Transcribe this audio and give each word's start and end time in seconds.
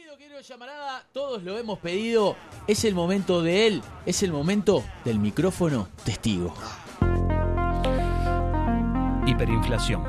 Querido 0.00 0.40
llamarada. 0.40 1.04
Todos 1.12 1.42
lo 1.42 1.58
hemos 1.58 1.78
pedido. 1.78 2.34
Es 2.66 2.84
el 2.84 2.94
momento 2.94 3.42
de 3.42 3.66
él. 3.66 3.82
Es 4.06 4.22
el 4.22 4.32
momento 4.32 4.82
del 5.04 5.18
micrófono 5.18 5.88
testigo. 6.04 6.54
Hiperinflación. 9.26 10.02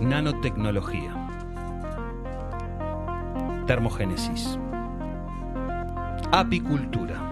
Nanotecnología. 0.00 1.14
Termogénesis. 3.66 4.58
Apicultura. 6.32 7.30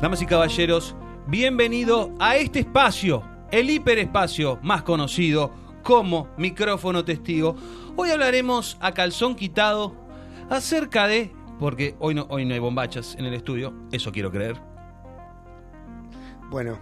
Damas 0.00 0.22
y 0.22 0.26
caballeros, 0.26 0.94
bienvenido 1.26 2.12
a 2.20 2.36
este 2.36 2.60
espacio, 2.60 3.24
el 3.50 3.68
hiperespacio 3.68 4.60
más 4.62 4.84
conocido 4.84 5.50
como 5.82 6.28
micrófono 6.36 7.04
testigo. 7.04 7.56
Hoy 7.96 8.10
hablaremos 8.10 8.76
a 8.80 8.92
calzón 8.92 9.34
quitado 9.34 10.07
acerca 10.50 11.06
de, 11.06 11.32
porque 11.58 11.94
hoy 11.98 12.14
no, 12.14 12.26
hoy 12.30 12.44
no 12.44 12.54
hay 12.54 12.60
bombachas 12.60 13.14
en 13.18 13.24
el 13.26 13.34
estudio, 13.34 13.74
eso 13.92 14.12
quiero 14.12 14.30
creer. 14.30 14.56
Bueno, 16.50 16.78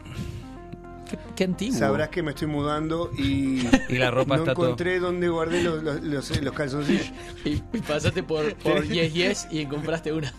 Qué, 1.08 1.18
qué 1.36 1.44
antiguo. 1.44 1.78
sabrás 1.78 2.08
que 2.08 2.20
me 2.22 2.30
estoy 2.30 2.48
mudando 2.48 3.10
y, 3.16 3.62
Y 3.88 3.96
la 3.96 4.10
ropa 4.10 4.36
no 4.36 4.42
está 4.42 4.54
todo. 4.54 4.66
encontré 4.66 4.98
dónde 4.98 5.28
guardé 5.28 5.62
los, 5.62 5.82
los- 5.82 6.02
los- 6.02 6.40
los 6.42 6.54
calzoncillos. 6.54 7.12
Y, 7.44 7.62
y 7.72 7.80
pasaste 7.86 8.22
por, 8.24 8.54
por 8.56 8.84
Yes 8.86 9.14
Yes 9.14 9.48
y 9.50 9.66
compraste 9.66 10.12
una. 10.12 10.32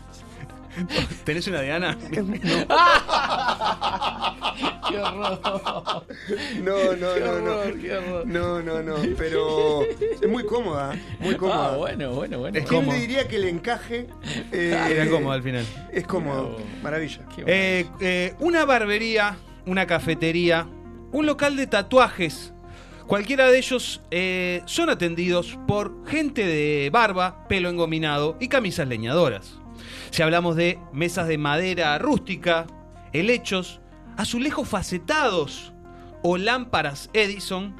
¿Tenés 1.23 1.47
una 1.47 1.61
Diana? 1.61 1.97
¡Qué 4.89 4.99
horror! 4.99 5.39
No, 6.63 6.95
no, 6.95 7.13
¡Qué 7.13 7.19
no, 7.19 7.31
horror! 7.31 7.75
no. 7.75 7.81
¡Qué 7.81 7.97
horror! 7.97 8.27
No, 8.27 8.61
no, 8.61 8.81
no, 8.83 8.95
pero 9.17 9.83
es 9.83 10.27
muy 10.29 10.43
cómoda, 10.45 10.95
muy 11.19 11.35
cómoda. 11.35 11.73
Ah, 11.73 11.77
bueno, 11.77 12.11
bueno, 12.13 12.39
bueno. 12.39 12.57
Es 12.57 12.65
¿Quién 12.65 12.81
cómodo. 12.81 12.95
le 12.95 13.01
diría 13.01 13.27
que 13.27 13.35
el 13.37 13.45
encaje 13.45 14.07
eh, 14.51 14.87
Era 14.91 15.09
cómodo 15.09 15.31
al 15.33 15.43
final. 15.43 15.65
es 15.91 16.05
cómodo? 16.05 16.57
No. 16.59 16.83
Maravilla. 16.83 17.21
Eh, 17.45 17.85
eh, 17.99 18.33
una 18.39 18.65
barbería, 18.65 19.37
una 19.65 19.85
cafetería, 19.87 20.67
un 21.11 21.25
local 21.25 21.55
de 21.55 21.67
tatuajes. 21.67 22.53
Cualquiera 23.07 23.49
de 23.49 23.57
ellos 23.57 24.01
eh, 24.11 24.61
son 24.65 24.89
atendidos 24.89 25.57
por 25.65 26.05
gente 26.07 26.45
de 26.45 26.89
barba, 26.91 27.47
pelo 27.47 27.69
engominado 27.69 28.35
y 28.41 28.49
camisas 28.49 28.87
leñadoras. 28.87 29.59
Si 30.11 30.21
hablamos 30.21 30.55
de 30.57 30.77
mesas 30.91 31.27
de 31.29 31.37
madera 31.37 31.97
rústica, 31.99 32.67
helechos, 33.13 33.79
azulejos 34.17 34.67
facetados 34.67 35.73
o 36.23 36.37
lámparas 36.37 37.09
Edison, 37.13 37.75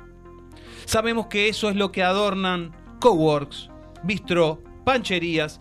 sabemos 0.85 1.27
que 1.27 1.49
eso 1.49 1.69
es 1.69 1.75
lo 1.75 1.91
que 1.91 2.03
adornan 2.03 2.71
coworks, 2.99 3.69
bistró, 4.03 4.63
pancherías 4.85 5.59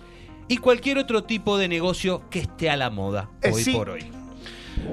y 0.49 0.59
cualquier 0.59 0.99
otro 0.99 1.25
tipo 1.25 1.59
de 1.59 1.69
negocio 1.69 2.23
que 2.31 2.39
esté 2.41 2.71
a 2.71 2.77
la 2.77 2.91
moda 2.91 3.31
Eh, 3.43 3.51
hoy 3.53 3.63
sí. 3.63 3.73
por 3.73 3.91
hoy. 3.91 4.05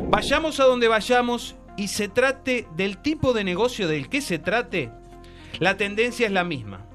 Vayamos 0.10 0.60
a 0.60 0.64
donde 0.64 0.88
vayamos 0.88 1.56
y 1.78 1.90
se 1.90 2.08
trate 2.08 2.68
del 2.76 2.98
tipo 2.98 3.34
de 3.34 3.44
negocio 3.44 3.88
del 3.88 4.10
que 4.10 4.22
se 4.22 4.40
trate, 4.40 4.92
la 5.60 5.78
tendencia 5.78 6.26
es 6.26 6.32
la 6.32 6.44
misma. 6.44 6.86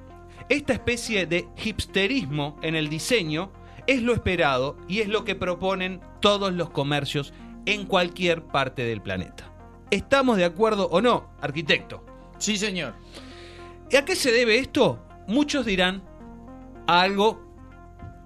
Esta 0.48 0.72
especie 0.72 1.26
de 1.26 1.46
hipsterismo 1.62 2.58
en 2.62 2.74
el 2.74 2.88
diseño 2.88 3.52
es 3.86 4.02
lo 4.02 4.14
esperado 4.14 4.76
y 4.88 5.00
es 5.00 5.08
lo 5.08 5.24
que 5.24 5.34
proponen 5.34 6.00
todos 6.20 6.52
los 6.52 6.70
comercios 6.70 7.32
en 7.68 7.84
cualquier 7.84 8.44
parte 8.44 8.82
del 8.84 9.02
planeta. 9.02 9.52
¿Estamos 9.90 10.38
de 10.38 10.46
acuerdo 10.46 10.88
o 10.90 11.02
no, 11.02 11.30
arquitecto? 11.40 12.04
Sí, 12.38 12.56
señor. 12.56 12.94
¿Y 13.90 13.96
a 13.96 14.04
qué 14.04 14.16
se 14.16 14.32
debe 14.32 14.58
esto? 14.58 15.04
Muchos 15.26 15.66
dirán 15.66 16.02
a 16.86 17.02
algo 17.02 17.46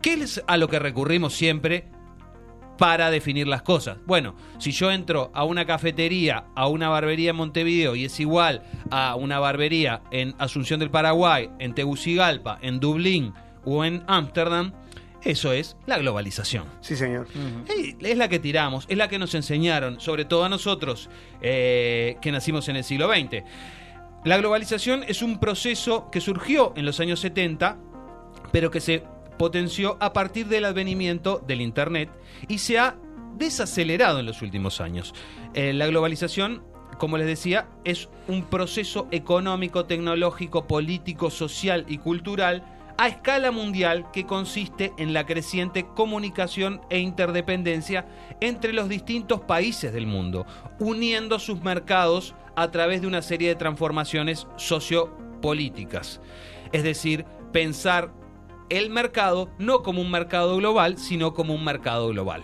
que 0.01 0.15
es 0.15 0.43
a 0.47 0.57
lo 0.57 0.69
que 0.69 0.79
recurrimos 0.79 1.35
siempre 1.35 1.89
para 2.79 3.11
definir 3.11 3.49
las 3.49 3.63
cosas. 3.63 3.99
Bueno, 4.07 4.37
si 4.59 4.71
yo 4.71 4.93
entro 4.93 5.31
a 5.35 5.45
una 5.45 5.67
cafetería, 5.67 6.47
a 6.55 6.69
una 6.69 6.89
barbería 6.89 7.31
en 7.31 7.37
Montevideo 7.37 7.97
y 7.97 8.05
es 8.05 8.21
igual 8.21 8.63
a 8.91 9.17
una 9.17 9.41
barbería 9.41 10.03
en 10.13 10.35
Asunción 10.39 10.79
del 10.79 10.91
Paraguay, 10.91 11.51
en 11.59 11.75
Tegucigalpa, 11.75 12.59
en 12.63 12.79
Dublín 12.79 13.35
o 13.65 13.85
en 13.85 14.05
Ámsterdam, 14.07 14.73
eso 15.25 15.53
es 15.53 15.77
la 15.87 15.99
globalización. 15.99 16.67
Sí, 16.81 16.97
señor. 16.97 17.27
Es 18.01 18.17
la 18.17 18.29
que 18.29 18.39
tiramos, 18.39 18.87
es 18.89 18.97
la 18.97 19.09
que 19.09 19.19
nos 19.19 19.35
enseñaron, 19.35 20.01
sobre 20.01 20.25
todo 20.25 20.45
a 20.45 20.49
nosotros 20.49 21.09
eh, 21.41 22.17
que 22.21 22.33
nacimos 22.33 22.69
en 22.69 22.77
el 22.77 22.85
siglo 22.85 23.09
XX. 23.09 23.45
La 24.25 24.37
globalización 24.37 25.05
es 25.07 25.23
un 25.23 25.39
proceso 25.39 26.11
que 26.11 26.21
surgió 26.21 26.73
en 26.77 26.87
los 26.87 27.01
años 27.01 27.21
70, 27.21 27.79
pero 28.53 28.71
que 28.71 28.81
se 28.81 29.03
potenció 29.39 29.97
a 30.01 30.13
partir 30.13 30.47
del 30.47 30.65
advenimiento 30.65 31.43
del 31.47 31.61
Internet 31.61 32.11
y 32.49 32.59
se 32.59 32.79
ha 32.79 32.97
desacelerado 33.37 34.21
en 34.21 34.27
los 34.27 34.43
últimos 34.43 34.81
años. 34.81 35.15
Eh, 35.55 35.73
la 35.73 35.87
globalización, 35.87 36.63
como 36.99 37.19
les 37.19 37.27
decía, 37.27 37.69
es 37.85 38.09
un 38.29 38.45
proceso 38.45 39.09
económico, 39.11 39.87
tecnológico, 39.87 40.67
político, 40.67 41.31
social 41.31 41.85
y 41.89 41.99
cultural 41.99 42.65
a 42.99 43.09
escala 43.09 43.51
mundial 43.51 44.11
que 44.13 44.27
consiste 44.27 44.93
en 44.99 45.13
la 45.13 45.27
creciente 45.27 45.87
comunicación 45.95 46.81
e 46.91 46.99
interdependencia 46.99 48.07
entre 48.41 48.73
los 48.73 48.89
distintos 48.89 49.41
países 49.41 49.93
del 49.93 50.07
mundo, 50.07 50.47
uniendo 50.79 51.39
sus 51.39 51.63
mercados 51.63 52.35
a 52.57 52.71
través 52.71 53.01
de 53.01 53.07
una 53.07 53.23
serie 53.23 53.49
de 53.49 53.55
transformaciones 53.55 54.47
sociopolíticas. 54.57 56.21
Es 56.73 56.83
decir, 56.83 57.25
pensar 57.53 58.13
el 58.69 58.91
mercado 58.91 59.51
no 59.59 59.83
como 59.83 60.01
un 60.01 60.11
mercado 60.11 60.57
global, 60.57 60.99
sino 60.99 61.35
como 61.35 61.55
un 61.55 61.65
mercado 61.65 62.09
global. 62.09 62.43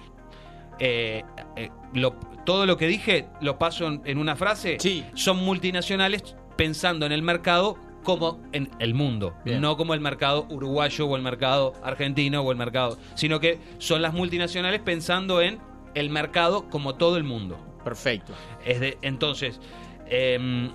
Eh, 0.78 1.25
eh, 1.56 1.70
lo- 1.94 2.14
todo 2.44 2.66
lo 2.66 2.76
que 2.76 2.87
dije 2.87 3.28
lo 3.41 3.58
paso 3.58 3.87
en, 3.87 4.03
en 4.04 4.19
una 4.19 4.37
frase. 4.37 4.76
Sí. 4.81 5.04
Son 5.14 5.38
multinacionales 5.38 6.37
pensando 6.56 7.06
en 7.06 7.12
el 7.12 7.22
mercado 7.22 7.76
como 8.03 8.41
en 8.53 8.70
el 8.78 8.94
mundo, 8.94 9.34
Bien. 9.44 9.60
no 9.60 9.76
como 9.76 9.94
el 9.94 10.00
mercado 10.00 10.47
uruguayo 10.50 11.06
o 11.06 11.16
el 11.16 11.22
mercado 11.22 11.75
argentino 11.82 12.42
o 12.42 12.53
el 12.53 12.59
mercado, 12.59 12.98
sino 13.14 13.41
que 13.41 13.59
son 13.78 14.03
las 14.03 14.14
multinacionales 14.14 14.81
pensando 14.81 15.42
en 15.42 15.59
el 15.94 16.10
mercado 16.10 16.69
como 16.70 16.94
todo 16.94 17.16
el 17.16 17.25
mundo. 17.25 17.58
Perfecto. 17.84 18.32
Es 18.64 18.81
de, 18.81 18.98
entonces, 19.03 19.60
em, 20.06 20.66
eh, 20.66 20.70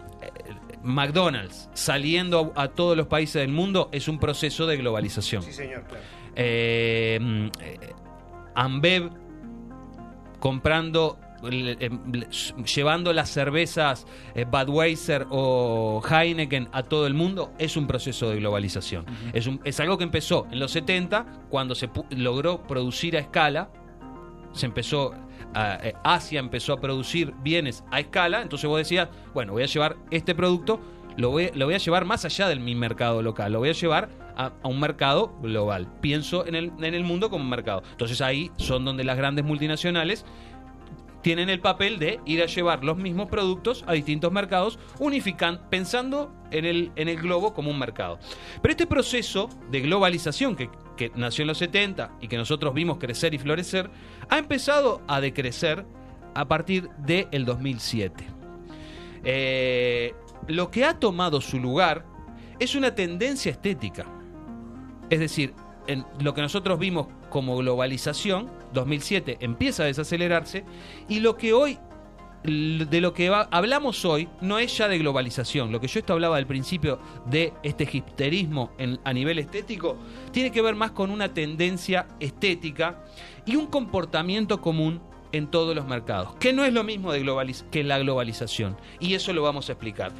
McDonald's 0.83 1.69
saliendo 1.73 2.51
a, 2.55 2.63
a 2.63 2.67
todos 2.69 2.97
los 2.97 3.07
países 3.07 3.41
del 3.41 3.51
mundo 3.51 3.89
es 3.91 4.07
un 4.07 4.19
proceso 4.19 4.67
de 4.67 4.77
globalización. 4.77 5.43
Sí, 5.43 5.53
señor, 5.53 5.83
claro. 5.85 6.03
Eh, 6.35 7.19
mm, 7.21 7.45
eh, 7.61 7.93
Ambev 8.55 9.09
comprando 10.39 11.17
em, 11.17 11.22
llevando 12.75 13.13
las 13.13 13.29
cervezas 13.29 14.05
eh, 14.35 14.45
Budweiser 14.45 15.27
o 15.29 16.01
Heineken 16.07 16.69
a 16.71 16.83
todo 16.83 17.07
el 17.07 17.13
mundo 17.13 17.51
es 17.59 17.77
un 17.77 17.87
proceso 17.87 18.29
de 18.29 18.37
globalización. 18.37 19.05
es, 19.33 19.47
un- 19.47 19.59
es 19.63 19.79
algo 19.79 19.97
que 19.97 20.03
empezó 20.03 20.47
en 20.51 20.59
los 20.59 20.71
70 20.71 21.25
cuando 21.49 21.75
se 21.75 21.89
logró 22.11 22.63
producir 22.63 23.17
a 23.17 23.19
escala 23.19 23.69
se 24.53 24.65
empezó 24.67 25.13
eh, 25.55 25.93
Asia 26.03 26.39
empezó 26.39 26.73
a 26.73 26.79
producir 26.79 27.33
bienes 27.43 27.83
a 27.91 27.99
escala, 27.99 28.41
entonces 28.41 28.67
vos 28.69 28.77
decías, 28.77 29.09
bueno, 29.33 29.53
voy 29.53 29.63
a 29.63 29.67
llevar 29.67 29.97
este 30.11 30.33
producto, 30.35 30.79
lo 31.17 31.29
voy, 31.31 31.51
lo 31.53 31.65
voy 31.65 31.75
a 31.75 31.79
llevar 31.79 32.05
más 32.05 32.25
allá 32.25 32.47
de 32.47 32.55
mi 32.55 32.73
mercado 32.75 33.21
local, 33.21 33.51
lo 33.53 33.59
voy 33.59 33.69
a 33.69 33.73
llevar 33.73 34.09
a, 34.35 34.51
a 34.63 34.67
un 34.67 34.79
mercado 34.79 35.35
global. 35.43 35.87
Pienso 36.01 36.45
en 36.47 36.55
el, 36.55 36.71
en 36.79 36.93
el 36.95 37.03
mundo 37.03 37.29
como 37.29 37.43
un 37.43 37.49
mercado. 37.51 37.83
Entonces 37.91 38.19
ahí 38.21 38.49
son 38.57 38.83
donde 38.85 39.03
las 39.03 39.15
grandes 39.17 39.45
multinacionales 39.45 40.25
tienen 41.23 41.49
el 41.49 41.59
papel 41.59 41.97
de 41.97 42.19
ir 42.25 42.43
a 42.43 42.45
llevar 42.45 42.83
los 42.83 42.97
mismos 42.97 43.29
productos 43.29 43.83
a 43.87 43.93
distintos 43.93 44.31
mercados, 44.31 44.77
unificando, 44.99 45.67
pensando 45.69 46.31
en 46.51 46.65
el, 46.65 46.91
en 46.95 47.07
el 47.07 47.17
globo 47.17 47.53
como 47.53 47.71
un 47.71 47.79
mercado. 47.79 48.19
Pero 48.61 48.71
este 48.73 48.85
proceso 48.85 49.49
de 49.71 49.81
globalización 49.81 50.55
que, 50.55 50.69
que 50.95 51.11
nació 51.15 51.43
en 51.43 51.47
los 51.47 51.57
70 51.57 52.17
y 52.21 52.27
que 52.27 52.37
nosotros 52.37 52.73
vimos 52.73 52.97
crecer 52.99 53.33
y 53.33 53.39
florecer, 53.39 53.89
ha 54.29 54.37
empezado 54.37 55.01
a 55.07 55.21
decrecer 55.21 55.85
a 56.35 56.45
partir 56.45 56.89
del 56.97 57.45
2007. 57.45 58.27
Eh, 59.23 60.13
lo 60.47 60.69
que 60.69 60.83
ha 60.83 60.99
tomado 60.99 61.39
su 61.39 61.57
lugar 61.57 62.05
es 62.59 62.75
una 62.75 62.93
tendencia 62.93 63.51
estética. 63.51 64.05
Es 65.09 65.19
decir, 65.19 65.53
en 65.87 66.05
lo 66.21 66.33
que 66.33 66.41
nosotros 66.41 66.77
vimos 66.79 67.07
como 67.33 67.57
globalización, 67.57 68.51
2007 68.73 69.37
empieza 69.39 69.81
a 69.81 69.85
desacelerarse 69.87 70.63
y 71.09 71.19
lo 71.19 71.35
que 71.35 71.51
hoy 71.51 71.79
de 72.43 72.99
lo 73.01 73.13
que 73.13 73.29
hablamos 73.51 74.05
hoy 74.05 74.27
no 74.41 74.59
es 74.59 74.77
ya 74.77 74.87
de 74.87 74.99
globalización. 74.99 75.71
Lo 75.71 75.79
que 75.79 75.87
yo 75.87 75.99
esto 75.99 76.13
hablaba 76.13 76.37
al 76.37 76.45
principio 76.45 76.99
de 77.25 77.53
este 77.63 77.87
hipsterismo 77.91 78.69
a 79.03 79.13
nivel 79.13 79.39
estético 79.39 79.97
tiene 80.31 80.51
que 80.51 80.61
ver 80.61 80.75
más 80.75 80.91
con 80.91 81.09
una 81.09 81.33
tendencia 81.33 82.05
estética 82.19 83.03
y 83.47 83.55
un 83.55 83.65
comportamiento 83.65 84.61
común 84.61 85.01
en 85.31 85.47
todos 85.47 85.75
los 85.75 85.87
mercados, 85.87 86.35
que 86.35 86.53
no 86.53 86.63
es 86.63 86.71
lo 86.73 86.83
mismo 86.83 87.11
de 87.11 87.23
globaliz- 87.23 87.67
que 87.71 87.83
la 87.83 87.97
globalización. 87.97 88.77
Y 88.99 89.15
eso 89.15 89.33
lo 89.33 89.41
vamos 89.41 89.69
a 89.69 89.71
explicar. 89.71 90.11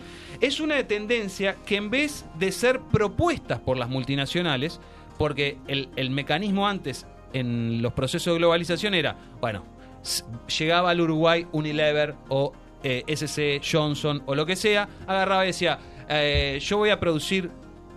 Es 0.41 0.59
una 0.59 0.81
tendencia 0.87 1.57
que 1.67 1.75
en 1.75 1.91
vez 1.91 2.25
de 2.39 2.51
ser 2.51 2.79
propuestas 2.79 3.59
por 3.59 3.77
las 3.77 3.89
multinacionales, 3.89 4.79
Porque 5.17 5.57
el, 5.67 5.89
el 5.95 6.09
mecanismo 6.09 6.67
antes 6.67 7.05
en 7.33 7.81
los 7.81 7.93
procesos 7.93 8.33
de 8.33 8.39
globalización 8.39 8.93
era, 8.93 9.15
bueno, 9.41 9.63
llegaba 10.59 10.89
al 10.91 11.01
Uruguay 11.01 11.47
Unilever 11.51 12.15
o 12.29 12.53
eh, 12.83 13.03
SC 13.07 13.61
Johnson 13.63 14.23
o 14.25 14.35
lo 14.35 14.45
que 14.45 14.55
sea, 14.55 14.87
agarraba 15.07 15.43
y 15.45 15.47
decía, 15.47 15.79
eh, 16.09 16.59
yo 16.61 16.77
voy 16.77 16.89
a 16.89 16.99
producir 16.99 17.49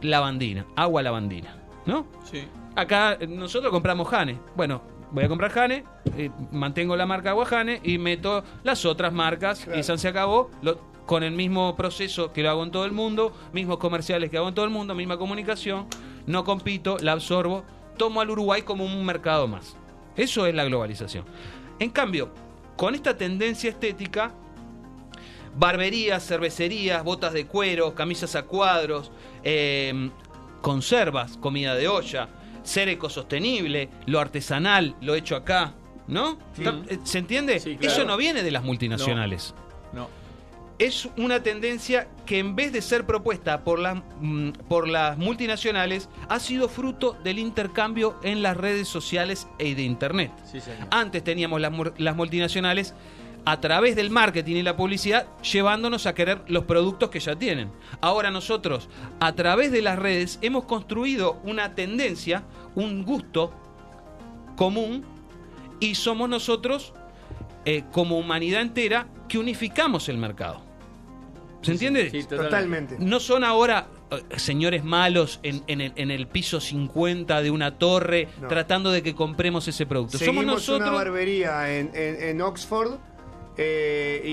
lavandina, 0.02 0.66
agua 0.76 1.02
lavandina, 1.02 1.56
¿no? 1.86 2.06
Sí. 2.24 2.44
Acá 2.74 3.16
eh, 3.18 3.26
nosotros 3.26 3.72
compramos 3.72 4.06
Jane. 4.08 4.38
Bueno, 4.54 4.82
voy 5.10 5.24
a 5.24 5.28
comprar 5.28 5.50
Jane, 5.50 5.84
eh, 6.16 6.30
mantengo 6.52 6.96
la 6.96 7.06
marca 7.06 7.30
agua 7.30 7.46
Jane 7.46 7.80
y 7.82 7.98
meto 7.98 8.44
las 8.62 8.84
otras 8.84 9.12
marcas 9.12 9.64
Claro. 9.64 9.78
y 9.80 9.82
se 9.82 10.08
acabó 10.08 10.50
lo- 10.62 10.94
con 11.06 11.22
el 11.22 11.32
mismo 11.32 11.76
proceso 11.76 12.32
que 12.32 12.42
lo 12.42 12.50
hago 12.50 12.64
en 12.64 12.72
todo 12.72 12.84
el 12.84 12.90
mundo, 12.92 13.32
mismos 13.52 13.78
comerciales 13.78 14.28
que 14.28 14.38
hago 14.38 14.48
en 14.48 14.54
todo 14.54 14.64
el 14.64 14.72
mundo, 14.72 14.92
misma 14.94 15.16
comunicación, 15.16 15.86
no 16.26 16.44
compito, 16.44 16.96
la 17.00 17.12
absorbo, 17.12 17.64
tomo 17.96 18.20
al 18.20 18.30
Uruguay 18.30 18.62
como 18.62 18.84
un 18.84 19.04
mercado 19.04 19.46
más. 19.46 19.76
Eso 20.16 20.46
es 20.46 20.54
la 20.54 20.64
globalización. 20.64 21.24
En 21.78 21.90
cambio, 21.90 22.30
con 22.76 22.94
esta 22.94 23.16
tendencia 23.16 23.70
estética, 23.70 24.32
barberías, 25.56 26.26
cervecerías, 26.26 27.02
botas 27.04 27.32
de 27.32 27.46
cuero, 27.46 27.94
camisas 27.94 28.34
a 28.34 28.42
cuadros, 28.44 29.10
eh, 29.42 30.10
conservas, 30.62 31.36
comida 31.36 31.74
de 31.74 31.88
olla, 31.88 32.28
ser 32.62 32.88
ecosostenible, 32.88 33.88
lo 34.06 34.20
artesanal, 34.20 34.96
lo 35.00 35.14
hecho 35.14 35.36
acá, 35.36 35.74
¿no? 36.08 36.38
¿Se 37.04 37.18
entiende? 37.18 37.60
Sí, 37.60 37.76
claro. 37.76 37.94
Eso 37.94 38.04
no 38.04 38.16
viene 38.16 38.42
de 38.42 38.50
las 38.50 38.64
multinacionales. 38.64 39.54
No. 39.92 40.08
Es 40.78 41.08
una 41.16 41.42
tendencia 41.42 42.08
que 42.26 42.38
en 42.38 42.54
vez 42.54 42.72
de 42.72 42.82
ser 42.82 43.06
propuesta 43.06 43.64
por 43.64 43.78
las, 43.78 44.02
mm, 44.20 44.50
por 44.68 44.88
las 44.88 45.16
multinacionales, 45.16 46.08
ha 46.28 46.38
sido 46.38 46.68
fruto 46.68 47.16
del 47.24 47.38
intercambio 47.38 48.18
en 48.22 48.42
las 48.42 48.56
redes 48.56 48.86
sociales 48.86 49.46
y 49.58 49.74
de 49.74 49.82
Internet. 49.82 50.32
Sí. 50.44 50.58
Antes 50.90 51.24
teníamos 51.24 51.60
las, 51.60 51.72
las 51.96 52.14
multinacionales 52.14 52.94
a 53.46 53.60
través 53.60 53.94
del 53.94 54.10
marketing 54.10 54.56
y 54.56 54.62
la 54.62 54.76
publicidad 54.76 55.28
llevándonos 55.40 56.06
a 56.06 56.14
querer 56.14 56.42
los 56.48 56.64
productos 56.64 57.10
que 57.10 57.20
ya 57.20 57.36
tienen. 57.36 57.70
Ahora 58.00 58.32
nosotros, 58.32 58.88
a 59.20 59.32
través 59.34 59.70
de 59.70 59.82
las 59.82 59.98
redes, 59.98 60.40
hemos 60.42 60.64
construido 60.64 61.40
una 61.44 61.76
tendencia, 61.76 62.42
un 62.74 63.04
gusto 63.04 63.52
común 64.56 65.04
y 65.78 65.94
somos 65.94 66.28
nosotros, 66.28 66.92
eh, 67.64 67.84
como 67.92 68.18
humanidad 68.18 68.62
entera, 68.62 69.06
que 69.28 69.38
unificamos 69.38 70.08
el 70.08 70.18
mercado. 70.18 70.65
¿Se 71.66 71.72
entiende? 71.72 72.10
Sí, 72.10 72.24
Totalmente. 72.24 72.96
No 72.98 73.20
son 73.20 73.44
ahora 73.44 73.88
eh, 74.10 74.22
señores 74.38 74.84
malos 74.84 75.40
en, 75.42 75.62
en 75.66 75.80
el, 75.80 75.92
en 75.96 76.10
el 76.10 76.26
piso 76.28 76.60
50 76.60 77.42
de 77.42 77.50
una 77.50 77.76
torre 77.78 78.28
No. 78.40 78.48
tratando 78.48 78.90
de 78.90 79.02
que 79.02 79.14
compremos 79.14 79.68
ese 79.68 79.84
producto. 79.86 80.18
Seguimos 80.18 80.44
Somos 80.44 80.54
nosotros. 80.54 80.88
una 80.88 80.96
barbería 80.96 81.76
en, 81.78 81.90
en- 81.94 82.22
en 82.22 82.40
Oxford 82.42 82.94
eh, 83.58 84.20
y, 84.24 84.30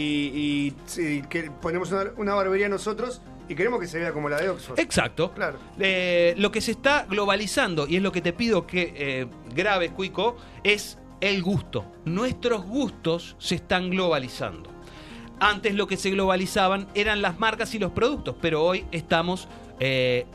y 0.67 0.73
sí, 0.85 1.23
que 1.29 1.49
ponemos 1.61 1.91
una, 1.91 2.11
una 2.17 2.33
barbería 2.33 2.67
nosotros 2.69 3.21
y 3.47 3.55
queremos 3.55 3.79
que 3.79 3.87
se 3.87 3.99
vea 3.99 4.11
como 4.13 4.29
la 4.29 4.37
de 4.41 4.49
Oxford. 4.49 4.79
Exacto. 4.79 5.31
Claro. 5.33 5.57
Eh, 5.79 6.33
lo 6.37 6.51
que 6.51 6.61
se 6.61 6.71
está 6.71 7.05
globalizando, 7.09 7.87
y 7.87 7.97
es 7.97 8.01
lo 8.01 8.11
que 8.11 8.21
te 8.21 8.31
pido 8.33 8.65
que 8.67 8.93
eh, 8.95 9.27
grabes, 9.53 9.91
Cuico, 9.91 10.37
es 10.63 10.97
el 11.21 11.41
gusto. 11.43 11.85
Nuestros 12.05 12.65
gustos 12.65 13.35
se 13.39 13.55
están 13.55 13.89
globalizando. 13.89 14.69
Antes 15.43 15.75
lo 15.75 15.87
que 15.87 15.97
se 15.97 16.09
globalizaban 16.09 16.87
eran 16.95 17.21
las 17.21 17.37
marcas 17.37 17.75
y 17.75 17.79
los 17.79 17.91
productos, 17.91 18.33
pero 18.39 18.63
hoy 18.63 18.85
estamos 18.93 19.49
eh, 19.81 20.25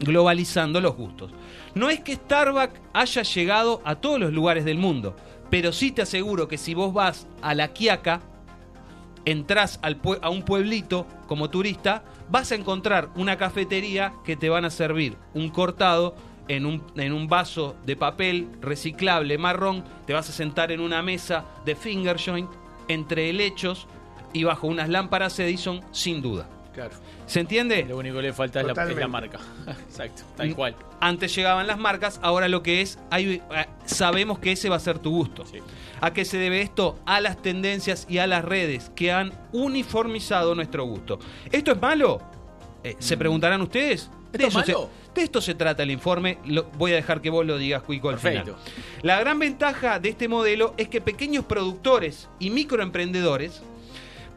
globalizando 0.00 0.80
los 0.80 0.96
gustos. 0.96 1.30
No 1.76 1.88
es 1.88 2.00
que 2.00 2.16
Starbucks 2.16 2.80
haya 2.92 3.22
llegado 3.22 3.80
a 3.84 3.94
todos 3.94 4.18
los 4.18 4.32
lugares 4.32 4.64
del 4.64 4.76
mundo, 4.76 5.14
pero 5.50 5.70
sí 5.70 5.92
te 5.92 6.02
aseguro 6.02 6.48
que 6.48 6.58
si 6.58 6.74
vos 6.74 6.92
vas 6.92 7.28
a 7.42 7.54
la 7.54 7.68
Quiaca, 7.68 8.22
entras 9.24 9.78
a 9.84 10.30
un 10.30 10.42
pueblito 10.42 11.06
como 11.28 11.48
turista, 11.48 12.02
vas 12.28 12.50
a 12.50 12.56
encontrar 12.56 13.10
una 13.14 13.36
cafetería 13.36 14.14
que 14.24 14.34
te 14.34 14.48
van 14.48 14.64
a 14.64 14.70
servir 14.70 15.16
un 15.32 15.50
cortado 15.50 16.16
en 16.48 16.66
un 16.66 17.28
vaso 17.28 17.76
de 17.86 17.94
papel 17.94 18.48
reciclable 18.60 19.38
marrón, 19.38 19.84
te 20.08 20.12
vas 20.12 20.28
a 20.28 20.32
sentar 20.32 20.72
en 20.72 20.80
una 20.80 21.02
mesa 21.02 21.44
de 21.64 21.76
finger 21.76 22.16
joint 22.18 22.50
entre 22.88 23.30
helechos 23.30 23.86
y 24.32 24.44
bajo 24.44 24.66
unas 24.66 24.88
lámparas 24.88 25.38
Edison, 25.38 25.80
sin 25.92 26.20
duda. 26.22 26.46
Claro. 26.74 26.92
¿Se 27.26 27.40
entiende? 27.40 27.84
Lo 27.84 27.98
único 27.98 28.16
que 28.16 28.22
le 28.22 28.32
falta 28.32 28.60
es 28.60 28.66
la, 28.66 28.72
es 28.72 28.76
la 28.78 28.84
Totalmente. 28.84 29.08
marca. 29.10 29.38
Exacto, 29.88 30.22
tal 30.36 30.54
cual. 30.54 30.76
Antes 31.00 31.34
llegaban 31.34 31.66
las 31.66 31.78
marcas, 31.78 32.18
ahora 32.22 32.48
lo 32.48 32.62
que 32.62 32.80
es, 32.80 32.98
hay- 33.10 33.34
eh, 33.54 33.66
sabemos 33.86 34.38
que 34.38 34.52
ese 34.52 34.68
va 34.68 34.76
a 34.76 34.80
ser 34.80 34.98
tu 34.98 35.10
gusto. 35.10 35.44
Sí. 35.46 35.58
¿A 36.00 36.12
qué 36.12 36.24
se 36.24 36.38
debe 36.38 36.62
esto? 36.62 36.98
A 37.06 37.20
las 37.20 37.42
tendencias 37.42 38.06
y 38.08 38.18
a 38.18 38.26
las 38.26 38.44
redes 38.44 38.90
que 38.94 39.12
han 39.12 39.32
uniformizado 39.52 40.54
nuestro 40.54 40.84
gusto. 40.84 41.18
¿Esto 41.50 41.72
es 41.72 41.80
malo? 41.80 42.20
Eh, 42.84 42.96
¿Se 42.98 43.16
preguntarán 43.16 43.60
ustedes? 43.62 44.08
Mm. 44.08 44.34
¿Esto 44.34 44.46
es 44.46 44.54
eso 44.54 44.62
se- 44.64 44.72
malo? 44.72 44.90
de 45.14 45.22
esto 45.22 45.40
se 45.40 45.54
trata 45.56 45.82
el 45.82 45.90
informe. 45.90 46.38
Lo- 46.46 46.64
voy 46.78 46.92
a 46.92 46.96
dejar 46.96 47.20
que 47.20 47.30
vos 47.30 47.44
lo 47.44 47.58
digas, 47.58 47.82
Cuico, 47.82 48.08
al 48.10 48.14
Perfecto. 48.16 48.56
final. 48.56 48.60
La 49.02 49.18
gran 49.20 49.38
ventaja 49.40 49.98
de 49.98 50.08
este 50.10 50.28
modelo 50.28 50.72
es 50.76 50.88
que 50.88 51.00
pequeños 51.00 51.44
productores 51.44 52.28
y 52.38 52.50
microemprendedores 52.50 53.62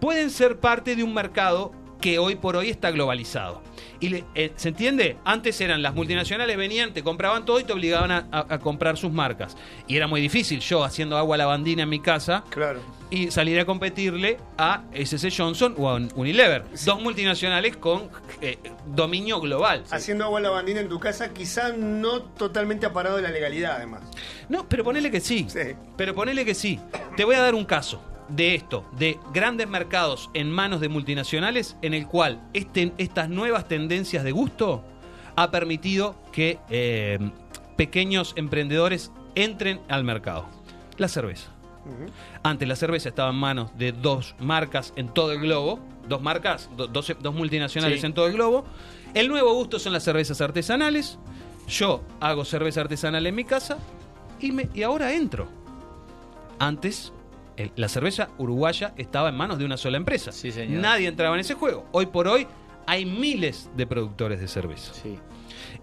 pueden 0.03 0.29
ser 0.31 0.59
parte 0.59 0.97
de 0.97 1.03
un 1.03 1.13
mercado 1.13 1.71
que 2.01 2.19
hoy 2.19 2.35
por 2.35 2.57
hoy 2.57 2.69
está 2.69 2.91
globalizado. 2.91 3.61
Y 4.01 4.09
le- 4.09 4.25
eh, 4.35 4.51
¿Se 4.57 4.67
entiende? 4.67 5.15
Antes 5.23 5.61
eran 5.61 5.81
las 5.81 5.95
multinacionales, 5.95 6.57
venían, 6.57 6.93
te 6.93 7.01
compraban 7.03 7.45
todo 7.45 7.57
y 7.61 7.63
te 7.63 7.71
obligaban 7.71 8.11
a, 8.11 8.27
a- 8.29 8.45
a 8.55 8.59
comprar 8.59 8.97
sus 8.97 9.13
marcas. 9.13 9.55
Y 9.87 9.95
era 9.95 10.07
muy 10.07 10.19
difícil 10.19 10.59
yo 10.59 10.83
haciendo 10.83 11.15
agua 11.17 11.37
lavandina 11.37 11.83
en 11.83 11.89
mi 11.89 12.01
casa 12.01 12.43
Claro. 12.49 12.81
y 13.09 13.31
salir 13.31 13.57
a 13.61 13.65
competirle 13.65 14.39
a 14.57 14.83
SC 14.93 15.29
Johnson 15.33 15.73
o 15.77 15.87
a 15.89 15.95
Unilever. 16.15 16.65
Dos 16.83 17.01
multinacionales 17.01 17.77
con 17.77 18.09
eh, 18.41 18.57
dominio 18.87 19.39
global. 19.39 19.85
Haciendo 19.89 20.25
agua 20.25 20.41
lavandina 20.41 20.81
en 20.81 20.89
tu 20.89 20.99
casa, 20.99 21.31
quizá 21.33 21.69
no 21.71 22.23
totalmente 22.23 22.85
aparado 22.85 23.15
de 23.15 23.21
la 23.21 23.31
legalidad, 23.31 23.77
además. 23.77 24.01
No, 24.49 24.67
pero 24.67 24.83
ponele 24.83 25.09
que 25.09 25.21
sí. 25.21 25.45
Sí. 25.47 25.59
Pero 25.95 26.13
ponele 26.13 26.43
que 26.43 26.55
sí. 26.55 26.77
Te 27.15 27.23
voy 27.23 27.35
a 27.35 27.41
dar 27.41 27.55
un 27.55 27.63
caso 27.63 28.01
de 28.29 28.55
esto, 28.55 28.85
de 28.97 29.19
grandes 29.33 29.67
mercados 29.67 30.29
en 30.33 30.49
manos 30.51 30.79
de 30.81 30.89
multinacionales, 30.89 31.75
en 31.81 31.93
el 31.93 32.07
cual 32.07 32.41
este- 32.53 32.93
estas 32.97 33.29
nuevas 33.29 33.67
tendencias 33.67 34.23
de 34.23 34.31
gusto 34.31 34.83
ha 35.35 35.51
permitido 35.51 36.15
que 36.31 36.59
eh, 36.69 37.19
pequeños 37.75 38.33
emprendedores 38.35 39.11
entren 39.35 39.81
al 39.89 40.03
mercado. 40.03 40.45
La 40.97 41.07
cerveza. 41.07 41.49
Antes 42.43 42.65
la 42.67 42.75
cerveza 42.77 43.09
estaba 43.09 43.31
en 43.31 43.35
manos 43.35 43.71
de 43.77 43.91
dos 43.91 44.35
marcas 44.39 44.93
en 44.95 45.09
todo 45.09 45.33
el 45.33 45.39
globo, 45.41 45.79
dos 46.07 46.21
marcas, 46.21 46.69
do- 46.77 46.87
dos, 46.87 47.13
dos 47.19 47.35
multinacionales 47.35 47.99
Sí. 47.99 48.05
en 48.05 48.13
todo 48.13 48.27
el 48.27 48.33
globo. 48.33 48.63
El 49.13 49.27
nuevo 49.27 49.53
gusto 49.53 49.79
son 49.79 49.91
las 49.91 50.03
cervezas 50.03 50.39
artesanales. 50.39 51.17
Yo 51.67 52.01
hago 52.21 52.45
cerveza 52.45 52.81
artesanal 52.81 53.25
en 53.27 53.35
mi 53.35 53.43
casa 53.43 53.77
y, 54.39 54.51
me, 54.53 54.69
y 54.73 54.83
ahora 54.83 55.13
entro. 55.13 55.47
Antes 56.59 57.11
el- 57.57 57.71
la 57.75 57.87
cerveza 57.87 58.29
uruguaya 58.37 58.93
estaba 58.97 59.29
en 59.29 59.35
manos 59.35 59.57
de 59.59 59.65
una 59.65 59.77
sola 59.77 59.97
empresa. 59.97 60.31
Sí, 60.31 60.51
señor. 60.51 60.81
Nadie 60.81 61.07
entraba 61.07 61.35
en 61.35 61.41
ese 61.41 61.53
juego. 61.53 61.85
Hoy 61.91 62.07
por 62.07 62.27
hoy 62.27 62.47
hay 62.85 63.05
miles 63.05 63.69
de 63.77 63.87
productores 63.87 64.39
de 64.41 64.47
cerveza 64.47 64.93
Sí. 64.93 65.17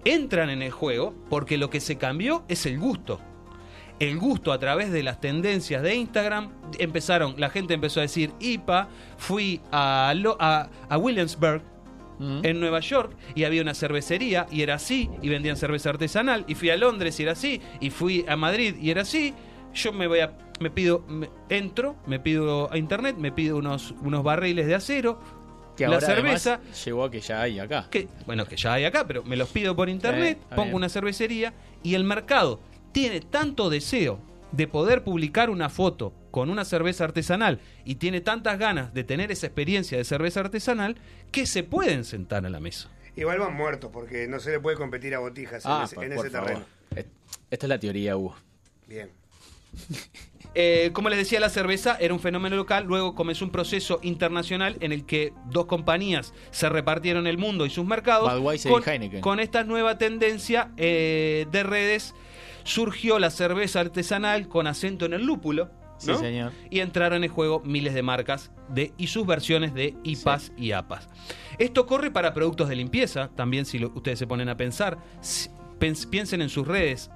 entran 0.04 0.50
en 0.50 0.62
el 0.62 0.70
juego 0.70 1.14
porque 1.28 1.56
lo 1.58 1.70
que 1.70 1.80
se 1.80 1.96
cambió 1.96 2.44
es 2.48 2.66
el 2.66 2.78
gusto. 2.78 3.20
El 3.98 4.18
gusto 4.18 4.52
a 4.52 4.58
través 4.58 4.90
de 4.90 5.02
las 5.02 5.20
tendencias 5.20 5.82
de 5.82 5.94
Instagram 5.94 6.50
empezaron, 6.78 7.34
la 7.38 7.50
gente 7.50 7.74
empezó 7.74 8.00
a 8.00 8.02
decir 8.02 8.32
IPA, 8.40 8.88
fui 9.18 9.60
a, 9.70 10.12
a, 10.38 10.70
a 10.88 10.98
Williamsburg 10.98 11.62
en 12.42 12.60
Nueva 12.60 12.80
York 12.80 13.16
y 13.34 13.44
había 13.44 13.62
una 13.62 13.72
cervecería 13.72 14.46
y 14.50 14.60
era 14.60 14.74
así 14.74 15.08
y 15.22 15.30
vendían 15.30 15.56
cerveza 15.56 15.88
artesanal 15.88 16.44
y 16.48 16.54
fui 16.54 16.68
a 16.68 16.76
Londres 16.76 17.18
y 17.18 17.22
era 17.22 17.32
así 17.32 17.62
y 17.80 17.88
fui 17.88 18.26
a 18.28 18.36
Madrid 18.36 18.74
y 18.78 18.90
era 18.90 19.02
así. 19.02 19.32
Yo 19.72 19.92
me 19.94 20.06
voy 20.06 20.20
a 20.20 20.36
me 20.60 20.70
pido 20.70 21.00
me- 21.08 21.30
entro, 21.48 21.96
me 22.06 22.20
pido 22.20 22.70
a 22.70 22.76
internet, 22.78 23.16
me 23.18 23.32
pido 23.32 23.56
unos 23.56 23.92
unos 24.02 24.22
barriles 24.22 24.66
de 24.66 24.74
acero, 24.74 25.18
Que 25.76 25.88
la 25.88 25.94
ahora, 25.94 26.06
cerveza 26.06 26.60
llegó 26.84 27.04
a 27.04 27.10
que 27.10 27.20
ya 27.20 27.40
hay 27.40 27.58
acá. 27.58 27.88
que, 27.90 28.08
bueno, 28.26 28.44
que 28.46 28.56
ya 28.56 28.74
hay 28.74 28.84
acá, 28.84 29.06
pero 29.06 29.24
me 29.24 29.36
los 29.36 29.48
pido 29.48 29.74
por 29.74 29.88
internet, 29.88 30.38
pongo 30.50 30.64
bien. 30.64 30.74
una 30.74 30.88
cervecería 30.90 31.54
y 31.82 31.94
el 31.94 32.04
mercado 32.04 32.60
tiene 32.92 33.20
tanto 33.20 33.70
deseo 33.70 34.20
de 34.52 34.66
poder 34.66 35.02
publicar 35.02 35.48
una 35.48 35.68
foto 35.70 36.12
con 36.30 36.50
una 36.50 36.64
cerveza 36.64 37.04
artesanal 37.04 37.60
y 37.84 37.94
tiene 37.94 38.20
tantas 38.20 38.58
ganas 38.58 38.92
de 38.92 39.02
tener 39.04 39.32
esa 39.32 39.46
experiencia 39.46 39.96
de 39.96 40.04
cerveza 40.04 40.40
artesanal 40.40 40.96
que 41.32 41.46
se 41.46 41.62
pueden 41.62 42.04
sentar 42.04 42.44
a 42.44 42.50
la 42.50 42.60
mesa. 42.60 42.90
Igual 43.16 43.38
van 43.38 43.54
muertos 43.54 43.90
porque 43.92 44.28
no 44.28 44.40
se 44.40 44.50
le 44.50 44.60
puede 44.60 44.76
competir 44.76 45.14
a 45.14 45.20
botijas 45.20 45.64
en 45.64 45.70
Ah, 45.70 45.82
ese, 45.84 45.94
por, 45.94 46.04
en 46.04 46.12
ese 46.12 46.30
terreno. 46.30 46.64
Esta 47.50 47.66
es 47.66 47.68
la 47.68 47.78
teoría, 47.78 48.16
Hugo. 48.16 48.36
Bien. 48.86 49.10
Eh, 50.56 50.90
como 50.92 51.08
les 51.10 51.18
decía, 51.18 51.38
la 51.38 51.48
cerveza 51.48 51.96
era 52.00 52.12
un 52.12 52.18
fenómeno 52.18 52.56
local, 52.56 52.84
luego 52.84 53.14
comenzó 53.14 53.44
un 53.44 53.52
proceso 53.52 54.00
internacional 54.02 54.76
en 54.80 54.90
el 54.90 55.06
que 55.06 55.32
dos 55.46 55.66
compañías 55.66 56.34
se 56.50 56.68
repartieron 56.68 57.28
el 57.28 57.38
mundo 57.38 57.66
y 57.66 57.70
sus 57.70 57.86
mercados. 57.86 58.32
Budweiser 58.34 58.68
y 58.70 58.74
con, 58.74 58.82
Heineken. 58.88 59.20
con 59.20 59.38
esta 59.38 59.62
nueva 59.62 59.96
tendencia 59.96 60.72
eh, 60.76 61.46
de 61.52 61.62
redes 61.62 62.14
surgió 62.64 63.20
la 63.20 63.30
cerveza 63.30 63.78
artesanal 63.78 64.48
con 64.48 64.66
acento 64.66 65.04
en 65.06 65.12
el 65.12 65.24
lúpulo. 65.24 65.70
Sí, 65.98 66.14
señor. 66.16 66.50
Y 66.68 66.80
entraron 66.80 67.22
en 67.22 67.30
juego 67.30 67.60
miles 67.64 67.94
de 67.94 68.02
marcas 68.02 68.50
de, 68.70 68.92
y 68.98 69.06
sus 69.06 69.26
versiones 69.26 69.72
de 69.74 69.94
IPAs 70.02 70.50
y 70.56 70.72
APAs. 70.72 71.08
Esto 71.58 71.86
corre 71.86 72.10
para 72.10 72.32
productos 72.34 72.68
de 72.70 72.74
limpieza, 72.74 73.28
también 73.36 73.66
si 73.66 73.78
lo- 73.78 73.92
ustedes 73.94 74.18
se 74.18 74.26
ponen 74.26 74.48
a 74.48 74.56
pensar. 74.56 74.98
Si- 75.20 75.48
pens- 75.78 76.08
piensen 76.08 76.40
en 76.42 76.48
sus 76.48 76.66
redes, 76.66 77.10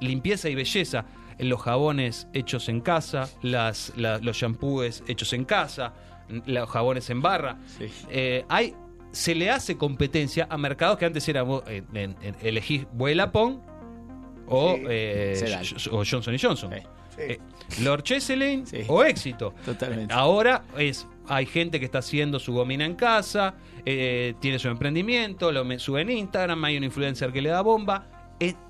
limpieza 0.00 0.48
y 0.48 0.54
belleza, 0.54 1.04
los 1.42 1.60
jabones 1.62 2.26
hechos 2.32 2.68
en 2.68 2.80
casa, 2.80 3.28
las, 3.42 3.92
la- 3.96 4.18
los 4.18 4.36
shampoos 4.36 5.02
hechos 5.08 5.32
en 5.32 5.44
casa, 5.44 5.94
los 6.46 6.68
jabones 6.68 7.08
en 7.10 7.22
barra. 7.22 7.58
Sí. 7.78 7.86
Eh, 8.10 8.44
hay, 8.48 8.74
se 9.12 9.34
le 9.34 9.50
hace 9.50 9.76
competencia 9.76 10.46
a 10.50 10.56
mercados 10.58 10.98
que 10.98 11.04
antes 11.06 11.28
era 11.28 11.42
eh, 11.66 11.82
en- 11.94 12.16
en- 12.22 12.36
elegís 12.42 12.86
Vuelapón 12.92 13.60
o, 14.46 14.74
Sí. 14.76 14.82
eh, 14.88 15.62
o 15.90 16.02
Johnson 16.08 16.36
Johnson. 16.40 16.70
Sí. 16.72 16.82
Eh, 17.18 17.38
Lord 17.82 18.02
Cheselin 18.04 18.64
o 18.88 19.02
éxito. 19.04 19.52
Totalmente. 19.64 20.12
Ahora 20.14 20.62
es 20.78 21.06
hay 21.28 21.46
gente 21.46 21.78
que 21.78 21.84
está 21.84 21.98
haciendo 21.98 22.38
su 22.40 22.52
gomina 22.52 22.84
en 22.84 22.94
casa, 22.94 23.54
eh, 23.84 24.34
tiene 24.40 24.58
su 24.58 24.68
emprendimiento, 24.68 25.52
lo 25.52 25.64
sube 25.78 26.00
en 26.02 26.10
Instagram, 26.10 26.64
hay 26.64 26.76
un 26.76 26.84
influencer 26.84 27.32
que 27.32 27.40
le 27.42 27.50
da 27.50 27.60
bomba. 27.62 28.06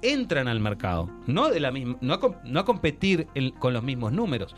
Entran 0.02 0.48
al 0.48 0.60
mercado, 0.60 1.08
no 1.26 1.48
de 1.48 1.60
la 1.60 1.70
misma, 1.70 1.96
no 2.00 2.14
a, 2.14 2.20
com- 2.20 2.34
no 2.44 2.60
a 2.60 2.64
competir 2.64 3.28
con 3.58 3.72
los 3.72 3.82
mismos 3.82 4.12
números, 4.12 4.54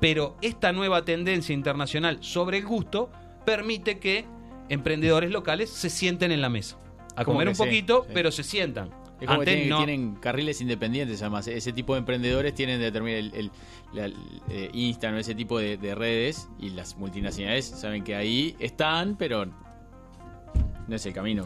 pero 0.00 0.36
esta 0.42 0.72
nueva 0.72 1.04
tendencia 1.04 1.54
internacional 1.54 2.18
sobre 2.20 2.58
el 2.58 2.64
gusto 2.66 3.10
permite 3.44 3.98
que 3.98 4.24
emprendedores 4.68 5.30
locales 5.30 5.70
se 5.70 5.90
sienten 5.90 6.30
en 6.32 6.40
la 6.40 6.48
mesa 6.48 6.78
a 7.16 7.24
comer 7.24 7.48
un 7.48 7.56
poquito, 7.56 8.04
sí. 8.06 8.10
pero 8.14 8.30
se 8.30 8.42
sientan. 8.42 8.90
Es 9.20 9.26
como 9.26 9.40
que 9.40 9.50
Antes 9.50 9.54
tienen, 9.54 9.68
no. 9.68 9.76
tienen 9.84 10.14
carriles 10.14 10.60
independientes, 10.62 11.20
además. 11.20 11.46
Ese 11.46 11.72
tipo 11.74 11.92
de 11.92 11.98
emprendedores 11.98 12.54
tienen 12.54 12.80
determinar 12.80 13.18
el, 13.18 13.34
el, 13.34 13.50
la- 13.92 14.04
el, 14.06 14.14
eh, 14.48 14.70
Instagram, 14.72 15.20
ese 15.20 15.34
tipo 15.34 15.58
de, 15.58 15.76
de 15.76 15.94
redes, 15.94 16.48
y 16.58 16.70
las 16.70 16.96
multinacionales 16.96 17.66
saben 17.66 18.02
que 18.04 18.14
ahí 18.14 18.56
están, 18.60 19.16
pero 19.16 19.44
no 19.44 20.96
es 20.96 21.04
el 21.04 21.12
camino. 21.12 21.44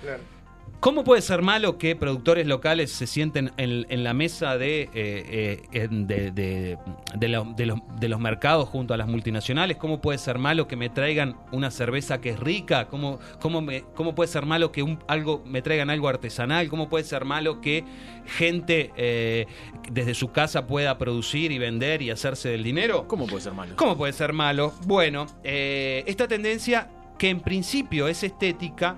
Claro. 0.00 0.22
¿Cómo 0.78 1.04
puede 1.04 1.22
ser 1.22 1.42
malo 1.42 1.78
que 1.78 1.96
productores 1.96 2.46
locales 2.46 2.92
se 2.92 3.06
sienten 3.06 3.50
en, 3.56 3.86
en 3.88 4.04
la 4.04 4.12
mesa 4.14 4.56
de, 4.58 4.82
eh, 4.94 5.62
eh, 5.72 5.88
de, 5.90 6.30
de- 6.30 6.78
de 7.16 7.28
lo- 7.28 7.44
de 7.56 7.66
los, 7.66 7.80
de 7.98 8.08
los 8.08 8.20
mercados 8.20 8.68
junto 8.68 8.92
a 8.94 8.96
las 8.96 9.08
multinacionales? 9.08 9.78
¿Cómo 9.78 10.00
puede 10.00 10.18
ser 10.18 10.38
malo 10.38 10.68
que 10.68 10.76
me 10.76 10.88
traigan 10.88 11.36
una 11.50 11.70
cerveza 11.70 12.20
que 12.20 12.30
es 12.30 12.38
rica? 12.40 12.86
¿Cómo, 12.88 13.18
cómo, 13.40 13.62
me- 13.62 13.82
cómo 13.94 14.14
puede 14.14 14.28
ser 14.28 14.44
malo 14.46 14.70
que 14.70 14.82
un, 14.82 14.98
algo, 15.08 15.42
me 15.46 15.60
traigan 15.62 15.90
algo 15.90 16.08
artesanal? 16.08 16.68
¿Cómo 16.68 16.88
puede 16.88 17.04
ser 17.04 17.24
malo 17.24 17.60
que 17.60 17.82
gente 18.26 18.92
eh, 18.96 19.46
desde 19.90 20.14
su 20.14 20.30
casa 20.30 20.66
pueda 20.66 20.98
producir 20.98 21.52
y 21.52 21.58
vender 21.58 22.02
y 22.02 22.10
hacerse 22.10 22.50
del 22.50 22.62
dinero? 22.62 23.08
¿Cómo 23.08 23.26
puede 23.26 23.42
ser 23.42 23.54
malo? 23.54 23.74
¿Cómo 23.76 23.96
puede 23.96 24.12
ser 24.12 24.32
malo? 24.32 24.72
Bueno, 24.84 25.26
esta 25.42 26.28
tendencia 26.28 26.90
que 27.18 27.30
en 27.30 27.40
principio 27.40 28.08
es 28.08 28.22
estética 28.22 28.96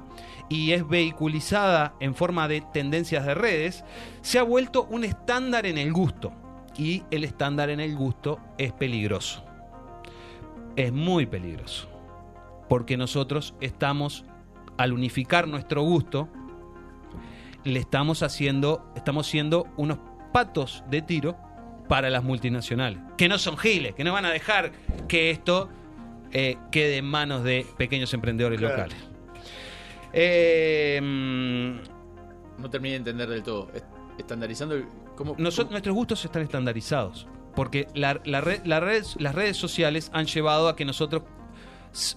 y 0.49 0.73
es 0.73 0.87
vehiculizada 0.89 1.95
en 2.01 2.15
forma 2.15 2.49
de 2.49 2.61
tendencias 2.61 3.25
de 3.27 3.35
redes, 3.35 3.85
se 4.23 4.39
ha 4.39 4.43
vuelto 4.43 4.85
un 4.91 5.05
estándar 5.05 5.67
en 5.67 5.79
el 5.79 5.93
gusto. 5.93 6.33
Y 6.77 7.03
el 7.11 7.25
estándar 7.25 7.71
en 7.71 7.81
el 7.81 7.97
gusto 7.97 8.39
es 8.57 8.73
peligroso. 8.73 9.45
Es 10.77 10.93
muy 10.93 11.27
peligroso. 11.27 11.89
Porque 12.69 12.97
nosotros 12.97 13.55
estamos, 13.61 14.25
al 14.77 14.93
unificar 14.93 15.49
nuestro 15.49 15.83
gusto, 15.83 16.29
le 17.65 17.81
estamos 17.81 18.23
haciendo, 18.23 18.91
estamos 18.95 19.27
siendo 19.27 19.67
unos 19.77 19.99
patos 20.33 20.85
de 20.89 21.03
tiro 21.03 21.37
para 21.89 22.11
las 22.11 22.23
multinacionales, 22.23 23.01
que 23.17 23.29
no 23.29 23.39
son 23.39 23.57
giles, 23.57 23.95
que 23.95 24.05
no 24.05 24.13
van 24.13 24.27
a 24.27 24.31
dejar 24.31 24.73
que 25.09 25.31
esto 25.31 25.71
eh, 26.33 26.59
quede 26.71 26.99
en 26.99 27.07
manos 27.07 27.43
de 27.43 27.67
pequeños 27.79 28.13
emprendedores 28.15 28.59
Claro. 28.61 28.77
locales. 28.77 29.08
Eh, 30.13 31.01
No 32.59 32.71
terminé 32.71 32.93
de 32.93 32.97
entender 32.99 33.29
del 33.29 33.43
todo. 33.43 33.71
Est- 33.73 33.85
Estandarizando. 34.19 34.75
¿Cómo, 35.17 35.37
nosotros, 35.39 35.67
cómo- 35.67 35.71
nuestros 35.73 35.95
gustos 35.95 36.25
están 36.25 36.43
estandarizados. 36.43 37.27
Porque 37.55 37.87
la- 37.95 38.21
la 38.25 38.41
red- 38.41 38.65
la 38.65 38.81
redes- 38.81 39.17
las 39.21 39.35
redes 39.35 39.57
sociales 39.57 40.11
han 40.13 40.27
llevado 40.27 40.69
a 40.69 40.75
que 40.77 40.85
nosotros 40.85 41.23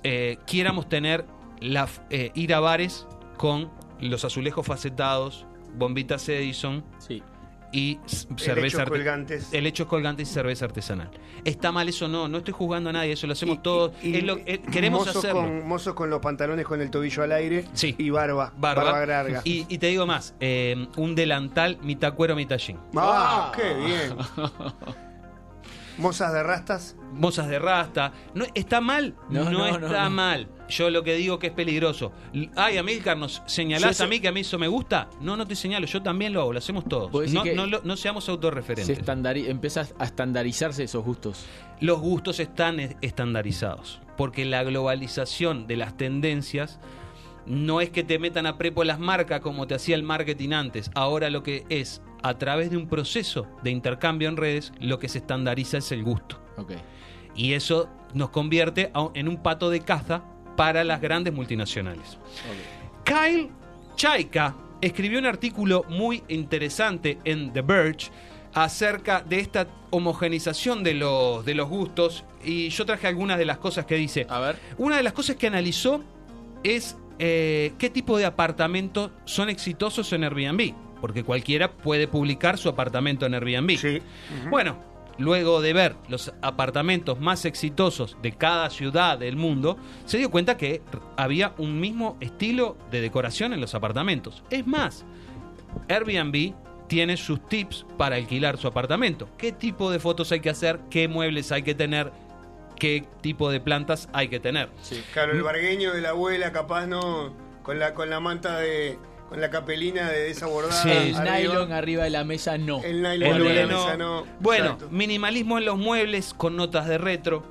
eh, 0.03 0.37
quieramos 0.45 0.89
tener 0.89 1.25
la, 1.59 1.87
eh, 2.09 2.31
ir 2.35 2.53
a 2.53 2.59
bares 2.59 3.07
con 3.37 3.71
los 3.99 4.25
azulejos 4.25 4.65
facetados, 4.67 5.45
bombitas 5.75 6.27
Edison 6.27 6.83
Sí. 6.97 7.23
Y 7.71 7.99
cerveza 8.37 8.85
colgantes. 8.85 9.53
helechos 9.53 9.87
colgantes 9.87 10.29
y 10.29 10.33
cerveza 10.33 10.65
artesanal. 10.65 11.09
¿Está 11.45 11.71
mal 11.71 11.87
eso? 11.89 12.07
No, 12.07 12.27
no 12.27 12.39
estoy 12.39 12.53
juzgando 12.53 12.89
a 12.89 12.93
nadie, 12.93 13.13
eso 13.13 13.27
lo 13.27 13.33
hacemos 13.33 13.57
Y- 13.57 13.61
todos. 13.61 13.91
y- 14.03 14.17
Es 14.17 14.23
lo- 14.23 14.37
queremos 14.71 15.05
mozos 15.05 15.15
hacerlo. 15.17 15.41
Con, 15.41 15.67
mozos 15.67 15.93
con 15.93 16.09
los 16.09 16.19
pantalones 16.19 16.65
con 16.65 16.81
el 16.81 16.91
tobillo 16.91 17.23
al 17.23 17.31
aire 17.31 17.65
Sí. 17.73 17.95
y 17.97 18.09
barba. 18.09 18.53
Barba. 18.57 19.05
larga. 19.05 19.41
Y, 19.45 19.65
y 19.69 19.77
te 19.77 19.87
digo 19.87 20.05
más, 20.05 20.35
eh, 20.39 20.87
un 20.97 21.15
delantal 21.15 21.77
mitad 21.81 22.13
cuero, 22.13 22.35
mitad 22.35 22.57
jean. 22.57 22.79
¡Ah! 22.95 23.51
¡Qué 23.55 23.73
bien! 23.73 24.15
Mozas 25.97 26.33
de 26.33 26.43
rastas. 26.43 26.95
Mozas 27.13 27.47
de 27.49 27.59
rasta. 27.59 28.13
No, 28.33 28.45
¿Está 28.53 28.79
mal? 28.81 29.15
No, 29.29 29.43
No, 29.49 29.51
no, 29.51 29.87
está 29.87 30.09
mal. 30.09 30.47
Yo 30.69 30.89
lo 30.89 31.03
que 31.03 31.15
digo 31.15 31.37
que 31.37 31.47
es 31.47 31.53
peligroso. 31.53 32.13
Ay, 32.55 32.77
Amilcar, 32.77 33.17
¿nos 33.17 33.41
señalás 33.45 33.99
a 33.99 34.07
mí 34.07 34.21
que 34.21 34.29
a 34.29 34.31
mí 34.31 34.39
eso 34.39 34.57
me 34.57 34.69
gusta? 34.69 35.09
No, 35.19 35.35
no 35.35 35.45
te 35.45 35.55
señalo. 35.55 35.85
Yo 35.85 36.01
también 36.01 36.31
lo 36.31 36.39
hago. 36.41 36.53
Lo 36.53 36.59
hacemos 36.59 36.85
todos. 36.85 37.11
No, 37.33 37.43
no, 37.43 37.67
lo- 37.67 37.81
no 37.83 37.97
seamos 37.97 38.23
Se 38.23 38.31
autorreferentes. 38.31 38.97
estandari- 39.05 39.49
empieza 39.49 39.85
a 39.99 40.05
estandarizarse 40.05 40.83
esos 40.85 41.03
gustos. 41.03 41.45
Los 41.81 41.99
gustos 41.99 42.39
están 42.39 42.79
estandarizados. 43.01 43.99
Porque 44.15 44.45
la 44.45 44.63
globalización 44.63 45.67
de 45.67 45.75
las 45.77 45.97
tendencias 45.97 46.79
no 47.45 47.81
es 47.81 47.89
que 47.89 48.03
te 48.03 48.19
metan 48.19 48.45
a 48.45 48.57
prepo 48.57 48.83
las 48.83 48.99
marcas 48.99 49.41
como 49.41 49.67
te 49.67 49.75
hacía 49.75 49.95
el 49.95 50.03
marketing 50.03 50.51
antes. 50.51 50.91
Ahora 50.95 51.29
lo 51.29 51.43
que 51.43 51.65
es, 51.69 52.01
a 52.23 52.37
través 52.37 52.69
de 52.71 52.77
un 52.77 52.87
proceso 52.87 53.47
de 53.63 53.71
intercambio 53.71 54.29
en 54.29 54.37
redes, 54.37 54.71
lo 54.79 54.99
que 54.99 55.09
se 55.09 55.17
estandariza 55.19 55.77
es 55.77 55.91
el 55.91 56.03
gusto. 56.03 56.39
Ok. 56.57 56.73
Y 57.35 57.53
eso 57.53 57.89
nos 58.13 58.29
convierte 58.29 58.91
a- 58.93 59.09
en 59.13 59.27
un 59.27 59.37
pato 59.37 59.69
de 59.69 59.79
caza 59.81 60.23
para 60.57 60.83
las 60.83 61.01
grandes 61.01 61.33
multinacionales. 61.33 62.17
Kyle 63.03 63.49
Chaika 63.95 64.55
escribió 64.81 65.19
un 65.19 65.25
artículo 65.25 65.85
muy 65.89 66.23
interesante 66.27 67.17
en 67.23 67.53
The 67.53 67.61
Verge 67.61 68.09
acerca 68.53 69.21
de 69.21 69.39
esta 69.39 69.67
homogenización 69.91 70.83
de 70.83 70.93
los, 70.93 71.45
de 71.45 71.55
los 71.55 71.69
gustos 71.69 72.25
y 72.43 72.69
yo 72.69 72.85
traje 72.85 73.07
algunas 73.07 73.37
de 73.37 73.45
las 73.45 73.57
cosas 73.59 73.85
que 73.85 73.95
dice. 73.95 74.25
A 74.29 74.39
ver. 74.39 74.57
Una 74.77 74.97
de 74.97 75.03
las 75.03 75.13
cosas 75.13 75.35
que 75.37 75.47
analizó 75.47 76.03
es 76.63 76.97
eh, 77.19 77.73
qué 77.77 77.89
tipo 77.89 78.17
de 78.17 78.25
apartamentos 78.25 79.11
son 79.25 79.49
exitosos 79.49 80.11
en 80.13 80.23
Airbnb, 80.23 80.73
porque 80.99 81.23
cualquiera 81.23 81.71
puede 81.71 82.07
publicar 82.07 82.57
su 82.57 82.69
apartamento 82.69 83.25
en 83.25 83.33
Airbnb. 83.33 83.77
Sí. 83.77 84.01
Bueno, 84.49 84.77
luego 85.17 85.61
de 85.61 85.73
ver 85.73 85.95
los 86.09 86.33
apartamentos 86.41 87.19
más 87.19 87.45
exitosos 87.45 88.17
de 88.21 88.33
cada 88.33 88.69
ciudad 88.69 89.17
del 89.17 89.35
mundo, 89.35 89.77
se 90.05 90.17
dio 90.17 90.29
cuenta 90.31 90.57
que 90.57 90.81
había 91.17 91.53
un 91.57 91.79
mismo 91.79 92.17
estilo 92.19 92.77
de 92.91 93.01
decoración 93.01 93.53
en 93.53 93.61
los 93.61 93.75
apartamentos. 93.75 94.43
Es 94.49 94.65
más, 94.65 95.05
Airbnb 95.87 96.53
tiene 96.87 97.15
sus 97.15 97.47
tips 97.47 97.85
para 97.97 98.17
alquilar 98.17 98.57
su 98.57 98.67
apartamento. 98.67 99.29
¿Qué 99.37 99.51
tipo 99.53 99.91
de 99.91 99.99
fotos 99.99 100.31
hay 100.31 100.41
que 100.41 100.49
hacer? 100.49 100.79
¿Qué 100.89 101.07
muebles 101.07 101.51
hay 101.51 101.63
que 101.63 101.73
tener? 101.73 102.11
¿Qué 102.81 103.05
tipo 103.21 103.51
de 103.51 103.59
plantas 103.59 104.09
hay 104.11 104.27
que 104.27 104.39
tener? 104.39 104.69
Sí. 104.81 105.03
Claro, 105.13 105.33
el 105.33 105.43
bargueño 105.43 105.93
de 105.93 106.01
la 106.01 106.09
abuela, 106.09 106.51
capaz 106.51 106.87
no. 106.87 107.31
Con 107.61 107.77
la, 107.77 107.93
con 107.93 108.09
la 108.09 108.19
manta 108.19 108.57
de. 108.57 108.97
Con 109.29 109.39
la 109.39 109.51
capelina 109.51 110.09
de 110.09 110.31
esa 110.31 110.47
bordada. 110.47 110.81
Sí. 110.81 110.89
El 110.89 111.23
nylon 111.23 111.71
arriba 111.73 112.03
de 112.05 112.09
la 112.09 112.23
mesa 112.23 112.57
no. 112.57 112.83
El 112.83 113.03
nylon 113.03 113.33
arriba 113.35 113.49
de 113.49 113.65
la 113.65 113.67
mesa 113.67 113.97
no. 113.97 114.25
Bueno, 114.39 114.65
Exacto. 114.65 114.89
minimalismo 114.89 115.59
en 115.59 115.65
los 115.65 115.77
muebles 115.77 116.33
con 116.33 116.55
notas 116.57 116.87
de 116.87 116.97
retro, 116.97 117.43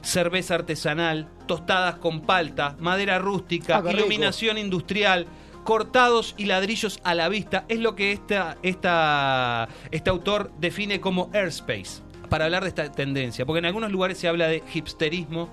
cerveza 0.00 0.54
artesanal, 0.54 1.28
tostadas 1.46 1.96
con 1.96 2.22
palta, 2.22 2.74
madera 2.80 3.18
rústica, 3.18 3.82
Ah, 3.84 3.92
iluminación 3.92 4.56
industrial, 4.56 5.26
cortados 5.64 6.34
y 6.38 6.46
ladrillos 6.46 6.98
a 7.04 7.14
la 7.14 7.28
vista, 7.28 7.66
es 7.68 7.78
lo 7.78 7.94
que 7.94 8.10
esta, 8.12 8.56
esta, 8.62 9.68
este 9.90 10.08
autor 10.10 10.50
define 10.58 10.98
como 11.00 11.30
airspace, 11.34 12.02
para 12.32 12.46
hablar 12.46 12.62
de 12.62 12.70
esta 12.70 12.90
tendencia, 12.90 13.44
porque 13.44 13.58
en 13.58 13.66
algunos 13.66 13.92
lugares 13.92 14.16
se 14.16 14.26
habla 14.26 14.48
de 14.48 14.62
hipsterismo, 14.72 15.50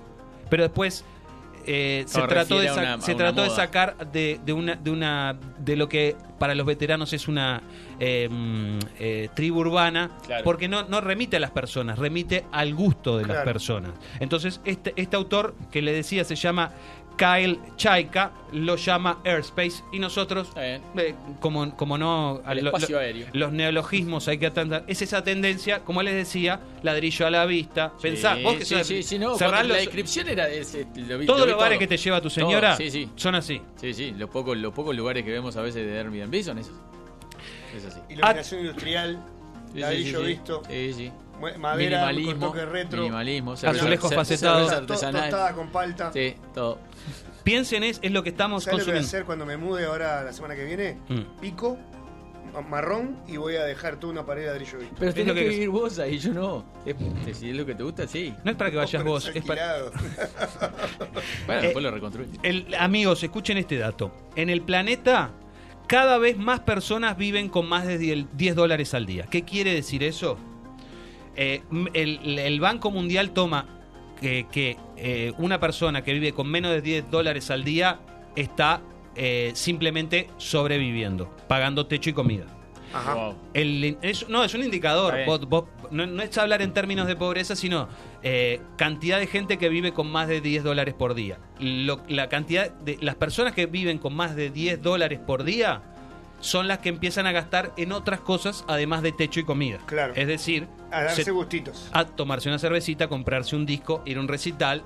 pero 0.50 0.64
después 0.64 1.04
eh, 1.68 2.06
se 2.08 2.22
trató, 2.22 2.58
de, 2.58 2.72
una- 2.72 3.02
se 3.02 3.16
trató 3.16 3.44
de 3.44 3.50
sacar 3.50 4.10
de, 4.14 4.40
de 4.46 4.54
una, 4.54 4.76
de 4.76 4.90
una 4.90 5.36
de 5.58 5.76
lo 5.76 5.90
que 5.90 6.16
para 6.40 6.56
los 6.56 6.66
veteranos 6.66 7.12
es 7.12 7.28
una 7.28 7.62
eh, 8.00 8.30
mm, 8.32 8.80
eh, 8.98 9.30
tribu 9.36 9.60
urbana, 9.60 10.10
Claro. 10.26 10.46
porque 10.46 10.70
no, 10.70 10.84
no 10.84 11.02
remite 11.02 11.36
a 11.36 11.42
las 11.42 11.52
personas, 11.52 12.00
remite 12.00 12.46
al 12.54 12.74
gusto 12.74 13.18
de 13.18 13.26
las 13.28 13.44
personas. 13.44 13.92
Entonces, 14.22 14.62
este, 14.64 14.94
este 14.96 15.18
autor 15.18 15.54
que 15.72 15.82
le 15.82 15.92
decía 15.92 16.24
se 16.24 16.36
llama 16.36 16.72
Kyle 17.20 17.60
Chaika, 17.76 18.32
lo 18.54 18.78
llama 18.78 19.20
Airspace, 19.26 19.84
y 19.92 20.00
nosotros, 20.00 20.50
eh, 20.56 20.80
como, 21.42 21.76
como 21.76 21.98
no... 21.98 22.42
El 22.50 22.64
lo- 22.64 22.70
espacio 22.70 22.96
lo- 22.96 23.02
aéreo. 23.02 23.28
Los 23.34 23.52
neologismos 23.52 24.28
hay 24.30 24.38
que 24.38 24.46
atender. 24.48 24.86
Es 24.88 25.02
esa 25.02 25.22
tendencia, 25.24 25.80
como 25.84 26.02
les 26.02 26.14
decía, 26.16 26.62
ladrillo 26.82 27.28
a 27.28 27.30
la 27.30 27.46
vista. 27.46 27.92
Pensá, 28.02 28.36
Sí, 28.38 28.44
vos 28.44 28.56
que 28.56 28.66
sí, 28.66 28.76
sos- 28.76 28.88
sí, 28.88 29.04
sí, 29.04 29.20
no, 29.20 29.36
cerrás 29.36 29.60
cuando- 29.60 29.74
la 29.74 29.80
descripción 29.82 30.30
era 30.30 30.48
ese, 30.48 30.88
lo 30.96 31.18
vi- 31.18 31.26
todos 31.26 31.42
lo 31.42 31.46
los 31.48 31.56
vi 31.56 31.60
bares 31.60 31.78
todo. 31.78 31.80
que 31.80 31.88
te 31.88 31.98
lleva 31.98 32.22
tu 32.22 32.30
señora 32.30 32.70
Todo, 32.70 32.78
sí, 32.78 32.90
sí. 32.90 33.10
son 33.18 33.36
así. 33.36 33.62
Sí, 33.76 33.94
sí, 33.94 34.12
los 34.18 34.30
pocos, 34.30 34.58
los 34.58 34.74
pocos 34.74 34.96
lugares 34.96 35.26
que 35.26 35.32
vemos 35.32 35.58
a 35.58 35.62
veces 35.62 35.86
de 35.86 36.00
Airbnb 36.00 36.42
son 36.42 36.58
esos. 36.60 36.74
Es 37.76 37.86
así. 37.86 38.00
Iluminación 38.10 38.62
industrial, 38.62 39.20
Sí, 39.68 39.74
sí, 39.74 39.80
ladrillo 39.82 40.20
sí, 40.20 40.26
sí. 40.26 40.32
visto, 40.32 40.62
Sí, 40.70 40.94
sí. 40.94 41.12
Madera 41.40 41.60
con 41.60 41.78
Minimalismo. 41.78 42.48
toque 42.48 42.66
retro, 42.66 43.00
Minimalismo. 43.02 43.54
Azulejos 43.54 44.14
facetados. 44.14 44.86
tostada 44.86 45.54
con 45.54 45.70
palta. 45.70 46.12
Sí, 46.14 46.36
todo. 46.54 46.80
Piensen, 47.44 47.84
es, 47.84 48.00
es 48.02 48.12
lo 48.12 48.22
que 48.22 48.30
estamos 48.30 48.64
¿Sabes 48.66 48.80
lo 48.80 48.86
que 48.86 48.92
voy 48.92 48.98
a 49.00 49.02
consumiendo. 49.02 49.08
hacer 49.08 49.26
cuando 49.26 49.46
me 49.46 49.58
mude 49.58 49.86
ahora 49.86 50.24
la 50.24 50.34
semana 50.34 50.56
que 50.56 50.66
viene? 50.66 50.98
Mm. 51.08 51.40
Pico, 51.42 51.78
ma- 52.54 52.62
marrón 52.62 53.18
y 53.28 53.38
voy 53.38 53.56
a 53.56 53.64
dejar 53.64 53.96
toda 53.98 54.12
una 54.14 54.26
pared 54.26 54.42
de 54.44 54.48
ladrillo 54.50 54.78
visto. 54.78 54.96
Pero 55.00 55.10
Es 55.10 55.16
tenés 55.16 55.28
lo 55.30 55.34
que, 55.34 55.44
que- 55.44 55.50
vivir 55.50 55.70
vos 55.70 55.98
ahí, 56.00 56.20
yo 56.20 56.34
no. 56.34 56.66
Es- 56.86 57.38
si 57.38 57.50
es 57.50 57.56
lo 57.56 57.66
que 57.66 57.74
te 57.76 57.82
gusta, 57.84 58.08
sí. 58.08 58.34
No 58.44 58.52
es 58.52 58.58
para 58.58 58.70
que 58.72 58.78
vayas 58.78 59.04
vos, 59.04 59.32
es 59.34 59.44
para... 59.46 59.78
Bueno, 61.46 61.62
Eh, 61.62 61.64
después 61.64 61.84
lo 61.84 61.92
reconstruís. 61.92 62.30
El- 62.44 62.74
amigos, 62.76 63.24
escuchen 63.24 63.58
este 63.58 63.78
dato. 63.78 64.12
En 64.36 64.50
el 64.50 64.62
planeta, 64.62 65.32
cada 65.88 66.18
vez 66.18 66.38
más 66.38 66.60
personas 66.60 67.18
viven 67.18 67.50
con 67.50 67.68
más 67.68 67.88
de 67.88 67.98
10 67.98 68.26
10 68.34 68.56
dólares 68.56 68.94
al 68.94 69.06
día. 69.06 69.26
¿Qué 69.30 69.44
quiere 69.44 69.74
decir 69.74 70.04
eso? 70.04 70.38
Eh, 71.42 71.62
el, 71.94 72.38
el 72.38 72.60
Banco 72.60 72.92
Mundial 72.92 73.32
toma 73.32 73.66
que, 74.20 74.46
que, 74.52 74.76
eh, 74.98 75.32
una 75.38 75.58
persona 75.62 76.04
que 76.04 76.12
vive 76.12 76.34
con 76.34 76.50
menos 76.52 76.72
de 76.72 76.82
10 76.82 77.10
dólares 77.10 77.50
al 77.50 77.64
día 77.64 78.02
está 78.36 78.82
eh, 79.16 79.52
simplemente 79.56 80.28
sobreviviendo, 80.38 81.34
pagando 81.48 81.86
techo 81.88 82.10
y 82.10 82.14
comida. 82.14 82.46
Ajá. 82.94 83.14
Wow. 83.14 83.36
El- 83.54 83.98
es- 84.02 84.28
no, 84.28 84.44
es 84.44 84.54
un 84.54 84.64
indicador. 84.64 85.14
Vos- 85.26 85.48
vos- 85.48 85.66
no, 85.92 86.06
no 86.08 86.22
es 86.24 86.38
hablar 86.38 86.62
en 86.62 86.74
términos 86.74 87.08
de 87.08 87.16
pobreza, 87.16 87.56
sino 87.56 87.88
eh, 88.22 88.60
cantidad 88.78 89.18
de 89.20 89.28
gente 89.28 89.58
que 89.58 89.70
vive 89.70 89.94
con 89.94 90.12
más 90.12 90.28
de 90.28 90.42
10 90.42 90.64
dólares 90.64 90.94
por 90.94 91.14
día. 91.14 91.40
Lo- 91.60 92.02
la 92.10 92.28
cantidad 92.28 92.70
de 92.72 92.98
las 93.00 93.16
personas 93.16 93.54
que 93.54 93.66
viven 93.66 93.98
con 94.00 94.14
más 94.14 94.36
de 94.36 94.50
10 94.50 94.82
dólares 94.82 95.20
por 95.26 95.44
día 95.46 95.84
son 96.42 96.68
las 96.68 96.80
que 96.80 96.90
empiezan 96.90 97.28
a 97.28 97.32
gastar 97.32 97.74
en 97.78 97.92
otras 97.94 98.20
cosas 98.22 98.66
además 98.68 99.02
de 99.04 99.12
techo 99.14 99.40
y 99.40 99.44
comida. 99.44 99.78
Claro. 99.86 100.14
Es 100.16 100.28
decir, 100.28 100.68
A 100.92 101.04
darse 101.04 101.24
se- 101.24 101.32
gustitos. 101.32 101.90
a 101.92 102.06
tomarse 102.06 102.50
una 102.50 102.60
cervecita, 102.60 103.08
comprarse 103.08 103.56
un 103.56 103.66
disco, 103.66 104.02
ir 104.06 104.18
a 104.18 104.20
un 104.22 104.28
recital. 104.28 104.84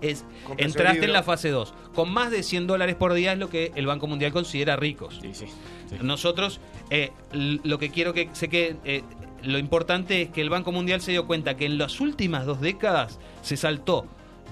Es, 0.00 0.24
Comprarse 0.46 0.64
entraste 0.64 1.04
en 1.04 1.12
la 1.12 1.22
fase 1.22 1.50
2. 1.50 1.74
Con 1.94 2.10
más 2.10 2.30
de 2.30 2.42
100 2.42 2.66
dólares 2.66 2.94
por 2.94 3.12
día 3.12 3.32
es 3.34 3.38
lo 3.38 3.50
que 3.50 3.70
el 3.74 3.86
Banco 3.86 4.06
Mundial 4.06 4.32
considera 4.32 4.76
ricos. 4.76 5.18
Sí, 5.20 5.34
sí. 5.34 5.44
sí. 5.90 5.96
Nosotros, 6.00 6.58
eh, 6.88 7.12
lo 7.32 7.78
que 7.78 7.90
quiero 7.90 8.14
que 8.14 8.30
se 8.32 8.48
quede, 8.48 8.76
eh, 8.84 9.02
lo 9.42 9.58
importante 9.58 10.22
es 10.22 10.30
que 10.30 10.40
el 10.40 10.48
Banco 10.48 10.72
Mundial 10.72 11.02
se 11.02 11.10
dio 11.10 11.26
cuenta 11.26 11.56
que 11.58 11.66
en 11.66 11.76
las 11.76 12.00
últimas 12.00 12.46
dos 12.46 12.62
décadas 12.62 13.18
se 13.42 13.58
saltó 13.58 14.06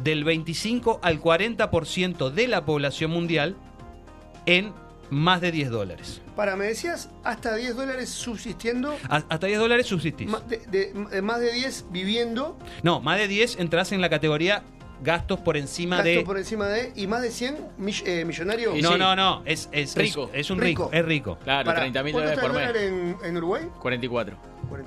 del 0.04 0.22
25 0.24 1.00
al 1.02 1.18
40% 1.22 2.30
de 2.30 2.48
la 2.48 2.66
población 2.66 3.10
mundial 3.10 3.56
en 4.44 4.74
más 5.12 5.40
de 5.40 5.52
10 5.52 5.70
dólares. 5.70 6.20
Para, 6.34 6.56
me 6.56 6.64
decías, 6.66 7.10
hasta 7.22 7.54
10 7.54 7.76
dólares 7.76 8.08
subsistiendo, 8.08 8.96
A- 9.08 9.16
Hasta 9.28 9.46
10 9.46 9.58
dólares 9.60 9.86
subsistís. 9.86 10.28
ma- 10.28 10.40
de, 10.40 10.58
de- 10.68 10.92
de 11.10 11.22
más 11.22 11.40
de 11.40 11.52
10 11.52 11.86
viviendo, 11.90 12.58
No, 12.82 13.00
más 13.00 13.18
de 13.18 13.28
10 13.28 13.56
entras 13.60 13.92
en 13.92 14.00
la 14.00 14.08
categoría 14.10 14.62
gastos 15.02 15.40
por 15.40 15.56
encima 15.56 15.96
gasto 15.96 16.10
de... 16.10 16.22
por 16.22 16.38
encima 16.38 16.66
de, 16.68 16.92
y 16.96 17.06
más 17.08 17.22
de 17.22 17.30
100 17.30 17.56
mill- 17.78 18.02
eh, 18.06 18.24
millonarios. 18.24 18.74
No, 18.80 18.92
sí. 18.92 18.98
no, 18.98 19.14
no, 19.16 19.42
es, 19.44 19.68
es, 19.72 19.94
Rico. 19.96 20.30
es, 20.32 20.40
es 20.46 20.50
un 20.50 20.60
Rico. 20.60 20.84
rico, 20.84 20.96
es 20.96 21.04
rico. 21.04 21.38
Claro, 21.44 21.66
Pará, 21.66 21.80
30 21.80 22.02
mil 22.04 22.12
¿cuánto 22.12 22.30
dólares 22.40 22.70
por 22.70 22.74
mes. 22.74 22.82
en, 22.82 23.16
en 23.24 23.36
Uruguay? 23.36 23.68
44. 23.80 24.36
44%. 24.70 24.78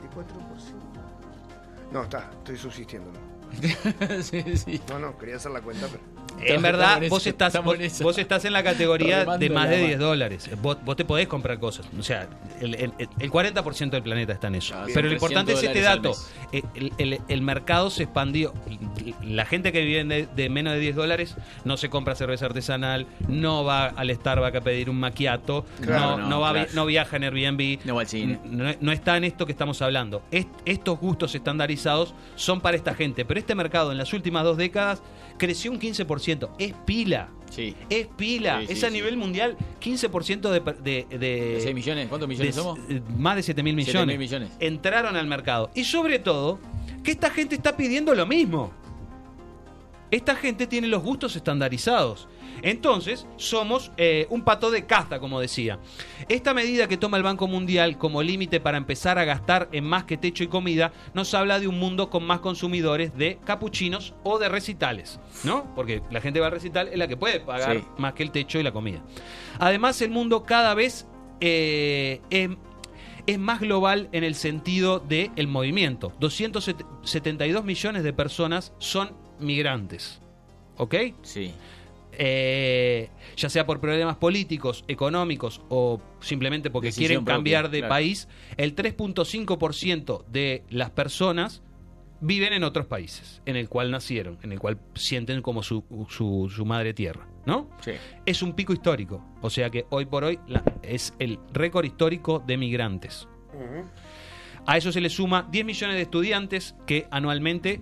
No, 1.91 2.03
está, 2.03 2.31
estoy 2.39 2.57
subsistiendo. 2.57 3.11
¿no? 3.11 4.23
sí, 4.23 4.43
sí. 4.57 4.81
No, 4.89 4.99
no, 4.99 5.17
quería 5.17 5.35
hacer 5.35 5.51
la 5.51 5.61
cuenta, 5.61 5.87
pero. 5.91 6.03
En 6.43 6.61
verdad, 6.61 7.01
vos 7.09 7.25
estás, 7.27 7.53
vos, 8.01 8.17
estás 8.17 8.45
en 8.45 8.53
la 8.53 8.63
categoría 8.63 9.19
de 9.19 9.25
más 9.25 9.39
de 9.39 9.49
mano. 9.49 9.75
10 9.87 9.99
dólares. 9.99 10.49
Vos, 10.61 10.77
vos 10.83 10.95
te 10.95 11.05
podés 11.05 11.27
comprar 11.27 11.59
cosas. 11.59 11.85
O 11.97 12.03
sea, 12.03 12.27
el, 12.61 12.75
el- 12.75 12.93
el 13.19 13.31
40% 13.31 13.89
del 13.89 14.03
planeta 14.03 14.33
está 14.33 14.47
en 14.47 14.55
eso. 14.55 14.75
Ah, 14.75 14.85
Pero 14.93 15.09
lo 15.09 15.17
300 15.17 15.21
importante 15.21 15.53
es 15.53 15.63
este 15.63 15.81
dato. 15.81 16.11
Eh, 16.51 16.61
El, 16.75 16.93
el- 16.97 17.21
el 17.27 17.41
mercado 17.41 17.89
se 17.89 18.03
expandió. 18.03 18.53
La 19.23 19.45
gente 19.45 19.71
que 19.71 19.81
vive 19.81 20.03
de, 20.03 20.27
de 20.35 20.49
menos 20.49 20.73
de 20.73 20.79
10 20.79 20.95
dólares 20.95 21.35
no 21.63 21.77
se 21.77 21.89
compra 21.89 22.15
cerveza 22.15 22.45
artesanal, 22.45 23.07
no 23.27 23.63
va 23.63 23.85
al 23.87 24.13
Starbucks 24.13 24.55
a 24.57 24.61
pedir 24.61 24.89
un 24.89 24.99
Claro, 25.81 26.17
no, 26.17 26.17
no, 26.17 26.29
no 26.29 26.39
va, 26.41 26.51
claro. 26.51 26.69
no 26.73 26.85
viaja 26.85 27.15
en 27.17 27.23
Airbnb. 27.23 27.79
No 27.85 27.95
va 27.95 28.01
al 28.01 28.07
cine. 28.07 28.39
No, 28.45 28.73
no 28.79 28.91
está 28.91 29.17
en 29.17 29.23
esto 29.23 29.45
que 29.45 29.51
estamos 29.51 29.81
hablando. 29.81 30.21
Est- 30.31 30.49
estos 30.65 30.99
gustos 30.99 31.33
estandarizados 31.35 32.13
son 32.35 32.61
para 32.61 32.75
esta 32.77 32.93
gente. 32.93 33.25
Pero 33.25 33.39
este 33.39 33.55
mercado 33.55 33.91
en 33.91 33.97
las 33.97 34.11
últimas 34.13 34.43
dos 34.43 34.57
décadas 34.57 35.01
creció 35.37 35.71
un 35.71 35.79
15%. 35.79 36.24
Es 36.59 36.73
pila. 36.85 37.29
Sí. 37.51 37.75
Es 37.89 38.07
pila. 38.07 38.59
Sí, 38.61 38.67
sí, 38.67 38.73
es 38.73 38.83
a 38.83 38.87
sí. 38.87 38.93
nivel 38.93 39.15
mundial 39.17 39.55
15% 39.81 40.49
de... 40.49 40.59
de, 40.59 41.05
de- 41.09 41.17
¿De 41.19 41.59
6 41.61 41.73
millones? 41.75 42.07
¿Cuántos 42.09 42.27
millones 42.27 42.55
de- 42.55 42.61
somos? 42.61 42.79
eh, 42.89 43.01
Más 43.17 43.35
de 43.35 43.43
7 43.43 43.63
mil 43.63 43.75
7 43.75 43.91
millones. 43.91 44.07
mil 44.07 44.19
millones. 44.19 44.49
Entraron 44.59 45.15
al 45.15 45.27
mercado. 45.27 45.69
Y 45.75 45.83
sobre 45.85 46.19
todo, 46.19 46.59
que 47.03 47.11
esta 47.11 47.29
gente 47.29 47.55
está 47.55 47.77
pidiendo 47.77 48.13
lo 48.15 48.25
mismo. 48.25 48.71
Esta 50.11 50.35
gente 50.35 50.67
tiene 50.67 50.87
los 50.87 51.01
gustos 51.03 51.35
estandarizados. 51.35 52.27
Entonces, 52.61 53.25
somos 53.37 53.91
eh, 53.97 54.27
un 54.29 54.43
pato 54.43 54.71
de 54.71 54.85
caza, 54.85 55.19
como 55.19 55.39
decía. 55.39 55.79
Esta 56.29 56.53
medida 56.53 56.87
que 56.87 56.97
toma 56.97 57.17
el 57.17 57.23
Banco 57.23 57.47
Mundial 57.47 57.97
como 57.97 58.23
límite 58.23 58.59
para 58.59 58.77
empezar 58.77 59.17
a 59.19 59.25
gastar 59.25 59.69
en 59.71 59.83
más 59.83 60.05
que 60.05 60.17
techo 60.17 60.43
y 60.43 60.47
comida, 60.47 60.91
nos 61.13 61.33
habla 61.33 61.59
de 61.59 61.67
un 61.67 61.77
mundo 61.79 62.09
con 62.09 62.25
más 62.25 62.39
consumidores 62.39 63.15
de 63.17 63.39
capuchinos 63.45 64.13
o 64.23 64.39
de 64.39 64.49
recitales, 64.49 65.19
¿no? 65.43 65.73
Porque 65.75 66.01
la 66.11 66.21
gente 66.21 66.39
va 66.39 66.47
al 66.47 66.51
recital 66.53 66.87
es 66.87 66.97
la 66.97 67.07
que 67.07 67.17
puede 67.17 67.39
pagar 67.39 67.77
Sí. 67.77 67.83
más 67.97 68.13
que 68.13 68.23
el 68.23 68.31
techo 68.31 68.59
y 68.59 68.63
la 68.63 68.71
comida. 68.71 69.01
Además, 69.59 70.01
el 70.01 70.09
mundo 70.11 70.43
cada 70.43 70.73
vez 70.73 71.07
eh, 71.41 72.21
es, 72.29 72.49
es 73.27 73.39
más 73.39 73.59
global 73.59 74.09
en 74.11 74.23
el 74.23 74.35
sentido 74.35 74.99
del 74.99 75.31
el 75.35 75.47
movimiento. 75.47 76.13
272 76.19 77.63
millones 77.65 78.03
de 78.03 78.13
personas 78.13 78.73
son 78.79 79.11
migrantes. 79.39 80.21
¿Ok? 80.77 80.95
Sí. 81.21 81.53
Eh, 82.17 83.09
ya 83.37 83.49
sea 83.49 83.65
por 83.65 83.79
problemas 83.79 84.15
políticos, 84.17 84.83
económicos 84.87 85.61
o 85.69 86.01
simplemente 86.21 86.69
porque 86.69 86.87
Decisión 86.87 87.07
quieren 87.07 87.25
propia, 87.25 87.35
cambiar 87.35 87.69
de 87.69 87.79
claro. 87.79 87.89
país, 87.93 88.27
el 88.57 88.75
3.5% 88.75 90.25
de 90.27 90.63
las 90.69 90.89
personas 90.91 91.61
viven 92.21 92.53
en 92.53 92.63
otros 92.63 92.85
países, 92.85 93.41
en 93.45 93.55
el 93.57 93.67
cual 93.69 93.91
nacieron, 93.91 94.39
en 94.41 94.51
el 94.51 94.59
cual 94.59 94.79
sienten 94.95 95.41
como 95.41 95.61
su, 95.63 95.83
su, 96.09 96.49
su 96.53 96.65
madre 96.65 96.93
tierra, 96.93 97.27
¿no? 97.45 97.69
Sí. 97.81 97.91
Es 98.25 98.41
un 98.41 98.53
pico 98.53 98.73
histórico, 98.73 99.23
o 99.41 99.49
sea 99.49 99.69
que 99.69 99.85
hoy 99.89 100.05
por 100.05 100.23
hoy 100.23 100.39
la- 100.47 100.63
es 100.81 101.13
el 101.19 101.39
récord 101.53 101.85
histórico 101.85 102.41
de 102.45 102.57
migrantes. 102.57 103.27
Ujú. 103.53 103.85
A 104.67 104.77
eso 104.77 104.91
se 104.91 104.99
le 105.01 105.09
suma 105.09 105.47
10 105.51 105.65
millones 105.65 105.95
de 105.95 106.01
estudiantes 106.03 106.75
que 106.87 107.07
anualmente 107.11 107.81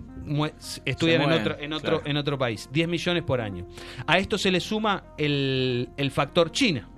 estudian 0.84 1.22
en, 1.22 1.32
otro, 1.32 1.58
en, 1.58 1.72
otro, 1.72 1.90
claro. 1.98 2.02
en 2.10 2.16
otro 2.16 2.38
país. 2.38 2.68
10 2.72 2.88
millones 2.88 3.22
por 3.22 3.40
año. 3.40 3.66
A 4.06 4.18
esto 4.18 4.36
se 4.38 4.50
le 4.50 4.60
suma 4.60 5.04
el, 5.18 5.88
el 5.96 6.10
factor 6.10 6.50
China. 6.52 6.88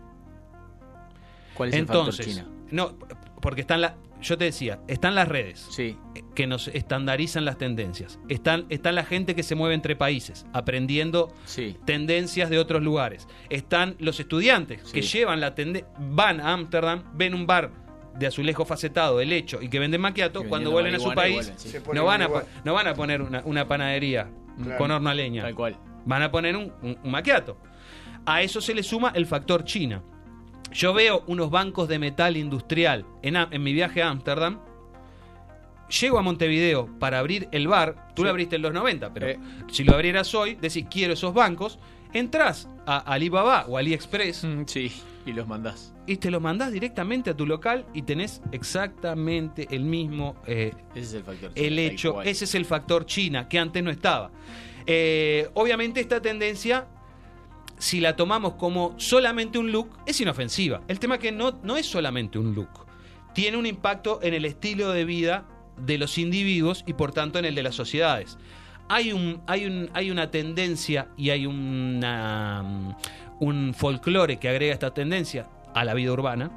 ¿Cuál 1.54 1.70
es 1.70 1.74
el 1.76 1.80
Entonces, 1.82 2.26
factor 2.26 2.44
China? 2.44 2.56
no, 2.70 2.96
porque 3.40 3.60
están 3.62 3.80
la, 3.80 3.96
yo 4.20 4.36
te 4.36 4.44
decía, 4.44 4.80
están 4.88 5.14
las 5.14 5.28
redes 5.28 5.66
Sí. 5.70 5.96
que 6.34 6.46
nos 6.46 6.68
estandarizan 6.68 7.44
las 7.44 7.56
tendencias. 7.58 8.18
Están, 8.28 8.66
están 8.68 8.94
la 8.94 9.04
gente 9.04 9.34
que 9.34 9.42
se 9.42 9.54
mueve 9.54 9.74
entre 9.74 9.96
países, 9.96 10.46
aprendiendo 10.52 11.32
Sí. 11.44 11.76
tendencias 11.84 12.50
de 12.50 12.58
otros 12.58 12.82
lugares. 12.82 13.26
Están 13.50 13.96
los 13.98 14.20
estudiantes 14.20 14.82
que 14.92 15.02
llevan 15.02 15.40
la 15.40 15.54
tendencia, 15.54 15.88
van 15.98 16.40
a 16.40 16.52
Ámsterdam, 16.52 17.04
ven 17.14 17.34
un 17.34 17.46
bar 17.46 17.70
de 18.18 18.26
azulejo 18.26 18.64
facetado, 18.64 19.18
de 19.18 19.26
lecho 19.26 19.60
y 19.62 19.68
que 19.68 19.78
venden 19.78 20.00
maquiato, 20.00 20.44
cuando 20.48 20.70
vuelven 20.70 20.94
a 20.94 20.98
su 20.98 21.12
país, 21.14 21.36
vuelven, 21.36 21.58
sí. 21.58 21.78
No, 21.92 22.04
van 22.04 22.22
a, 22.22 22.28
no 22.64 22.74
van 22.74 22.86
a 22.88 22.94
poner 22.94 23.22
una, 23.22 23.42
una 23.44 23.66
panadería 23.68 24.28
Claro. 24.62 24.78
con 24.78 24.90
horno 24.90 25.10
a 25.10 25.14
leña, 25.14 25.42
Tal 25.42 25.54
cual. 25.54 25.76
van 26.06 26.22
a 26.22 26.30
poner 26.30 26.56
un, 26.56 26.72
un, 26.82 26.98
un 27.04 27.10
maquiato. 27.10 27.58
A 28.24 28.40
eso 28.42 28.60
se 28.62 28.74
le 28.74 28.82
suma 28.82 29.12
el 29.14 29.26
factor 29.26 29.64
China. 29.64 30.02
Yo 30.72 30.94
veo 30.94 31.22
unos 31.26 31.50
bancos 31.50 31.88
de 31.88 31.98
metal 31.98 32.36
industrial 32.38 33.04
en, 33.22 33.36
en 33.36 33.62
mi 33.62 33.72
viaje 33.74 34.02
a 34.02 34.08
Ámsterdam. 34.08 34.58
Llego 36.00 36.18
a 36.18 36.22
Montevideo 36.22 36.88
para 36.98 37.18
abrir 37.20 37.48
el 37.52 37.68
bar. 37.68 38.08
Tú 38.14 38.24
lo 38.24 38.30
abriste 38.30 38.56
en 38.56 38.62
los 38.62 38.72
90, 38.72 39.12
pero 39.12 39.28
Eh. 39.28 39.38
si 39.70 39.84
lo 39.84 39.92
abrieras 39.94 40.34
hoy, 40.34 40.54
decís 40.56 40.86
quiero 40.90 41.12
esos 41.12 41.32
bancos. 41.32 41.78
Entrás 42.12 42.68
a 42.86 42.98
Alibaba 42.98 43.66
o 43.68 43.76
AliExpress 43.78 44.42
Mm, 44.44 44.62
Sí, 44.66 44.90
y 45.26 45.32
los 45.32 45.46
mandás. 45.46 45.92
y 46.06 46.16
te 46.16 46.30
lo 46.30 46.40
mandás 46.40 46.72
directamente 46.72 47.30
a 47.30 47.36
tu 47.36 47.46
local 47.46 47.84
y 47.92 48.02
tenés 48.02 48.40
exactamente 48.52 49.66
el 49.70 49.84
mismo 49.84 50.36
eh, 50.46 50.72
Ese 50.94 51.00
es 51.00 51.14
el 51.14 51.24
factor. 51.24 51.52
el 51.54 51.68
tal 51.68 51.78
hecho. 51.78 52.22
Ese 52.22 52.44
es 52.44 52.54
el 52.54 52.64
factor 52.64 53.06
China, 53.06 53.48
que 53.48 53.58
antes 53.58 53.82
no 53.82 53.90
estaba. 53.90 54.30
Eh, 54.86 55.50
obviamente 55.54 56.00
esta 56.00 56.22
tendencia, 56.22 56.86
si 57.76 58.00
la 58.00 58.14
tomamos 58.14 58.54
como 58.54 58.94
solamente 58.98 59.58
un 59.58 59.72
look, 59.72 59.90
es 60.06 60.20
inofensiva. 60.20 60.82
El 60.86 61.00
tema 61.00 61.18
que 61.18 61.32
no, 61.32 61.58
no 61.62 61.76
es 61.76 61.86
solamente 61.86 62.38
un 62.38 62.54
look. 62.54 62.86
Tiene 63.34 63.56
un 63.56 63.66
impacto 63.66 64.20
en 64.22 64.32
el 64.32 64.44
estilo 64.44 64.92
de 64.92 65.04
vida 65.04 65.46
de 65.76 65.98
los 65.98 66.18
individuos 66.18 66.84
y 66.86 66.94
por 66.94 67.12
tanto 67.12 67.38
en 67.38 67.44
el 67.44 67.54
de 67.54 67.62
las 67.62 67.74
sociedades. 67.74 68.38
Hay, 68.88 69.12
un, 69.12 69.42
hay, 69.48 69.66
un, 69.66 69.90
hay 69.94 70.12
una 70.12 70.30
tendencia 70.30 71.08
y 71.16 71.30
hay 71.30 71.44
una, 71.44 72.96
un 73.40 73.74
folclore 73.74 74.38
que 74.38 74.48
agrega 74.48 74.72
esta 74.72 74.92
tendencia 74.94 75.48
a 75.74 75.84
la 75.84 75.94
vida 75.94 76.12
urbana. 76.12 76.50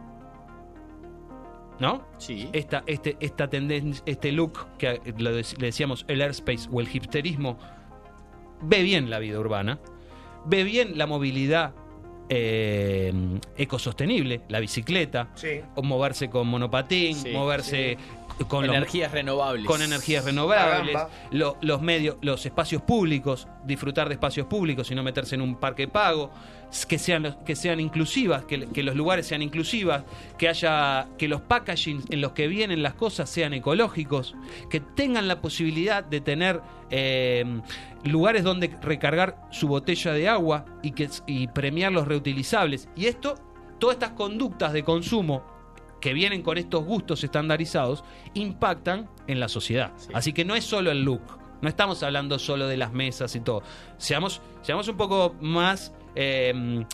¿No? 1.79 2.03
Sí. 2.17 2.49
esta, 2.51 2.83
este, 2.87 3.15
esta 3.21 3.49
tendencia, 3.49 4.03
este 4.05 4.33
look 4.33 4.67
que 4.77 4.99
le 5.17 5.31
decíamos 5.31 6.03
el 6.09 6.21
airspace 6.21 6.67
o 6.73 6.81
el 6.81 6.89
hipsterismo, 6.93 7.57
ve 8.61 8.83
bien 8.83 9.09
la 9.09 9.17
vida 9.19 9.39
urbana, 9.39 9.79
ve 10.45 10.65
bien 10.65 10.97
la 10.97 11.07
movilidad 11.07 11.73
eh, 12.27 13.13
ecosostenible, 13.55 14.41
la 14.49 14.59
bicicleta, 14.59 15.29
Sí. 15.35 15.61
o 15.75 15.81
moverse 15.81 16.29
con 16.29 16.47
monopatín, 16.47 17.15
Sí, 17.15 17.29
moverse 17.31 17.97
con 18.47 18.65
los- 18.67 18.75
energías 18.75 19.11
renovables. 19.11 19.65
con 19.65 19.81
energías 19.81 20.23
renovables, 20.25 20.97
lo- 21.31 21.57
los 21.61 21.81
medios, 21.81 22.17
los 22.21 22.45
espacios 22.45 22.81
públicos, 22.81 23.47
disfrutar 23.65 24.07
de 24.07 24.13
espacios 24.15 24.47
públicos 24.47 24.89
y 24.91 24.95
no 24.95 25.03
meterse 25.03 25.35
en 25.35 25.41
un 25.41 25.55
parque 25.55 25.87
pago, 25.87 26.31
que 26.87 26.99
sean 26.99 27.37
que 27.45 27.55
sean 27.55 27.79
inclusivas, 27.79 28.45
que, 28.45 28.67
que 28.67 28.83
los 28.83 28.95
lugares 28.95 29.25
sean 29.27 29.41
inclusivas, 29.41 30.03
que 30.37 30.47
haya 30.47 31.07
que 31.17 31.27
los 31.27 31.41
packaging 31.41 32.03
en 32.09 32.21
los 32.21 32.33
que 32.33 32.47
vienen 32.47 32.83
las 32.83 32.93
cosas 32.93 33.29
sean 33.29 33.53
ecológicos, 33.53 34.35
que 34.69 34.79
tengan 34.79 35.27
la 35.27 35.41
posibilidad 35.41 36.03
de 36.03 36.21
tener 36.21 36.61
eh, 36.91 37.43
lugares 38.03 38.43
donde 38.43 38.75
recargar 38.81 39.37
su 39.51 39.67
botella 39.67 40.13
de 40.13 40.29
agua 40.29 40.65
y 40.83 40.91
que 40.91 41.09
y 41.27 41.47
premiar 41.47 41.91
los 41.91 42.07
reutilizables 42.07 42.87
y 42.95 43.07
esto 43.07 43.35
todas 43.79 43.95
estas 43.95 44.11
conductas 44.11 44.73
de 44.73 44.83
consumo 44.83 45.43
que 46.01 46.13
vienen 46.13 46.41
con 46.41 46.57
estos 46.57 46.83
gustos 46.83 47.23
estandarizados 47.23 48.03
impactan 48.33 49.09
en 49.27 49.39
la 49.39 49.49
sociedad. 49.49 49.91
Sí. 49.97 50.09
Así 50.13 50.33
que 50.33 50.45
no 50.45 50.55
es 50.55 50.63
solo 50.63 50.91
el 50.91 51.03
look, 51.03 51.21
no 51.61 51.69
estamos 51.69 52.01
hablando 52.03 52.39
solo 52.39 52.67
de 52.67 52.77
las 52.77 52.93
mesas 52.93 53.35
y 53.35 53.41
todo. 53.41 53.63
Seamos, 53.97 54.41
seamos 54.61 54.87
un 54.87 54.97
poco 54.97 55.35
más 55.41 55.93
eh, 56.15 56.85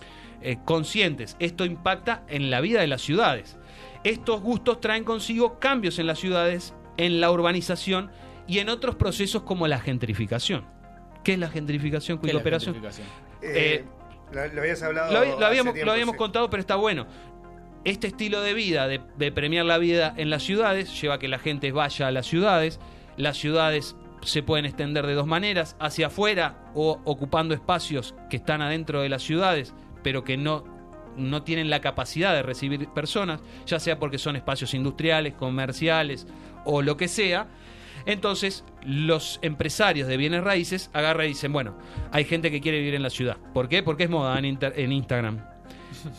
eh, 0.41 0.57
conscientes. 0.65 1.35
Esto 1.39 1.65
impacta 1.65 2.23
en 2.27 2.49
la 2.49 2.61
vida 2.61 2.81
de 2.81 2.87
las 2.87 3.01
ciudades. 3.01 3.57
Estos 4.03 4.41
gustos 4.41 4.81
traen 4.81 5.03
consigo 5.03 5.59
cambios 5.59 5.99
en 5.99 6.07
las 6.07 6.19
ciudades, 6.19 6.73
en 6.97 7.21
la 7.21 7.31
urbanización 7.31 8.11
y 8.47 8.59
en 8.59 8.69
otros 8.69 8.95
procesos 8.95 9.43
como 9.43 9.67
la 9.67 9.79
gentrificación. 9.79 10.65
¿Qué 11.23 11.33
es 11.33 11.39
la 11.39 11.49
gentrificación? 11.49 12.17
¿Qué 12.17 12.27
es 12.27 12.31
Cuya 12.31 12.33
la 12.33 12.39
operación? 12.39 12.75
gentrificación? 12.75 13.07
Eh, 13.41 13.83
lo, 14.31 14.47
lo 14.47 14.61
habías 14.61 14.81
hablado. 14.83 15.11
Lo, 15.11 15.45
habíamos, 15.45 15.73
tiempo, 15.73 15.85
lo 15.85 15.91
habíamos 15.91 16.13
sí. 16.13 16.17
contado, 16.17 16.49
pero 16.49 16.61
está 16.61 16.75
bueno. 16.75 17.07
Este 17.86 18.08
estilo 18.08 18.41
de 18.41 18.56
vida, 18.56 18.88
de, 18.88 19.32
premiar 19.32 19.63
la 19.63 19.78
vida 19.78 20.12
en 20.17 20.32
las 20.32 20.41
ciudades, 20.41 21.00
lleva 21.00 21.15
a 21.15 21.19
que 21.19 21.28
la 21.28 21.38
gente 21.38 21.71
vaya 21.71 22.08
a 22.08 22.12
las 22.12 22.26
ciudades. 22.26 22.80
Las 23.15 23.38
ciudades 23.38 23.95
se 24.24 24.41
pueden 24.41 24.65
extender 24.65 25.06
de 25.06 25.13
dos 25.13 25.28
maneras, 25.28 25.76
hacia 25.80 26.08
afuera 26.08 26.71
o 26.74 27.00
ocupando 27.06 27.54
espacios 27.54 28.15
que 28.28 28.38
están 28.38 28.63
adentro 28.63 29.04
de 29.04 29.10
las 29.10 29.21
ciudades, 29.21 29.76
pero 30.02 30.24
que 30.24 30.36
no, 30.36 30.63
no 31.15 31.43
tienen 31.43 31.69
la 31.69 31.80
capacidad 31.80 32.34
de 32.34 32.41
recibir 32.41 32.89
personas, 32.89 33.41
ya 33.67 33.80
sea 33.80 34.00
porque 34.00 34.17
son 34.17 34.36
espacios 34.36 34.74
industriales, 34.74 35.36
comerciales 35.36 36.26
o 36.65 36.82
lo 36.82 36.98
que 36.98 37.08
sea. 37.08 37.45
Entonces, 38.08 38.65
los 38.84 39.38
empresarios 39.43 40.08
de 40.08 40.17
bienes 40.17 40.43
raíces 40.43 40.89
agarran 40.91 41.28
y 41.28 41.30
dicen, 41.30 41.54
bueno, 41.54 41.78
hay 42.12 42.26
gente 42.26 42.50
que 42.50 42.62
quiere 42.62 42.80
vivir 42.80 42.95
en 42.95 43.04
la 43.04 43.12
ciudad. 43.12 43.38
¿Por 43.54 43.69
qué? 43.69 43.84
Porque 43.84 44.06
es 44.06 44.10
moda 44.10 44.39
en 44.39 44.91
Instagram. 44.91 45.54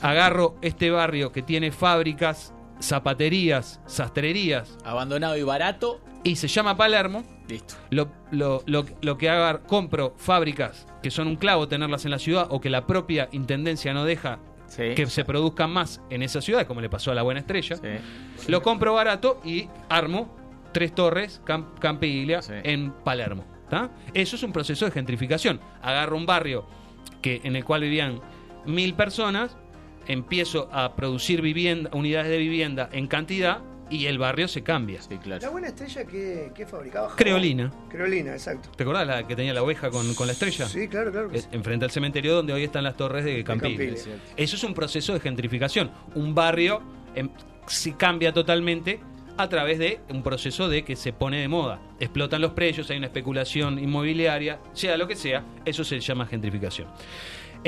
Agarro 0.02 0.56
este 0.62 0.90
barrio 0.90 1.32
que 1.32 1.42
tiene 1.42 1.70
fábricas, 1.72 2.52
zapaterías, 3.00 3.80
sastrerías, 3.86 4.76
Abandonado 4.84 5.36
y 5.36 5.42
barato, 5.42 6.00
y 6.24 6.36
se 6.36 6.48
llama 6.48 6.76
Palermo. 6.76 7.22
listo. 7.48 7.74
Lo, 7.90 8.08
lo- 8.32 8.62
lo- 8.66 8.84
lo 9.02 9.18
que 9.18 9.30
haga, 9.30 9.60
compro 9.62 10.14
fábricas 10.16 10.86
que 11.02 11.10
son 11.12 11.28
un 11.28 11.36
clavo 11.36 11.68
tenerlas 11.68 12.04
en 12.04 12.10
la 12.10 12.18
ciudad 12.18 12.48
o 12.50 12.60
que 12.60 12.68
la 12.70 12.86
propia 12.86 13.28
intendencia 13.32 13.94
no 13.94 14.04
deja 14.04 14.40
Sí. 14.66 14.94
que 14.96 15.06
se 15.06 15.24
produzcan 15.24 15.70
más 15.70 16.00
en 16.10 16.22
esa 16.24 16.40
ciudad, 16.40 16.66
como 16.66 16.80
le 16.80 16.90
pasó 16.90 17.12
a 17.12 17.14
la 17.14 17.22
Buena 17.22 17.38
Estrella. 17.38 17.76
Sí. 17.76 18.48
Lo 18.50 18.62
compro 18.62 18.94
barato 18.94 19.40
y 19.44 19.68
armo 19.88 20.34
tres 20.72 20.92
torres, 20.92 21.40
Cam- 21.46 21.78
Campiglia, 21.78 22.42
Sí. 22.42 22.54
en 22.64 22.90
Palermo. 22.92 23.44
¿tá? 23.70 23.90
Eso 24.14 24.34
es 24.36 24.42
un 24.44 24.52
proceso 24.52 24.84
de 24.84 24.90
gentrificación. 24.92 25.60
Agarro 25.82 26.16
un 26.16 26.24
barrio 26.26 26.66
que, 27.22 27.40
en 27.44 27.54
el 27.56 27.64
cual 27.64 27.80
vivían 27.82 28.20
mil 28.64 28.94
personas, 28.94 29.56
empiezo 30.08 30.68
a 30.72 30.94
producir 30.96 31.40
vivienda, 31.42 31.90
unidades 31.92 32.30
de 32.30 32.38
vivienda 32.38 32.88
en 32.92 33.06
cantidad 33.06 33.60
y 33.88 34.06
el 34.06 34.18
barrio 34.18 34.48
se 34.48 34.62
cambia. 34.62 35.00
Sí, 35.00 35.16
La 35.24 35.48
buena 35.50 35.68
estrella 35.68 36.04
que, 36.04 36.50
que 36.54 36.66
fabricaba. 36.66 37.06
jabón. 37.06 37.16
Creolina. 37.18 37.72
Creolina, 37.88 38.32
exacto. 38.32 38.68
¿Te 38.76 38.82
acordás 38.82 39.06
la 39.06 39.26
que 39.26 39.36
tenía 39.36 39.54
la 39.54 39.62
oveja 39.62 39.90
con, 39.90 40.12
con 40.14 40.26
la 40.26 40.32
estrella? 40.32 40.66
Sí, 40.66 40.88
claro, 40.88 41.12
claro. 41.12 41.28
que 41.30 41.38
Eh, 41.38 41.42
sí. 41.42 41.48
Enfrente 41.52 41.84
al 41.84 41.90
cementerio 41.92 42.34
donde 42.34 42.52
hoy 42.52 42.64
están 42.64 42.82
las 42.82 42.96
torres 42.96 43.24
de 43.24 43.44
cierto. 43.44 44.22
Eso 44.36 44.56
es 44.56 44.64
un 44.64 44.74
proceso 44.74 45.12
de 45.12 45.20
gentrificación. 45.20 45.90
Un 46.16 46.34
barrio 46.34 46.82
em, 47.14 47.28
se 47.68 47.92
cambia 47.96 48.32
totalmente 48.32 48.98
a 49.38 49.48
través 49.48 49.78
de 49.78 50.00
un 50.08 50.22
proceso 50.22 50.68
de 50.68 50.82
que 50.82 50.96
se 50.96 51.12
pone 51.12 51.38
de 51.40 51.46
moda. 51.46 51.78
Explotan 52.00 52.40
los 52.40 52.52
precios, 52.52 52.90
hay 52.90 52.96
una 52.96 53.06
especulación 53.06 53.78
inmobiliaria, 53.78 54.58
sea 54.72 54.96
lo 54.96 55.06
que 55.06 55.14
sea, 55.14 55.44
eso 55.64 55.84
se 55.84 56.00
llama 56.00 56.26
gentrificación. 56.26 56.88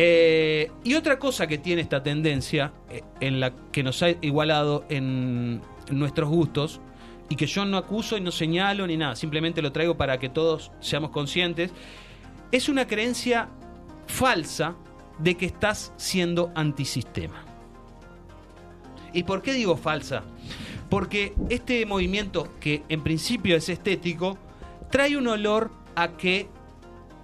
Eh, 0.01 0.71
y 0.85 0.95
otra 0.95 1.19
cosa 1.19 1.49
que 1.49 1.59
tiene 1.59 1.83
esta 1.83 2.05
tendencia, 2.05 2.73
eh, 2.89 3.03
en 3.19 3.41
la 3.41 3.53
que 3.73 3.83
nos 3.83 4.01
ha 4.05 4.11
igualado 4.11 4.85
en 4.89 5.61
nuestros 5.91 6.29
gustos, 6.29 6.81
y 7.29 7.35
que 7.35 7.47
yo 7.47 7.65
no 7.65 7.77
acuso 7.77 8.17
y 8.17 8.21
no 8.21 8.31
señalo 8.31 8.87
ni 8.87 8.97
nada, 8.97 9.17
simplemente 9.17 9.61
lo 9.61 9.73
traigo 9.73 9.97
para 9.97 10.21
que 10.21 10.29
todos 10.29 10.71
seamos 10.79 11.11
conscientes, 11.11 11.73
es 12.53 12.69
una 12.69 12.87
creencia 12.87 13.49
falsa 14.07 14.77
de 15.19 15.37
que 15.37 15.47
estás 15.47 15.93
siendo 15.97 16.53
antisistema. 16.55 17.45
¿Y 19.13 19.25
por 19.25 19.43
qué 19.43 19.53
digo 19.53 19.77
falsa? 19.77 20.23
Porque 20.89 21.35
este 21.51 21.85
movimiento, 21.87 22.55
que 22.61 22.85
en 22.89 23.03
principio 23.03 23.57
es 23.57 23.69
estético, 23.69 24.39
trae 24.93 25.17
un 25.17 25.27
olor 25.27 25.73
a 25.97 26.17
que, 26.17 26.47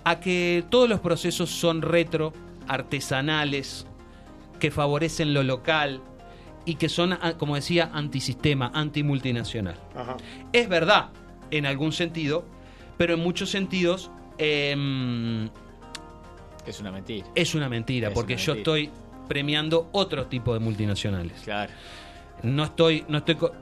a 0.03 0.19
que 0.19 0.65
todos 0.71 0.89
los 0.89 0.99
procesos 0.99 1.51
son 1.51 1.81
retro, 1.81 2.33
artesanales, 2.69 3.87
que 4.61 4.71
favorecen 4.71 5.35
lo 5.35 5.43
local 5.43 6.01
y 6.65 6.77
que 6.77 6.89
son, 6.89 7.13
ah, 7.15 7.35
como 7.37 7.55
decía, 7.57 7.91
antisistema, 7.93 8.71
antimultinacional. 8.75 9.77
Ajá. 9.95 10.17
Es 10.53 10.69
verdad, 10.69 11.11
en 11.51 11.67
algún 11.67 11.93
sentido, 11.93 12.45
pero 12.97 13.15
en 13.15 13.21
muchos 13.21 13.51
sentidos 13.51 14.11
em, 14.39 15.49
Es 16.67 16.81
una 16.81 16.91
mentira. 16.91 17.27
es 17.35 17.55
una 17.55 17.69
mentira, 17.69 18.09
Es 18.09 18.15
porque 18.15 18.35
una 18.35 18.43
yo 18.43 18.55
estoy 18.55 18.91
premiando 19.29 19.89
otro 19.93 20.27
tipo 20.27 20.55
de 20.55 20.61
multinacionales. 20.61 21.41
Claro. 21.43 21.73
No 22.43 22.65
estoy, 22.65 23.05
no 23.09 23.19
estoy, 23.19 23.37
co- 23.37 23.53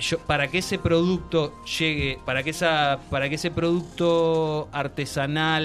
yo 0.00 0.18
para 0.20 0.48
que 0.48 0.58
ese 0.58 0.78
producto 0.78 1.62
llegue, 1.78 2.18
para 2.26 2.42
que 2.42 2.50
esa, 2.50 2.98
para 3.08 3.28
que 3.28 3.36
ese 3.36 3.52
producto 3.52 4.68
artesanal 4.72 5.64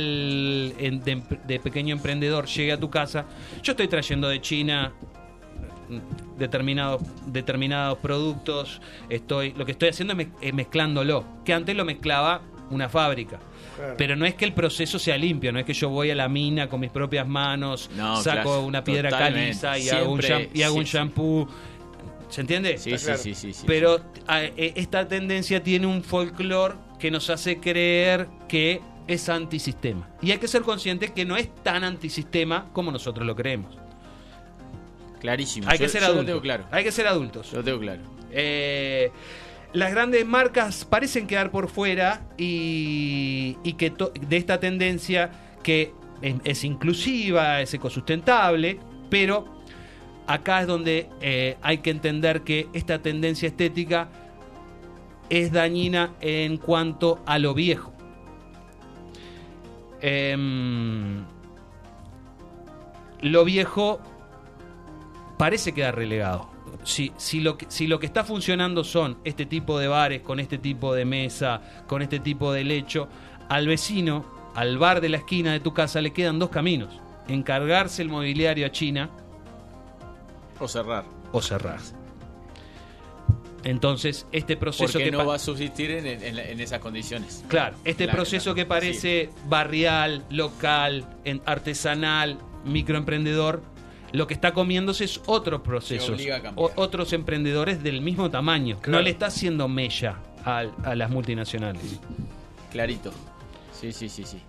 en- 0.77 1.01
de, 1.03 1.60
pequeño 1.60 1.95
emprendedor 1.95 2.45
llegue 2.45 2.71
a 2.73 2.80
tu 2.80 2.89
casa, 2.89 3.25
yo 3.63 3.71
estoy 3.71 3.88
trayendo 3.88 4.27
de 4.30 4.41
China 4.41 4.91
mm, 5.89 6.38
determinados 6.38 7.01
determinados 7.25 7.97
productos, 7.97 8.80
estoy, 9.10 9.53
lo 9.53 9.65
que 9.65 9.71
estoy 9.71 9.89
haciendo 9.89 10.13
es, 10.13 10.19
mez- 10.27 10.34
es 10.41 10.53
mezclándolo, 10.53 11.23
que 11.43 11.53
antes 11.53 11.75
lo 11.75 11.84
mezclaba 11.86 12.41
una 12.69 12.89
fábrica. 12.89 13.39
Claro. 13.75 13.93
Pero 13.97 14.15
no 14.15 14.25
es 14.25 14.34
que 14.36 14.43
el 14.45 14.53
proceso 14.53 14.99
sea 14.99 15.17
limpio, 15.17 15.51
no 15.51 15.60
es 15.60 15.65
que 15.65 15.73
yo 15.73 15.89
voy 15.89 16.10
a 16.12 16.15
la 16.15 16.27
mina 16.27 16.67
con 16.67 16.80
mis 16.80 16.89
propias 16.91 17.27
manos, 17.27 17.89
No, 17.95 18.17
saco 18.21 18.41
claro, 18.43 18.62
una 18.65 18.84
piedra 18.84 19.10
totalmente. 19.10 19.60
caliza 19.62 19.77
y 19.80 19.89
hago 19.89 20.12
un, 20.13 20.21
y 20.53 20.62
hago 20.63 20.75
un 20.75 20.86
sí. 20.86 20.97
shampoo. 20.97 21.47
¿Se 22.29 22.41
entiende? 22.41 22.77
Sí, 22.77 22.97
sí, 22.97 23.05
claro. 23.05 23.19
sí, 23.21 23.33
sí, 23.33 23.53
sí. 23.53 23.63
Pero 23.65 24.01
a- 24.27 24.43
e- 24.43 24.73
esta 24.75 25.07
tendencia 25.07 25.63
tiene 25.63 25.87
un 25.87 26.03
folclore 26.03 26.75
que 26.99 27.09
nos 27.11 27.29
hace 27.29 27.59
creer 27.59 28.27
que 28.47 28.81
es 29.07 29.29
antisistema. 29.29 30.09
Y 30.21 30.31
hay 30.31 30.37
que 30.37 30.47
ser 30.49 30.63
conscientes 30.63 31.11
que 31.11 31.23
no 31.23 31.37
es 31.37 31.53
tan 31.63 31.83
antisistema 31.85 32.69
como 32.73 32.91
nosotros 32.91 33.25
lo 33.25 33.35
creemos. 33.35 33.77
Clarísimo. 35.19 35.67
Hay 35.69 35.77
Yo- 35.79 35.85
que 35.85 35.89
ser 35.89 36.01
yo 36.01 36.07
lo 36.07 36.13
adultos. 36.13 36.27
tengo 36.27 36.41
claro. 36.41 36.65
Hay 36.71 36.83
que 36.83 36.91
ser 36.91 37.07
adultos. 37.07 37.51
Lo 37.53 37.63
tengo 37.63 37.79
claro. 37.79 38.01
Eh, 38.31 39.11
las 39.73 39.91
grandes 39.91 40.25
marcas 40.25 40.85
parecen 40.85 41.27
quedar 41.27 41.49
por 41.49 41.69
fuera 41.69 42.27
y, 42.37 43.57
y 43.63 43.73
que 43.73 43.89
to- 43.89 44.11
de 44.19 44.37
esta 44.37 44.59
tendencia 44.59 45.31
que 45.63 45.93
es, 46.21 46.35
es 46.43 46.63
inclusiva, 46.63 47.61
es 47.61 47.73
ecosustentable, 47.73 48.79
pero 49.09 49.57
acá 50.27 50.61
es 50.61 50.67
donde 50.67 51.09
eh, 51.21 51.57
hay 51.61 51.79
que 51.79 51.89
entender 51.89 52.41
que 52.41 52.67
esta 52.73 53.01
tendencia 53.01 53.47
estética 53.47 54.09
es 55.29 55.51
dañina 55.51 56.13
en 56.21 56.57
cuanto 56.57 57.21
a 57.25 57.39
lo 57.39 57.53
viejo. 57.53 57.93
Em, 60.01 61.23
lo 63.21 63.45
viejo 63.45 63.99
parece 65.37 65.73
quedar 65.73 65.95
relegado. 65.95 66.49
Si, 66.83 67.11
lo 67.41 67.57
que 67.57 68.05
está 68.05 68.23
funcionando 68.23 68.83
son 68.83 69.17
este 69.23 69.45
tipo 69.45 69.79
de 69.79 69.87
bares, 69.87 70.21
con 70.21 70.39
este 70.39 70.57
tipo 70.57 70.93
de 70.93 71.05
mesa, 71.05 71.61
con 71.87 72.01
este 72.01 72.19
tipo 72.19 72.53
de 72.53 72.63
lecho, 72.63 73.09
al 73.49 73.67
vecino, 73.67 74.25
al 74.55 74.77
bar 74.77 75.01
de 75.01 75.09
la 75.09 75.17
esquina 75.17 75.51
de 75.51 75.59
tu 75.59 75.73
casa, 75.73 75.99
le 76.01 76.11
quedan 76.11 76.39
dos 76.39 76.49
caminos. 76.49 77.01
Encargarse 77.27 78.01
el 78.01 78.09
mobiliario 78.09 78.65
a 78.65 78.71
China 78.71 79.09
O 80.60 80.67
cerrar. 80.67 81.04
o 81.32 81.41
cerrar. 81.41 81.80
Entonces, 83.63 84.28
este 84.32 84.56
proceso 84.56 84.93
Porque 84.93 85.06
que 85.06 85.12
no 85.12 85.26
va 85.26 85.36
a 85.36 85.39
subsistir 85.39 85.91
en, 85.91 86.06
en- 86.06 86.38
en 86.39 86.60
esas 86.60 86.80
condiciones. 86.80 87.43
Claro, 87.48 87.76
este 87.84 88.08
proceso 88.08 88.54
que 88.56 88.65
parece 88.65 89.30
barrial, 89.48 90.24
local, 90.30 91.06
en- 91.26 91.41
artesanal, 91.46 92.38
microemprendedor, 92.63 93.62
lo 94.13 94.26
que 94.26 94.34
está 94.36 94.54
comiéndose 94.54 95.04
es 95.04 95.20
otros 95.26 95.62
procesos, 95.62 96.20
a 96.22 96.52
o- 96.56 96.72
otros 96.76 97.12
emprendedores 97.13 97.84
del 97.84 98.02
mismo 98.02 98.30
tamaño. 98.30 98.78
Claro. 98.80 99.00
No 99.00 99.04
le 99.04 99.10
está 99.10 99.26
haciendo 99.26 99.67
mella 99.67 100.17
al- 100.46 100.74
a, 100.86 100.96
las 100.96 101.10
multinacionales. 101.10 102.00
Clarito. 102.72 103.12
Sí, 103.74 103.91
sí, 103.91 104.08
sí, 104.08 104.24
sí. 104.24 104.41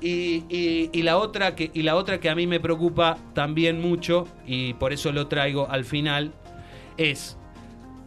Y, 0.00 0.44
y- 0.50 0.90
y 0.92 1.02
la 1.02 1.16
otra 1.16 1.54
que, 1.54 1.70
y 1.72 1.82
la 1.82 1.96
otra 1.96 2.20
que 2.20 2.28
a 2.28 2.34
mí 2.34 2.46
me 2.46 2.60
preocupa 2.60 3.16
también 3.32 3.80
mucho, 3.80 4.26
y 4.46 4.74
por 4.74 4.92
eso 4.92 5.12
lo 5.12 5.28
traigo 5.28 5.66
al 5.70 5.84
final, 5.84 6.32
es, 6.98 7.38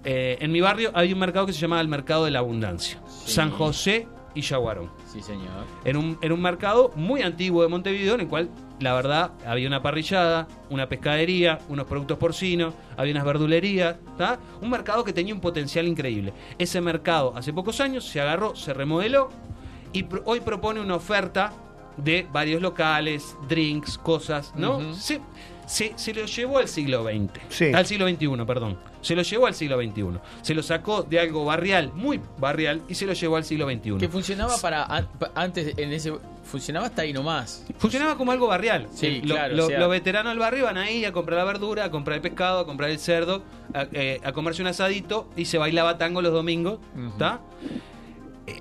eh, 0.04 0.38
en 0.40 0.52
mi 0.52 0.62
barrio 0.62 0.92
hay 0.94 1.12
un 1.14 1.20
mercado 1.20 1.46
que 1.48 1.54
se 1.54 1.60
llama 1.60 1.82
el 1.82 1.88
Mercado 1.88 2.26
de 2.26 2.32
la 2.32 2.40
Abundancia, 2.40 3.00
Sí. 3.08 3.32
San 3.32 3.50
José 3.52 4.08
y 4.36 4.42
Yaguarón. 4.42 4.92
Sí, 5.12 5.22
señor. 5.24 5.48
en 5.86 5.98
un, 5.98 6.18
en 6.22 6.32
un 6.32 6.42
mercado 6.42 6.92
muy 6.96 7.22
antiguo 7.24 7.64
de 7.64 7.70
Montevideo, 7.70 8.14
en 8.16 8.22
el 8.22 8.28
cual, 8.28 8.50
la 8.80 8.94
verdad, 8.94 9.32
había 9.48 9.68
una 9.68 9.82
parrillada, 9.82 10.48
una 10.70 10.88
pescadería, 10.88 11.58
unos 11.70 11.88
productos 11.88 12.20
porcinos, 12.20 12.76
había 12.96 13.14
unas 13.14 13.26
verdulerías, 13.26 13.96
¿tá? 14.18 14.38
Un 14.62 14.70
mercado 14.70 15.04
que 15.04 15.14
tenía 15.14 15.34
un 15.34 15.40
potencial 15.42 15.88
increíble. 15.88 16.34
Ese 16.60 16.80
mercado, 16.82 17.34
hace 17.36 17.52
pocos 17.54 17.82
años, 17.82 18.06
se 18.06 18.22
agarró, 18.22 18.56
se 18.56 18.74
remodeló 18.76 19.30
y 19.94 20.06
hoy 20.26 20.42
propone 20.42 20.80
una 20.82 20.96
oferta 20.96 21.52
de 21.98 22.28
varios 22.32 22.62
locales, 22.62 23.36
drinks, 23.48 23.98
cosas, 23.98 24.54
¿no? 24.56 24.78
Ujú. 24.78 24.94
se, 24.96 25.20
se, 25.66 25.94
se 25.98 26.14
lo 26.14 26.26
llevó 26.26 26.60
al 26.60 26.68
siglo 26.68 27.04
XX. 27.04 27.32
Sí. 27.50 27.72
Al 27.74 27.86
siglo 27.86 28.08
XXI, 28.08 28.28
perdón. 28.46 28.78
Se 29.02 29.16
lo 29.16 29.22
llevó 29.22 29.48
al 29.48 29.54
siglo 29.54 29.78
XXI. 29.82 30.04
Se 30.42 30.54
lo 30.54 30.64
sacó 30.64 31.04
de 31.04 31.20
algo 31.20 31.44
barrial, 31.46 31.92
muy 31.94 32.22
barrial, 32.38 32.82
y 32.88 32.96
se 32.96 33.06
lo 33.06 33.14
llevó 33.14 33.36
al 33.38 33.44
siglo 33.44 33.66
XXI. 33.70 33.98
Que 33.98 34.08
funcionaba 34.10 34.58
para 34.58 34.84
an- 34.86 35.08
pa- 35.20 35.32
antes 35.36 35.78
en 35.78 35.92
ese 35.94 36.14
funcionaba 36.44 36.86
hasta 36.88 37.02
ahí 37.02 37.12
nomás. 37.12 37.66
Funcionaba 37.78 38.16
como 38.18 38.32
algo 38.32 38.48
barrial. 38.48 38.88
Sí, 38.94 39.08
Eh, 39.08 39.22
lo- 39.26 39.36
claro, 39.36 39.56
lo- 39.56 39.66
o 39.66 39.68
sea- 39.68 39.80
los 39.80 39.90
veteranos 39.90 40.32
del 40.32 40.40
barrio 40.40 40.64
van 40.66 40.78
ahí 40.78 41.04
a 41.04 41.12
comprar 41.12 41.38
la 41.40 41.44
verdura, 41.44 41.84
a 41.86 41.92
comprar 41.92 42.16
el 42.16 42.22
pescado, 42.22 42.60
a 42.62 42.66
comprar 42.66 42.90
el 42.90 43.00
cerdo, 43.00 43.44
a, 43.74 43.86
eh, 43.92 44.22
a 44.24 44.32
comerse 44.32 44.62
un 44.62 44.70
asadito 44.70 45.28
y 45.36 45.44
se 45.46 45.58
bailaba 45.58 45.98
tango 45.98 46.22
los 46.22 46.32
domingos. 46.32 46.80
Ujú. 46.96 47.18
¿tá? 47.18 47.42
Eh, 47.64 47.80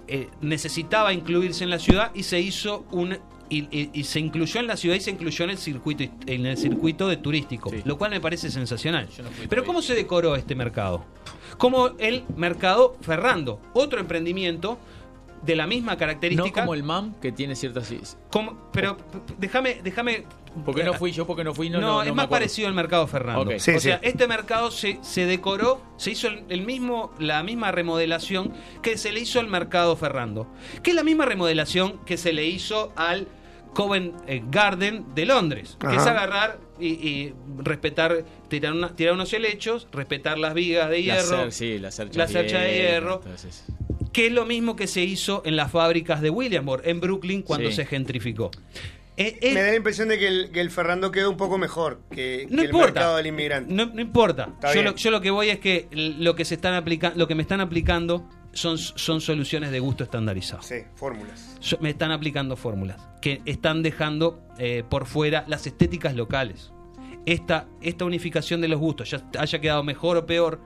eh, 0.09 0.29
necesitaba 0.41 1.13
incluirse 1.13 1.65
en 1.65 1.71
la 1.71 1.79
ciudad 1.79 2.11
y 2.15 2.23
se 2.25 2.41
hizo 2.41 2.85
un. 2.91 3.19
Y, 3.49 3.59
y- 3.71 3.91
y 3.93 4.03
se 4.03 4.19
incluyó 4.19 4.59
en 4.59 4.67
la 4.67 4.77
ciudad 4.77 4.97
y 4.97 5.01
se 5.01 5.13
incluyó 5.13 5.45
en 5.45 5.51
el 5.51 5.59
circuito 5.59 6.03
en 6.27 6.47
el 6.47 6.57
circuito 6.57 7.07
de 7.07 7.17
turístico, 7.17 7.71
Sí. 7.71 7.81
lo 7.85 7.97
cual 7.97 8.11
me 8.11 8.21
parece 8.21 8.51
sensacional. 8.51 9.09
No 9.23 9.29
Pero. 9.49 9.65
¿cómo 9.65 9.83
se 9.83 9.95
decoró 9.95 10.35
este 10.35 10.57
mercado? 10.57 11.05
Como 11.57 11.91
el 11.99 12.25
mercado 12.37 12.97
Ferrando, 13.03 13.61
otro 13.73 14.01
emprendimiento 14.01 14.79
de 15.43 15.57
la 15.57 15.67
misma 15.67 15.93
No 15.93 15.99
característica. 15.99 16.61
como 16.63 16.75
el 16.75 16.83
MAM 16.83 17.15
que 17.21 17.33
tiene 17.33 17.55
ciertas. 17.57 17.93
como- 18.31 18.71
pero 18.73 18.97
p- 18.97 19.05
déjame, 19.39 19.81
déjame. 19.83 20.25
Porque 20.65 20.83
no 20.85 20.95
fui 20.95 21.13
yo, 21.13 21.27
porque 21.27 21.45
no 21.45 21.53
fui, 21.55 21.69
no, 21.69 21.81
No, 21.81 21.87
no, 21.87 21.95
no 21.97 22.03
es 22.03 22.15
más 22.15 22.29
parecido 22.29 22.67
al 22.69 22.75
mercado. 22.75 23.07
Sí, 23.59 23.73
o 23.73 23.81
sea, 23.81 23.99
sí. 23.99 24.07
este 24.09 24.27
mercado 24.27 24.71
se, 24.71 24.99
se 25.03 25.27
decoró, 25.27 25.83
se 25.99 26.13
hizo 26.13 26.29
el, 26.29 26.45
el 26.49 26.63
mismo, 26.63 27.13
la 27.19 27.43
misma 27.43 27.73
remodelación 27.73 28.55
que 28.83 28.97
se 28.97 29.13
le 29.13 29.21
hizo 29.21 29.39
al 29.39 29.49
mercado 29.49 29.95
Ferrando. 29.97 30.47
Que 30.83 30.91
es 30.91 30.97
la 30.97 31.03
misma 31.05 31.27
remodelación 31.27 31.99
que 32.07 32.17
se 32.17 32.33
le 32.33 32.47
hizo 32.47 32.93
al 32.97 33.29
Covent 33.75 34.15
eh, 34.27 34.43
Garden 34.51 35.15
de 35.15 35.27
Londres. 35.27 35.77
Que 35.79 35.95
es 35.95 36.07
agarrar 36.07 36.59
y, 36.81 36.87
y 36.89 37.35
respetar, 37.59 38.25
tirar, 38.49 38.73
una- 38.73 38.97
tirar 38.97 39.13
unos 39.13 39.31
helechos, 39.35 39.87
respetar 39.93 40.39
las 40.39 40.55
vigas 40.55 40.89
de 40.89 41.03
La 41.03 41.17
hierro. 41.21 41.51
sí, 41.51 41.79
la 41.79 41.91
cercha, 41.91 42.19
la 42.19 42.27
cercha 42.29 42.61
de 42.61 42.75
hierro. 42.79 43.17
entonces. 43.23 43.65
Que 44.17 44.29
es 44.29 44.33
lo 44.33 44.47
mismo 44.47 44.77
que 44.77 44.87
se 44.87 45.03
hizo 45.05 45.43
en 45.45 45.57
las 45.57 45.71
fábricas 45.71 46.23
de 46.23 46.31
Williamsburg, 46.31 46.81
en 46.87 47.01
Brooklyn, 47.01 47.43
cuando 47.43 47.69
Sí. 47.69 47.77
se 47.77 47.85
gentrificó. 47.85 48.51
Eh, 49.19 49.37
eh, 49.43 49.53
Me 49.53 49.61
da 49.61 49.69
la 49.73 49.77
impresión 49.77 50.09
de 50.09 50.19
que 50.19 50.27
el, 50.27 50.51
que 50.53 50.63
el 50.63 50.71
Ferrando 50.71 51.11
quedó 51.11 51.31
un 51.31 51.37
poco 51.37 51.59
mejor 51.59 52.01
que, 52.11 52.47
no 52.49 52.57
que 52.57 52.63
el 52.63 52.71
importa. 52.71 52.87
mercado 52.87 53.17
del 53.19 53.27
inmigrante. 53.27 53.75
No, 53.75 53.85
no 53.85 54.01
importa. 54.01 54.55
Yo 54.75 54.83
lo, 54.83 54.95
yo 54.95 55.11
lo 55.11 55.21
que 55.21 55.31
voy 55.31 55.51
es 55.51 55.59
que 55.59 55.89
lo 55.93 56.35
que 56.35 56.47
se 56.47 56.55
están 56.55 56.73
aplicando, 56.73 57.19
lo 57.19 57.29
que 57.29 57.35
me 57.35 57.43
están 57.43 57.61
aplicando 57.61 58.27
son, 58.55 58.79
son 58.79 59.21
soluciones 59.21 59.71
de 59.71 59.81
gusto 59.81 60.03
estandarizado. 60.03 60.63
Sí, 60.63 60.77
fórmulas. 60.95 61.55
So- 61.61 61.77
me 61.83 61.91
están 61.91 62.11
aplicando 62.11 62.57
fórmulas 62.57 62.97
que 63.21 63.43
están 63.45 63.83
dejando 63.83 64.41
eh, 64.59 64.83
por 64.89 65.05
fuera 65.05 65.45
las 65.47 65.67
estéticas 65.67 66.15
locales. 66.17 66.73
Esta, 67.27 67.67
esta 67.83 68.07
unificación 68.07 68.63
de 68.63 68.69
los 68.69 68.81
gustos, 68.81 69.11
ya 69.11 69.23
haya 69.39 69.59
quedado 69.61 69.83
mejor 69.83 70.17
o 70.17 70.25
peor, 70.25 70.59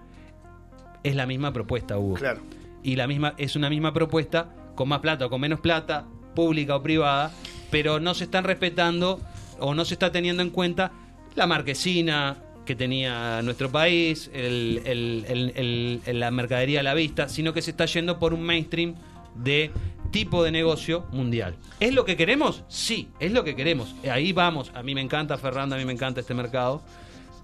es 1.02 1.16
la 1.16 1.26
misma 1.26 1.52
propuesta, 1.52 1.98
Hugo. 1.98 2.14
Claro. 2.14 2.42
Y 2.82 2.96
la 2.96 3.06
misma 3.06 3.34
es 3.38 3.56
una 3.56 3.70
misma 3.70 3.92
propuesta 3.92 4.54
con 4.74 4.88
más 4.88 5.00
plata 5.00 5.26
o 5.26 5.30
con 5.30 5.40
menos 5.40 5.60
plata, 5.60 6.06
pública 6.34 6.76
o 6.76 6.82
privada, 6.82 7.32
pero 7.70 8.00
no 8.00 8.14
se 8.14 8.24
están 8.24 8.44
respetando 8.44 9.20
o 9.58 9.74
no 9.74 9.84
se 9.84 9.94
está 9.94 10.10
teniendo 10.10 10.42
en 10.42 10.50
cuenta 10.50 10.92
la 11.34 11.46
marquesina 11.46 12.36
que 12.64 12.74
tenía 12.76 13.42
nuestro 13.42 13.70
país, 13.70 14.30
la 14.32 16.30
mercadería 16.30 16.80
a 16.80 16.82
la 16.82 16.94
vista, 16.94 17.28
sino 17.28 17.52
que 17.52 17.62
se 17.62 17.72
está 17.72 17.86
yendo 17.86 18.18
por 18.18 18.32
un 18.32 18.42
mainstream 18.42 18.94
de 19.34 19.70
tipo 20.10 20.42
de 20.42 20.50
negocio 20.50 21.06
mundial. 21.12 21.56
¿Es 21.78 21.92
lo 21.94 22.04
que 22.04 22.16
queremos? 22.16 22.64
Sí, 22.68 23.08
es 23.18 23.32
lo 23.32 23.44
que 23.44 23.54
queremos. 23.56 23.94
Ahí 24.10 24.32
vamos. 24.32 24.72
A 24.74 24.82
mí 24.82 24.94
me 24.94 25.00
encanta 25.00 25.36
Fernando, 25.38 25.76
a 25.76 25.78
mí 25.78 25.84
me 25.84 25.92
encanta 25.92 26.20
este 26.20 26.34
mercado, 26.34 26.82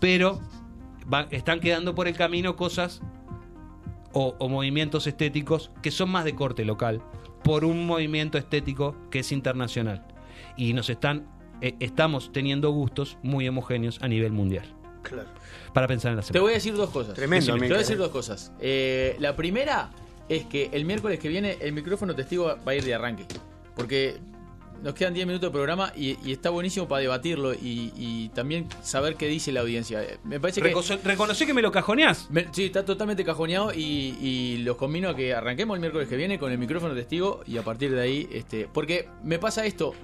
pero 0.01 0.41
están 1.31 1.61
quedando 1.61 1.95
por 1.95 2.09
el 2.09 2.17
camino 2.17 2.57
cosas 2.57 3.03
o, 4.19 4.35
o 4.39 4.49
movimientos 4.49 5.07
estéticos 5.07 5.71
que 5.83 5.91
son 5.91 6.09
más 6.11 6.25
de 6.25 6.35
corte 6.35 6.65
local 6.65 7.03
por 7.45 7.67
un 7.67 7.85
movimiento 7.87 8.39
estético 8.39 8.97
que 9.11 9.19
es 9.19 9.31
internacional 9.31 10.07
y 10.57 10.73
nos 10.73 10.89
están 10.89 11.27
eh, 11.61 11.75
estamos 11.81 12.33
teniendo 12.33 12.71
gustos 12.71 13.19
muy 13.23 13.47
homogéneos 13.47 14.01
a 14.03 14.09
nivel 14.09 14.33
mundial 14.33 14.65
Claro. 15.03 15.29
para 15.75 15.87
pensar 15.87 16.11
en 16.13 16.17
la 16.17 16.23
Te 16.23 16.29
semana. 16.29 16.43
voy 16.43 16.51
a 16.53 16.55
decir 16.55 16.75
dos 16.75 16.91
cosas. 16.91 17.15
Tremendo, 17.15 17.47
Decime. 17.53 17.67
Te 17.69 17.73
voy 17.73 17.77
a 17.77 17.79
decir 17.79 17.95
eh. 17.95 17.99
dos 17.99 18.09
cosas. 18.09 18.53
Eh, 18.59 19.17
la 19.21 19.37
primera 19.37 19.91
es 20.29 20.47
que 20.47 20.71
el 20.73 20.85
miércoles 20.85 21.21
que 21.21 21.29
viene 21.29 21.59
el 21.61 21.73
micrófono 21.75 22.15
testigo 22.15 22.57
va 22.67 22.73
a 22.73 22.75
ir 22.75 22.83
de 22.85 22.95
arranque. 22.95 23.25
Porque 23.77 24.17
nos 24.83 24.95
quedan 24.95 25.15
10 25.15 25.27
minutos 25.27 25.49
de 25.51 25.53
programa 25.53 25.93
y, 25.97 26.17
y 26.25 26.33
está 26.33 26.51
buenísimo 26.51 26.87
para 26.89 27.01
debatirlo 27.03 27.55
y, 27.55 27.93
y 27.97 28.29
también 28.35 28.69
saber 28.83 29.17
qué 29.17 29.27
dice 29.27 29.51
la 29.53 29.61
audiencia. 29.61 30.03
Eh, 30.03 30.19
Me 30.25 30.39
parece 30.41 30.61
que. 30.63 30.73
Recono- 30.73 30.99
reconocí 31.03 31.47
que 31.47 31.55
me 31.55 31.63
lo 31.63 31.73
cajoneás. 31.73 32.29
Me- 32.31 32.47
sí, 32.53 32.65
está 32.65 32.85
totalmente 32.85 33.25
cajoneado 33.25 33.73
y, 33.75 34.17
y 34.21 34.59
los 34.59 34.77
combino 34.77 35.09
a 35.09 35.17
que 35.17 35.35
arranquemos 35.35 35.77
el 35.77 35.81
miércoles 35.81 36.09
que 36.09 36.17
viene 36.17 36.39
con 36.39 36.53
el 36.53 36.59
micrófono 36.59 36.95
testigo 36.95 37.41
y 37.47 37.57
a 37.59 37.63
partir 37.63 37.93
de 37.93 38.01
ahí, 38.01 38.29
este, 38.33 38.69
porque 38.73 39.09
me 39.25 39.39
pasa 39.39 39.65
esto. 39.67 39.95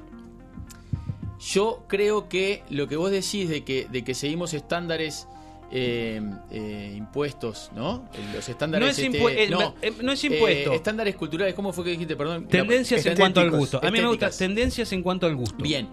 Yo 1.40 1.84
creo 1.88 2.28
que 2.28 2.62
lo 2.70 2.86
que 2.86 2.96
vos 2.96 3.10
decís 3.10 3.48
de 3.48 3.64
que, 3.64 3.86
de 3.90 4.04
que 4.04 4.14
seguimos 4.14 4.54
estándares 4.54 5.26
eh, 5.74 6.20
eh, 6.50 6.94
impuestos, 6.98 7.70
¿no? 7.74 8.04
Los 8.34 8.46
estándares 8.46 8.86
No 8.86 8.90
es, 8.90 8.98
este, 8.98 9.44
eh, 9.44 9.48
no, 9.48 9.74
no 10.02 10.12
es 10.12 10.22
impuesto. 10.22 10.72
estándares 10.74 11.16
culturales, 11.16 11.54
¿cómo 11.54 11.72
fue 11.72 11.84
que 11.84 11.90
dijiste? 11.90 12.14
Perdón. 12.14 12.46
tendencias 12.46 13.06
en 13.06 13.16
cuanto 13.16 13.40
al 13.40 13.50
gusto. 13.50 13.80
A 13.82 13.90
mí 13.90 13.98
me 13.98 14.06
gusta 14.06 14.30
tendencias 14.30 14.92
en 14.92 15.02
cuanto 15.02 15.26
al 15.26 15.34
gusto. 15.34 15.62
Bien. 15.62 15.88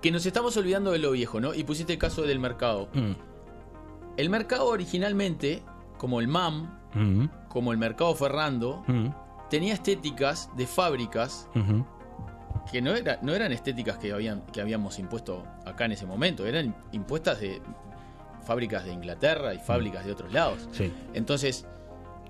Que 0.00 0.12
nos 0.12 0.24
estamos 0.24 0.56
olvidando 0.56 0.92
de 0.92 0.98
lo 1.00 1.10
viejo, 1.10 1.40
¿no? 1.40 1.52
Y 1.52 1.64
pusiste 1.64 1.92
el 1.94 1.98
caso 1.98 2.22
del 2.22 2.38
mercado. 2.38 2.88
Mm, 2.94 3.12
El 4.16 4.30
mercado 4.30 4.66
originalmente, 4.66 5.62
como 5.98 6.20
el 6.20 6.28
MAM, 6.28 6.70
mm, 6.94 7.24
como 7.48 7.72
el 7.72 7.78
mercado 7.78 8.14
Ferrando, 8.14 8.84
mm, 8.86 9.06
tenía 9.50 9.74
estéticas 9.74 10.48
de 10.56 10.66
fábricas 10.66 11.48
que 12.70 12.80
no, 12.80 12.94
era, 12.94 13.18
no 13.22 13.34
eran 13.34 13.50
estéticas 13.52 13.98
que, 13.98 14.12
habían, 14.12 14.42
que 14.52 14.60
habíamos 14.60 14.98
impuesto 14.98 15.44
acá 15.66 15.86
en 15.86 15.92
ese 15.92 16.06
momento, 16.06 16.46
eran 16.46 16.74
impuestas 16.92 17.40
de 17.40 17.60
fábricas 18.44 18.84
de 18.84 18.92
Inglaterra 18.92 19.54
y 19.54 19.58
fábricas 19.58 20.04
de 20.04 20.12
otros 20.12 20.32
lados. 20.32 20.68
Sí. 20.72 20.92
Entonces, 21.14 21.66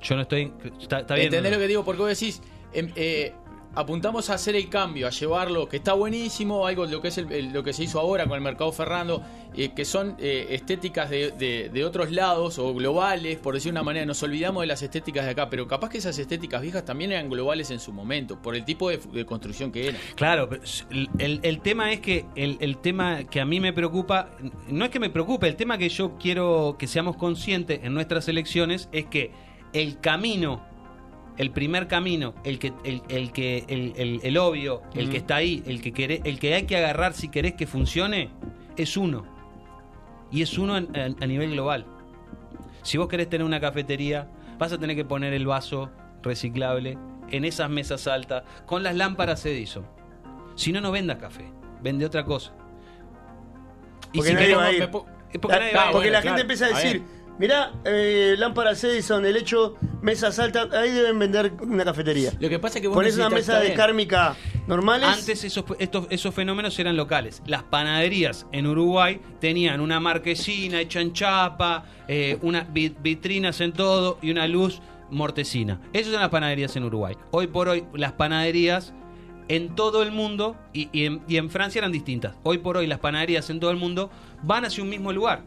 Yo 0.02 0.16
no 0.16 0.22
estoy. 0.22 0.52
Está, 0.80 1.00
está 1.00 1.14
bien. 1.14 1.26
¿entendés 1.26 1.52
lo 1.52 1.58
que 1.58 1.66
digo? 1.66 1.84
Porque 1.84 2.00
vos 2.00 2.08
decís, 2.08 2.40
em, 2.72 2.90
eh, 2.96 3.34
apuntamos 3.74 4.30
a 4.30 4.34
hacer 4.34 4.56
el 4.56 4.68
cambio, 4.68 5.06
a 5.06 5.10
llevarlo, 5.10 5.68
que 5.68 5.76
está 5.76 5.92
buenísimo, 5.92 6.66
algo 6.66 6.86
lo 6.86 7.00
que 7.00 7.08
es 7.08 7.18
el- 7.18 7.52
lo 7.52 7.62
que 7.62 7.72
se 7.72 7.84
hizo 7.84 8.00
ahora 8.00 8.24
con 8.26 8.34
el 8.36 8.40
mercado 8.42 8.72
Ferrando, 8.72 9.22
eh, 9.56 9.70
que 9.74 9.84
son 9.84 10.16
eh, 10.18 10.48
estéticas 10.50 11.08
de, 11.10 11.30
de- 11.32 11.68
de 11.72 11.84
otros 11.84 12.10
lados 12.10 12.58
o 12.58 12.74
globales, 12.74 13.38
por 13.38 13.54
decir 13.54 13.70
una 13.70 13.82
manera, 13.82 14.04
nos 14.06 14.22
olvidamos 14.22 14.62
de 14.62 14.66
las 14.66 14.82
estéticas 14.82 15.24
de 15.24 15.30
acá, 15.32 15.48
pero 15.50 15.68
capaz 15.68 15.88
que 15.90 15.98
esas 15.98 16.18
estéticas 16.18 16.62
viejas 16.62 16.84
también 16.84 17.12
eran 17.12 17.28
globales 17.30 17.70
en 17.70 17.78
su 17.80 17.92
momento, 17.92 18.40
por 18.42 18.56
el 18.56 18.64
tipo 18.64 18.90
de, 18.90 18.98
de 18.98 19.24
construcción 19.24 19.70
que 19.70 19.88
era. 19.88 19.98
Claro, 20.16 20.48
el, 20.90 21.40
el- 21.42 21.60
tema 21.60 21.92
es 21.92 22.00
que 22.00 22.24
el 22.36 22.78
tema 22.78 23.24
que 23.24 23.40
a 23.40 23.44
mí 23.44 23.60
me 23.60 23.72
preocupa, 23.72 24.30
no 24.68 24.84
es 24.84 24.90
que 24.90 24.98
me 24.98 25.10
preocupe, 25.10 25.46
el 25.46 25.56
tema 25.56 25.76
que 25.78 25.88
yo 25.90 26.16
quiero 26.18 26.76
que 26.78 26.86
seamos 26.86 27.16
conscientes 27.16 27.80
en 27.84 27.92
nuestras 27.94 28.26
elecciones 28.28 28.88
es 28.92 29.04
que 29.06 29.30
el 29.72 30.00
camino, 30.00 30.62
el 31.36 31.50
primer 31.50 31.88
camino, 31.88 32.34
el 32.44 32.58
que, 32.58 32.72
el, 32.84 33.02
el 33.08 33.32
que, 33.32 33.64
el, 33.68 33.92
el- 33.96 34.20
el 34.22 34.36
obvio, 34.38 34.82
el 34.94 35.08
que 35.10 35.16
está 35.18 35.36
ahí, 35.36 35.62
el 35.66 35.80
que 35.80 35.92
queré- 35.92 36.20
el 36.24 36.38
que 36.38 36.54
hay 36.54 36.64
que 36.66 36.76
agarrar 36.76 37.12
si 37.14 37.28
querés 37.28 37.54
que 37.54 37.66
funcione, 37.66 38.30
es 38.76 38.96
uno. 38.96 39.24
Y 40.30 40.42
es 40.42 40.58
uno 40.58 40.76
en- 40.76 40.94
en- 40.94 41.16
a 41.22 41.26
nivel 41.26 41.52
global. 41.52 41.86
Si 42.82 42.98
vos 42.98 43.08
querés 43.08 43.28
tener 43.28 43.44
una 43.46 43.60
cafetería, 43.60 44.28
vas 44.58 44.72
a 44.72 44.78
tener 44.78 44.96
que 44.96 45.04
poner 45.04 45.32
el 45.32 45.46
vaso 45.46 45.90
reciclable 46.22 46.98
en 47.30 47.44
esas 47.44 47.70
mesas 47.70 48.06
altas 48.06 48.42
con 48.66 48.82
las 48.82 48.94
lámparas 48.94 49.44
Edison. 49.46 49.86
Si 50.56 50.72
no, 50.72 50.80
no 50.80 50.90
vendas 50.90 51.16
café, 51.18 51.44
vende 51.82 52.04
otra 52.04 52.24
cosa. 52.24 52.52
Y 54.12 54.18
Porque 54.18 54.28
si 54.30 54.34
nadie 54.34 54.46
querés- 54.48 54.56
va 54.58 54.64
a 54.66 54.72
ir. 54.72 54.80
me 54.80 54.88
po- 54.88 55.06
es 55.32 55.38
porque 55.38 55.56
La- 55.56 55.60
nadie 55.62 55.74
va 55.76 55.82
a 55.82 55.86
ir. 55.86 55.92
porque 55.92 56.08
bueno, 56.08 56.12
la 56.12 56.20
claro, 56.22 56.36
gente 56.36 56.40
empieza 56.42 56.66
a 56.66 56.68
decir. 56.68 57.02
Mirá, 57.40 57.72
eh, 57.84 58.36
lámparas 58.38 58.84
Edison, 58.84 59.24
el 59.24 59.36
hecho, 59.36 59.74
mesas 60.02 60.38
altas, 60.38 60.70
ahí 60.72 60.90
deben 60.90 61.18
vender 61.18 61.52
una 61.60 61.84
cafetería. 61.84 62.32
Lo 62.38 62.48
que 62.50 62.58
pasa 62.58 62.78
es 62.78 62.82
que 62.82 62.88
vos 62.88 62.94
Pones 62.94 63.16
una 63.16 63.30
mesa 63.30 63.58
de 63.58 63.72
kármica 63.74 64.36
normales. 64.66 65.08
Antes 65.08 65.42
esos, 65.42 65.64
estos, 65.78 66.06
esos 66.10 66.34
fenómenos 66.34 66.78
eran 66.78 66.96
locales. 66.96 67.42
Las 67.46 67.62
panaderías 67.62 68.46
en 68.52 68.66
Uruguay 68.66 69.20
tenían 69.40 69.80
una 69.80 69.98
marquesina 69.98 70.80
hecha 70.80 71.00
en 71.00 71.12
chapa, 71.14 71.84
eh, 72.06 72.38
unas 72.42 72.70
vi- 72.72 72.94
vitrinas 73.02 73.60
en 73.62 73.72
todo 73.72 74.18
y 74.22 74.30
una 74.30 74.46
luz 74.46 74.80
mortecina. 75.10 75.80
Esas 75.92 76.12
son 76.12 76.20
las 76.20 76.30
panaderías 76.30 76.76
en 76.76 76.84
Uruguay. 76.84 77.16
Hoy 77.30 77.46
por 77.48 77.68
hoy 77.68 77.84
las 77.94 78.12
panaderías 78.12 78.92
en 79.48 79.74
todo 79.74 80.02
el 80.04 80.12
mundo 80.12 80.56
y, 80.72 80.88
y 80.92 81.06
en, 81.06 81.22
y 81.26 81.36
en 81.38 81.50
Francia 81.50 81.80
eran 81.80 81.90
distintas. 81.90 82.36
Hoy 82.44 82.58
por 82.58 82.76
hoy 82.76 82.86
las 82.86 83.00
panaderías 83.00 83.50
en 83.50 83.58
todo 83.58 83.70
el 83.72 83.76
mundo 83.78 84.10
van 84.42 84.64
hacia 84.66 84.84
un 84.84 84.90
mismo 84.90 85.12
lugar. 85.12 85.42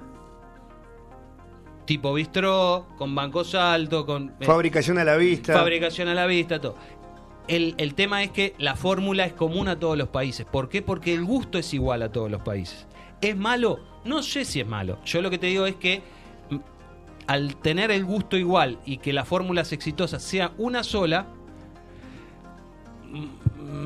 Tipo 1.85 2.13
bistró, 2.13 2.87
con 2.97 3.13
bancos 3.13 3.55
altos, 3.55 4.05
con... 4.05 4.29
eh, 4.39 4.45
Fabricación 4.45 4.97
a 4.99 5.03
la 5.03 5.17
vista. 5.17 5.53
fabricación 5.53 6.07
a 6.07 6.13
la 6.13 6.25
vista, 6.25 6.59
todo. 6.61 6.75
El, 7.49 7.75
el 7.77 7.93
tema 7.93 8.23
es 8.23 8.31
que 8.31 8.53
la 8.57 8.75
fórmula 8.75 9.25
es 9.25 9.33
común 9.33 9.67
a 9.67 9.77
todos 9.77 9.97
los 9.97 10.07
países. 10.07 10.45
¿Por 10.45 10.69
qué? 10.69 10.81
Porque 10.81 11.13
el 11.13 11.25
gusto 11.25 11.57
es 11.57 11.73
igual 11.73 12.01
a 12.03 12.09
todos 12.11 12.31
los 12.31 12.41
países. 12.41 12.87
¿Es 13.19 13.35
malo? 13.35 13.79
No 14.05 14.23
sé 14.23 14.45
si 14.45 14.61
es 14.61 14.67
malo. 14.67 14.97
Yo 15.05 15.21
lo 15.21 15.29
que 15.29 15.37
te 15.37 15.47
digo 15.47 15.65
es 15.65 15.75
que 15.75 16.01
mm, 16.49 16.57
al 17.27 17.55
tener 17.57 17.91
el 17.91 18.05
gusto 18.05 18.37
igual 18.37 18.79
y 18.85 18.97
que 18.97 19.11
las 19.11 19.27
fórmulas 19.27 19.73
exitosas 19.73 20.23
sea 20.23 20.53
una 20.57 20.83
sola, 20.83 21.27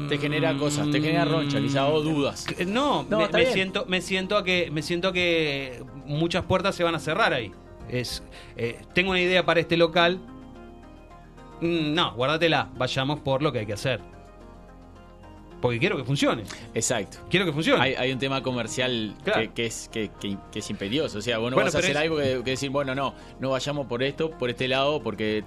Te 0.10 0.18
genera 0.18 0.56
cosas, 0.58 0.90
te 0.90 1.02
genera 1.02 1.26
roncha, 1.26 1.60
quizá, 1.60 1.88
o 1.88 2.02
dudas. 2.02 2.46
No, 2.66 3.06
No, 3.10 3.20
me, 3.20 3.28
me 3.30 3.46
siento, 3.48 3.86
me 3.88 4.02
siento 4.02 4.38
a 4.38 4.44
que 4.44 4.70
me 4.72 4.82
siento 4.82 5.10
a 5.10 5.14
que 5.14 5.84
muchas 6.06 6.46
puertas 6.46 6.76
se 6.76 6.84
van 6.84 6.96
a 6.96 7.00
cerrar 7.00 7.34
ahí. 7.34 7.52
Es, 7.90 8.24
eh, 8.56 8.82
tengo 8.94 9.12
una 9.12 9.22
idea 9.22 9.46
para 9.46 9.60
este 9.60 9.78
local. 9.78 10.20
Mm, 11.62 11.94
No, 11.94 12.14
guárdatela. 12.14 12.70
Vayamos 12.78 13.20
por 13.22 13.42
lo 13.42 13.52
que 13.52 13.60
hay 13.60 13.66
que 13.66 13.74
hacer. 13.74 14.02
Porque 15.62 15.80
quiero 15.80 15.98
que 15.98 16.04
funcione. 16.04 16.44
Exacto. 16.74 17.18
Quiero 17.30 17.46
que 17.46 17.52
funcione. 17.52 17.82
Hay, 17.82 17.94
hay 17.96 18.12
un 18.12 18.20
tema 18.20 18.44
comercial 18.44 19.16
Claro. 19.24 19.42
que, 19.42 19.50
que 19.50 19.66
es, 19.66 19.90
que, 19.92 20.10
es 20.54 20.70
imperioso. 20.70 21.18
O 21.18 21.22
sea, 21.22 21.38
vos 21.40 21.50
no 21.52 21.56
Bueno, 21.56 21.68
vas 21.68 21.76
a 21.76 21.80
hacer 21.80 21.92
es- 21.92 21.98
algo 21.98 22.18
que, 22.18 22.42
decir, 22.44 22.70
bueno, 22.70 22.94
no, 22.94 23.14
no 23.40 23.50
vayamos 23.50 23.88
por 23.88 24.04
esto, 24.04 24.30
por 24.32 24.50
este 24.50 24.68
lado, 24.68 25.02
porque 25.02 25.44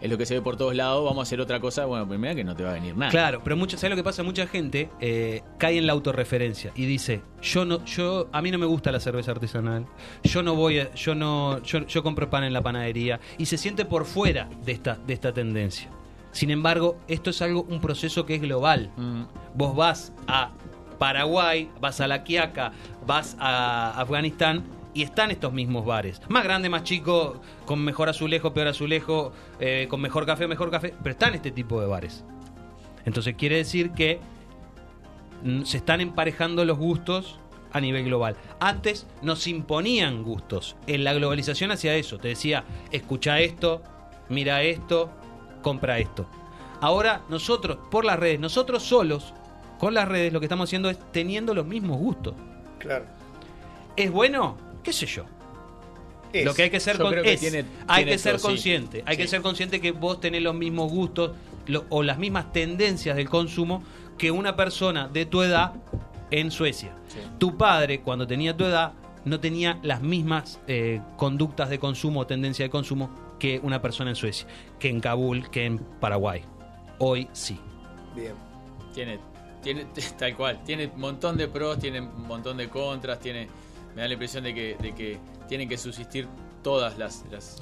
es 0.00 0.10
lo 0.10 0.18
que 0.18 0.26
se 0.26 0.34
ve 0.34 0.42
por 0.42 0.56
todos 0.56 0.74
lados, 0.74 1.04
vamos 1.04 1.20
a 1.20 1.22
hacer 1.22 1.40
otra 1.40 1.60
cosa. 1.60 1.86
Bueno, 1.86 2.08
primero 2.08 2.34
que 2.34 2.44
no 2.44 2.54
te 2.56 2.62
va 2.64 2.70
a 2.70 2.74
venir 2.74 2.96
nada. 2.96 3.10
Claro, 3.10 3.40
pero 3.42 3.56
mucha, 3.56 3.76
¿sabes 3.76 3.90
lo 3.90 3.96
que 3.96 4.04
pasa? 4.04 4.22
Mucha 4.22 4.46
gente 4.46 4.90
eh, 5.00 5.42
cae 5.58 5.78
en 5.78 5.86
la 5.86 5.92
autorreferencia 5.92 6.72
y 6.74 6.84
dice, 6.86 7.22
yo 7.40 7.64
no, 7.64 7.84
yo, 7.84 8.28
a 8.32 8.42
mí 8.42 8.50
no 8.50 8.58
me 8.58 8.66
gusta 8.66 8.90
la 8.92 9.00
cerveza 9.00 9.30
artesanal, 9.30 9.86
yo 10.22 10.42
no 10.42 10.54
voy, 10.54 10.80
a- 10.80 10.92
yo 10.94 11.14
no, 11.14 11.62
yo, 11.62 11.86
yo 11.86 12.02
compro 12.02 12.28
pan 12.28 12.44
en 12.44 12.52
la 12.52 12.62
panadería 12.62 13.20
y 13.38 13.46
se 13.46 13.56
siente 13.58 13.84
por 13.84 14.04
fuera 14.04 14.48
de 14.64 14.72
esta, 14.72 14.96
de 15.06 15.14
esta 15.14 15.32
tendencia. 15.32 15.88
Sin 16.34 16.50
embargo, 16.50 16.98
esto 17.06 17.30
es 17.30 17.40
algo, 17.42 17.62
un 17.68 17.80
proceso 17.80 18.26
que 18.26 18.34
es 18.34 18.40
global. 18.40 18.90
Mm, 18.96 19.22
Vos 19.54 19.76
vas 19.76 20.12
a 20.26 20.50
Paraguay, 20.98 21.70
vas 21.80 22.00
a 22.00 22.08
La 22.08 22.24
Quiaca, 22.24 22.72
vas 23.06 23.36
a 23.38 24.00
Afganistán 24.00 24.64
y 24.94 25.02
están 25.02 25.30
estos 25.30 25.52
mismos 25.52 25.84
bares. 25.86 26.20
Más 26.28 26.42
grande, 26.42 26.68
más 26.68 26.82
chico, 26.82 27.40
con 27.66 27.84
mejor 27.84 28.08
azulejo, 28.08 28.52
peor 28.52 28.66
azulejo, 28.66 29.32
eh, 29.60 29.86
con 29.88 30.00
mejor 30.00 30.26
café, 30.26 30.48
mejor 30.48 30.72
café, 30.72 30.92
pero 31.04 31.12
están 31.12 31.34
este 31.34 31.52
tipo 31.52 31.80
de 31.80 31.86
bares. 31.86 32.24
Entonces 33.04 33.36
quiere 33.36 33.56
decir 33.58 33.92
que 33.92 34.18
mm, 35.44 35.62
se 35.62 35.76
están 35.76 36.00
emparejando 36.00 36.64
los 36.64 36.78
gustos 36.78 37.38
a 37.72 37.80
nivel 37.80 38.06
global. 38.06 38.34
Antes 38.58 39.06
nos 39.22 39.46
imponían 39.46 40.24
gustos. 40.24 40.74
En 40.88 41.04
la 41.04 41.14
globalización 41.14 41.70
hacia 41.70 41.94
eso. 41.94 42.18
Te 42.18 42.28
decía, 42.28 42.64
escucha 42.90 43.38
esto, 43.38 43.82
mira 44.28 44.62
esto, 44.62 45.10
compra 45.64 45.98
esto. 45.98 46.26
Ahora 46.80 47.22
nosotros, 47.28 47.78
por 47.90 48.04
las 48.04 48.18
redes, 48.18 48.38
nosotros 48.38 48.84
solos, 48.84 49.34
con 49.80 49.94
las 49.94 50.06
redes, 50.06 50.32
lo 50.32 50.38
que 50.38 50.46
estamos 50.46 50.68
haciendo 50.68 50.88
es 50.90 50.98
teniendo 51.10 51.52
los 51.54 51.66
mismos 51.66 51.98
gustos. 51.98 52.34
Claro. 52.78 53.06
¿Es 53.96 54.10
bueno? 54.12 54.56
¿Qué 54.84 54.92
sé 54.92 55.06
yo? 55.06 55.24
Es. 56.32 56.44
Lo 56.44 56.52
que 56.54 56.64
hay 56.64 56.70
que 56.70 56.80
ser 56.80 56.98
con- 56.98 57.14
que 57.14 57.32
es, 57.32 57.40
tiene- 57.40 57.64
hay 57.86 58.04
tiene 58.04 58.12
que 58.12 58.18
ser 58.18 58.32
todo, 58.36 58.40
sí. 58.42 58.46
consciente, 58.48 59.02
hay 59.06 59.16
que 59.16 59.26
ser 59.28 59.40
consciente 59.42 59.80
que 59.80 59.92
vos 59.92 60.20
tenés 60.20 60.42
los 60.42 60.54
mismos 60.54 60.90
gustos 60.90 61.32
lo- 61.66 61.84
o 61.90 62.02
las 62.02 62.18
mismas 62.18 62.52
tendencias 62.52 63.16
del 63.16 63.28
consumo 63.28 63.82
que 64.18 64.30
una 64.30 64.54
persona 64.56 65.08
de 65.08 65.26
tu 65.26 65.42
edad 65.42 65.72
en 66.30 66.50
Suecia. 66.50 66.90
Sí. 67.08 67.18
Tu 67.38 67.56
padre 67.56 68.00
cuando 68.00 68.26
tenía 68.26 68.56
tu 68.56 68.64
edad 68.64 68.92
no 69.24 69.40
tenía 69.40 69.78
las 69.82 70.02
mismas 70.02 70.60
eh, 70.66 71.00
conductas 71.16 71.70
de 71.70 71.78
consumo 71.78 72.20
o 72.20 72.26
tendencia 72.26 72.64
de 72.64 72.70
consumo 72.70 73.08
que 73.38 73.60
una 73.62 73.80
persona 73.82 74.10
en 74.10 74.16
Suecia, 74.16 74.46
que 74.78 74.88
en 74.88 75.00
Kabul, 75.00 75.50
que 75.50 75.66
en 75.66 75.78
Paraguay. 75.78 76.42
Hoy 76.98 77.28
sí. 77.32 77.58
Bien. 78.14 78.34
Tiene, 78.94 79.18
tiene, 79.62 79.86
tal 80.18 80.36
cual, 80.36 80.62
tiene 80.64 80.86
un 80.86 81.00
montón 81.00 81.36
de 81.36 81.48
pros, 81.48 81.78
tiene 81.78 82.00
un 82.00 82.26
montón 82.26 82.56
de 82.56 82.68
contras, 82.68 83.18
tiene, 83.18 83.48
me 83.94 84.02
da 84.02 84.08
la 84.08 84.14
impresión 84.14 84.44
de 84.44 84.54
que, 84.54 84.76
de 84.80 84.94
que 84.94 85.18
tienen 85.48 85.68
que 85.68 85.76
subsistir 85.76 86.28
todas 86.64 86.98
las, 86.98 87.22
las, 87.30 87.58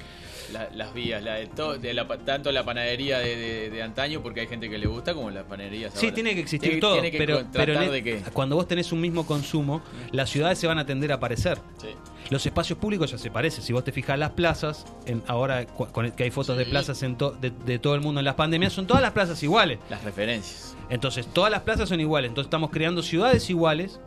la- 0.53 0.71
las 0.75 0.95
vías, 0.95 1.23
la 1.23 1.35
de 1.35 1.47
to- 1.49 1.77
de 1.79 1.93
la 1.93 2.09
pa- 2.09 2.17
tanto 2.19 2.51
la 2.53 2.65
panadería 2.65 3.19
de, 3.19 3.83
antaño, 3.83 4.23
porque 4.23 4.41
hay 4.41 4.47
gente 4.47 4.71
que 4.71 4.79
le 4.79 4.87
gusta, 4.87 5.13
como 5.13 5.31
las 5.31 5.45
panaderías 5.45 5.93
Sí, 5.95 6.07
ahora. 6.07 6.15
tiene 6.15 6.35
que 6.35 6.41
existir 6.41 6.69
Tiene- 6.71 6.81
todo, 6.81 6.95
tiene 6.95 7.11
que 7.11 7.19
pero, 7.19 7.43
de 7.91 8.03
que... 8.03 8.21
cuando 8.33 8.57
vos 8.57 8.67
tenés 8.67 8.91
un 8.93 9.01
mismo 9.03 9.27
consumo, 9.27 9.83
las 10.13 10.31
ciudades 10.31 10.59
se 10.59 10.67
van 10.67 10.79
a 10.79 10.87
tender 10.87 11.13
a 11.13 11.21
parecer. 11.21 11.59
Sí. 11.79 11.89
Los 12.31 12.47
espacios 12.47 12.79
públicos 12.79 13.11
ya 13.11 13.19
se 13.19 13.31
parecen. 13.31 13.63
Si 13.63 13.73
vos 13.75 13.85
te 13.85 13.93
fijas 13.93 14.19
las 14.19 14.31
plazas, 14.31 14.87
en, 15.05 15.23
ahora 15.27 15.67
con 15.67 16.07
el- 16.07 16.13
que 16.15 16.23
hay 16.25 16.31
fotos 16.31 16.57
de 16.57 16.65
plazas 16.65 17.03
en 17.03 17.17
to- 17.19 17.33
de, 17.33 17.51
de 17.51 17.79
todo 17.79 17.95
el 17.95 18.01
mundo 18.01 18.21
en 18.21 18.25
las 18.25 18.37
pandemias, 18.37 18.73
son 18.73 18.87
todas 18.87 19.03
las 19.03 19.11
plazas 19.13 19.43
iguales. 19.43 19.79
Las 19.91 20.03
referencias. 20.05 20.75
Entonces, 20.89 21.27
todas 21.27 21.51
las 21.51 21.63
plazas 21.63 21.89
son 21.89 22.01
iguales. 22.01 22.29
Entonces, 22.31 22.47
estamos 22.47 22.71
creando 22.71 23.03
ciudades 23.03 23.51
iguales. 23.51 24.01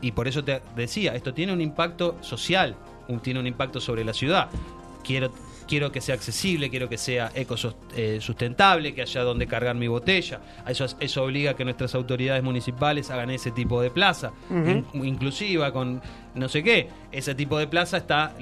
Y 0.00 0.12
por 0.12 0.26
eso 0.26 0.42
te 0.42 0.60
decía, 0.74 1.14
esto 1.14 1.32
tiene 1.32 1.52
un 1.52 1.60
impacto 1.60 2.16
social, 2.22 2.74
un- 3.08 3.20
tiene 3.20 3.40
un 3.40 3.46
impacto 3.46 3.80
sobre 3.80 4.04
la 4.04 4.12
ciudad. 4.12 4.48
Quiero, 5.04 5.32
quiero 5.66 5.90
que 5.90 6.00
sea 6.00 6.14
accesible, 6.14 6.70
quiero 6.70 6.88
que 6.88 6.96
sea 6.98 7.30
ecosustentable, 7.34 8.94
que 8.94 9.02
haya 9.02 9.22
donde 9.22 9.46
cargar 9.46 9.74
mi 9.74 9.88
botella. 9.88 10.40
Eso, 10.66 10.86
eso 11.00 11.24
obliga 11.24 11.52
a 11.52 11.56
que 11.56 11.64
nuestras 11.64 11.94
autoridades 11.94 12.42
municipales 12.42 13.10
hagan 13.10 13.30
ese 13.30 13.50
tipo 13.50 13.80
de 13.82 13.90
plaza, 13.90 14.32
in- 14.50 14.86
inclusiva, 15.04 15.72
con 15.72 16.00
no 16.34 16.48
sé 16.48 16.62
qué. 16.62 16.88
Ese 17.10 17.34
tipo 17.34 17.58
de 17.58 17.66
plaza 17.66 17.96
está 17.96 18.34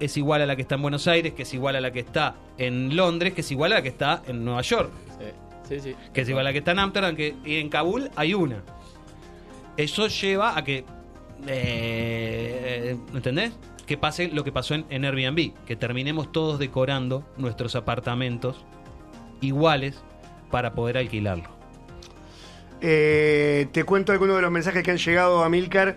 es 0.00 0.16
igual 0.16 0.42
a 0.42 0.46
la 0.46 0.56
que 0.56 0.62
está 0.62 0.76
en 0.76 0.82
Buenos 0.82 1.06
Aires, 1.06 1.32
que 1.34 1.42
es 1.42 1.52
igual 1.54 1.76
a 1.76 1.80
la 1.80 1.90
que 1.92 2.00
está 2.00 2.34
en 2.56 2.96
Londres, 2.96 3.34
que 3.34 3.40
es 3.42 3.50
igual 3.52 3.72
a 3.72 3.76
la 3.76 3.82
que 3.82 3.88
está 3.90 4.22
en 4.26 4.44
Nueva 4.44 4.62
York 4.62 4.90
Sí, 5.68 5.80
sí. 5.80 5.90
sí. 5.90 5.96
que 6.14 6.20
es 6.22 6.28
igual 6.28 6.46
a 6.46 6.50
la 6.50 6.52
que 6.52 6.58
está 6.60 6.70
en 6.72 6.78
Amsterdam, 6.78 7.14
que 7.16 7.34
y 7.44 7.56
en 7.56 7.68
Kabul 7.68 8.10
hay 8.16 8.32
una. 8.34 8.62
Eso 9.76 10.06
lleva 10.08 10.56
a 10.56 10.64
que, 10.64 10.84
eh, 11.48 12.96
¿entendés? 13.14 13.52
Que 13.86 13.96
pase 13.96 14.28
lo 14.28 14.42
que 14.42 14.52
pasó 14.52 14.74
en, 14.74 15.04
Airbnb, 15.04 15.52
que 15.64 15.76
terminemos 15.76 16.32
todos 16.32 16.58
decorando 16.58 17.24
nuestros 17.36 17.76
apartamentos 17.76 18.64
iguales 19.40 20.02
para 20.50 20.74
poder 20.74 20.98
alquilarlo. 20.98 21.48
Eh, 22.80 23.68
te 23.72 23.84
cuento 23.84 24.12
algunos 24.12 24.36
de 24.36 24.42
los 24.42 24.50
mensajes 24.50 24.82
que 24.82 24.90
han 24.90 24.98
llegado 24.98 25.44
a 25.44 25.48
Milcar. 25.48 25.96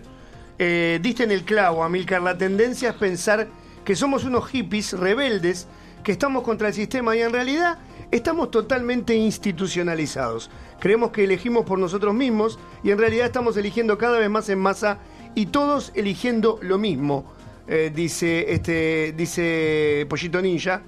Eh, 0.58 0.98
diste 1.02 1.24
en 1.24 1.30
el 1.30 1.44
clavo, 1.44 1.82
Amilcar. 1.82 2.22
La 2.22 2.38
tendencia 2.38 2.90
es 2.90 2.94
pensar 2.94 3.48
que 3.84 3.96
somos 3.96 4.24
unos 4.24 4.46
hippies 4.48 4.92
rebeldes 4.92 5.66
que 6.04 6.12
estamos 6.12 6.42
contra 6.42 6.68
el 6.68 6.74
sistema 6.74 7.16
y 7.16 7.22
en 7.22 7.32
realidad 7.32 7.78
estamos 8.10 8.50
totalmente 8.50 9.14
institucionalizados. 9.14 10.50
Creemos 10.78 11.10
que 11.10 11.24
elegimos 11.24 11.64
por 11.64 11.78
nosotros 11.78 12.14
mismos 12.14 12.58
y 12.82 12.90
en 12.90 12.98
realidad 12.98 13.26
estamos 13.26 13.56
eligiendo 13.56 13.98
cada 13.98 14.18
vez 14.18 14.30
más 14.30 14.48
en 14.48 14.58
masa 14.58 14.98
y 15.34 15.46
todos 15.46 15.92
eligiendo 15.94 16.58
lo 16.62 16.78
mismo, 16.78 17.24
eh, 17.70 17.92
dice, 17.94 18.52
este, 18.52 19.14
dice 19.16 20.04
Pollito 20.08 20.42
Ninja. 20.42 20.82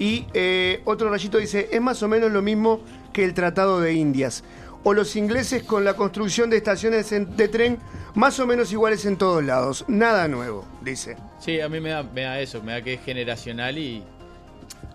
Y 0.00 0.26
eh, 0.34 0.82
otro 0.84 1.08
rayito 1.08 1.38
dice, 1.38 1.68
es 1.70 1.80
más 1.80 2.02
o 2.02 2.08
menos 2.08 2.32
lo 2.32 2.42
mismo 2.42 2.80
que 3.12 3.24
el 3.24 3.32
Tratado 3.32 3.80
de 3.80 3.92
Indias. 3.92 4.42
O 4.82 4.92
los 4.92 5.14
ingleses 5.14 5.62
con 5.62 5.84
la 5.84 5.94
construcción 5.94 6.50
de 6.50 6.56
estaciones 6.56 7.08
de 7.08 7.48
tren 7.48 7.78
más 8.14 8.40
o 8.40 8.46
menos 8.46 8.72
iguales 8.72 9.06
en 9.06 9.16
todos 9.16 9.44
lados. 9.44 9.84
Nada 9.86 10.26
nuevo, 10.26 10.66
dice. 10.82 11.16
Sí, 11.38 11.60
a 11.60 11.68
mí 11.68 11.80
me 11.80 11.90
da, 11.90 12.02
me 12.02 12.22
da 12.22 12.40
eso, 12.40 12.60
me 12.62 12.72
da 12.72 12.82
que 12.82 12.94
es 12.94 13.00
generacional 13.02 13.78
y, 13.78 14.02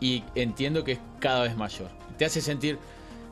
y 0.01 0.25
entiendo 0.35 0.83
que 0.83 0.91
es 0.93 0.99
cada 1.19 1.43
vez 1.43 1.55
mayor. 1.55 1.89
Te 2.17 2.25
hace 2.25 2.41
sentir, 2.41 2.77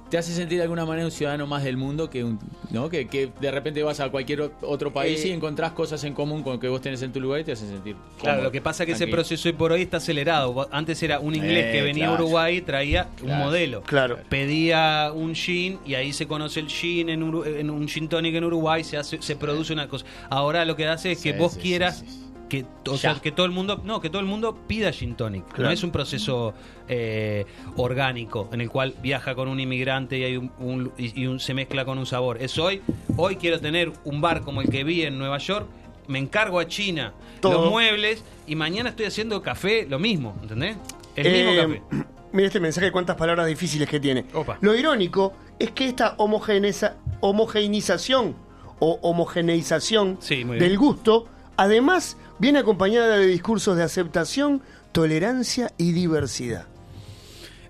te 0.10 0.18
hace 0.18 0.34
sentir 0.34 0.58
de 0.58 0.64
alguna 0.64 0.86
manera 0.86 1.05
un 1.05 1.12
ciudadano 1.12 1.45
más 1.47 1.64
del 1.64 1.76
mundo 1.78 2.10
que 2.10 2.24
un, 2.24 2.39
¿no? 2.72 2.89
Que, 2.89 3.08
que 3.08 3.30
de 3.41 3.51
repente 3.51 3.84
vas 3.84 3.99
a 3.99 4.10
cualquier 4.10 4.51
otro 4.62 4.93
país 4.93 5.24
Eh, 5.26 5.30
y 5.30 5.32
encontrás 5.32 5.74
cosas 5.74 6.03
en 6.05 6.14
común 6.14 6.43
con 6.43 6.53
lo 6.53 6.60
que 6.60 6.68
vos 6.70 6.80
tenés 6.82 7.01
en 7.01 7.12
tu 7.12 7.20
lugar 7.20 7.41
y 7.41 7.43
te 7.43 7.51
hace 7.51 7.68
sentir. 7.68 7.95
Claro, 7.95 8.38
cómodo, 8.38 8.43
lo 8.43 8.51
que 8.51 8.62
pasa 8.62 8.84
es 8.84 8.88
que 8.88 8.93
ese 8.93 9.08
proceso 9.08 9.49
hoy 9.49 9.53
por 9.53 9.72
hoy 9.72 9.82
está 9.82 9.97
acelerado. 9.97 10.53
Vos- 10.53 10.68
Antes 10.72 11.01
era 11.03 11.20
un 11.20 11.36
inglés 11.36 11.66
Eh, 11.66 11.72
que 11.74 11.82
venía 11.82 12.05
claro. 12.05 12.20
a 12.20 12.24
Uruguay 12.24 12.58
y 12.58 12.62
traía 12.62 13.08
un 13.22 13.38
modelo. 13.38 13.82
Claro. 13.84 14.18
Pedía 14.30 15.12
un 15.14 15.36
gin 15.36 15.80
y 15.86 15.95
ahí 15.95 16.14
se 16.14 16.26
conoce 16.28 16.60
el 16.62 16.68
gin 16.68 17.10
en, 17.10 17.22
Uru- 17.24 17.45
en 17.45 17.70
un 17.70 17.88
gin 17.88 18.08
tonic 18.08 18.36
en 18.36 18.43
Uruguay, 18.45 18.84
se 18.84 18.97
hace, 18.97 19.22
se 19.22 19.36
produce 19.36 19.74
una 19.74 19.88
cosa. 19.88 20.05
Ahora 20.30 20.64
lo 20.64 20.76
que 20.76 20.88
hace 20.88 21.12
es 21.12 21.22
que 21.22 21.34
Sí, 21.34 21.38
vos 21.39 21.53
sí, 21.53 21.60
quieras 21.60 21.99
sí, 21.99 22.05
sí. 22.08 22.24
Que, 22.50 22.66
o 22.88 22.93
Ya. 22.93 22.98
sea, 23.14 23.22
que 23.22 23.32
todo 23.32 23.45
el 23.45 23.52
mundo, 23.52 23.82
no, 23.84 24.00
que 24.02 24.10
todo 24.10 24.20
el 24.22 24.28
mundo 24.28 24.56
pida 24.68 24.91
gin 24.91 25.16
tonic. 25.16 25.45
Claro. 25.48 25.64
No 25.66 25.70
es 25.72 25.84
un 25.84 25.91
proceso 25.91 26.54
eh, 26.88 27.45
orgánico 27.76 28.50
en 28.52 28.62
el 28.62 28.70
cual 28.70 28.93
viaja 29.02 29.36
con 29.36 29.48
un 29.48 29.60
inmigrante 29.60 30.18
y 30.18 30.24
hay 30.24 30.38
un, 30.38 30.52
un- 30.60 30.91
y, 30.98 31.26
un- 31.26 31.39
se 31.39 31.54
mezcla 31.54 31.86
con 31.86 31.98
un 31.98 32.06
sabor. 32.06 32.41
Es 32.41 32.58
hoy, 32.58 32.82
hoy 33.18 33.36
quiero 33.36 33.60
tener 33.60 33.91
un 34.06 34.22
bar 34.22 34.41
como 34.41 34.62
el 34.62 34.70
que 34.70 34.84
vi 34.84 35.04
en 35.04 35.18
Nueva 35.18 35.38
York. 35.39 35.66
Me 36.08 36.20
encargo 36.20 36.60
a 36.60 36.68
China 36.68 37.14
Todo. 37.41 37.64
los 37.64 37.70
muebles 37.72 38.24
y 38.48 38.56
mañana 38.56 38.89
estoy 38.91 39.08
haciendo 39.08 39.41
café, 39.41 39.86
lo 39.89 40.00
mismo, 40.00 40.36
¿entendés? 40.41 40.78
El 41.18 41.32
mismo 41.32 41.52
Eh, 41.52 41.82
café. 41.89 42.06
Mira 42.32 42.48
este 42.48 42.60
mensaje, 42.60 42.91
cuántas 42.91 43.16
palabras 43.18 43.48
difíciles 43.48 43.89
que 43.89 44.00
tiene. 44.00 44.26
Opa. 44.34 44.58
Lo 44.62 44.74
irónico 44.76 45.34
es 45.60 45.72
que 45.72 45.86
esta 45.88 46.16
homogeneización 46.18 48.36
o 48.80 49.00
homogeneización 49.02 50.18
Sí, 50.22 50.43
del 50.43 50.78
gusto, 50.78 51.26
además, 51.58 52.16
viene 52.40 52.60
acompañada 52.60 53.18
de 53.18 53.28
discursos 53.28 53.76
de 53.78 53.84
aceptación, 53.84 54.62
tolerancia 54.92 55.72
y 55.78 55.92
diversidad. 55.92 56.68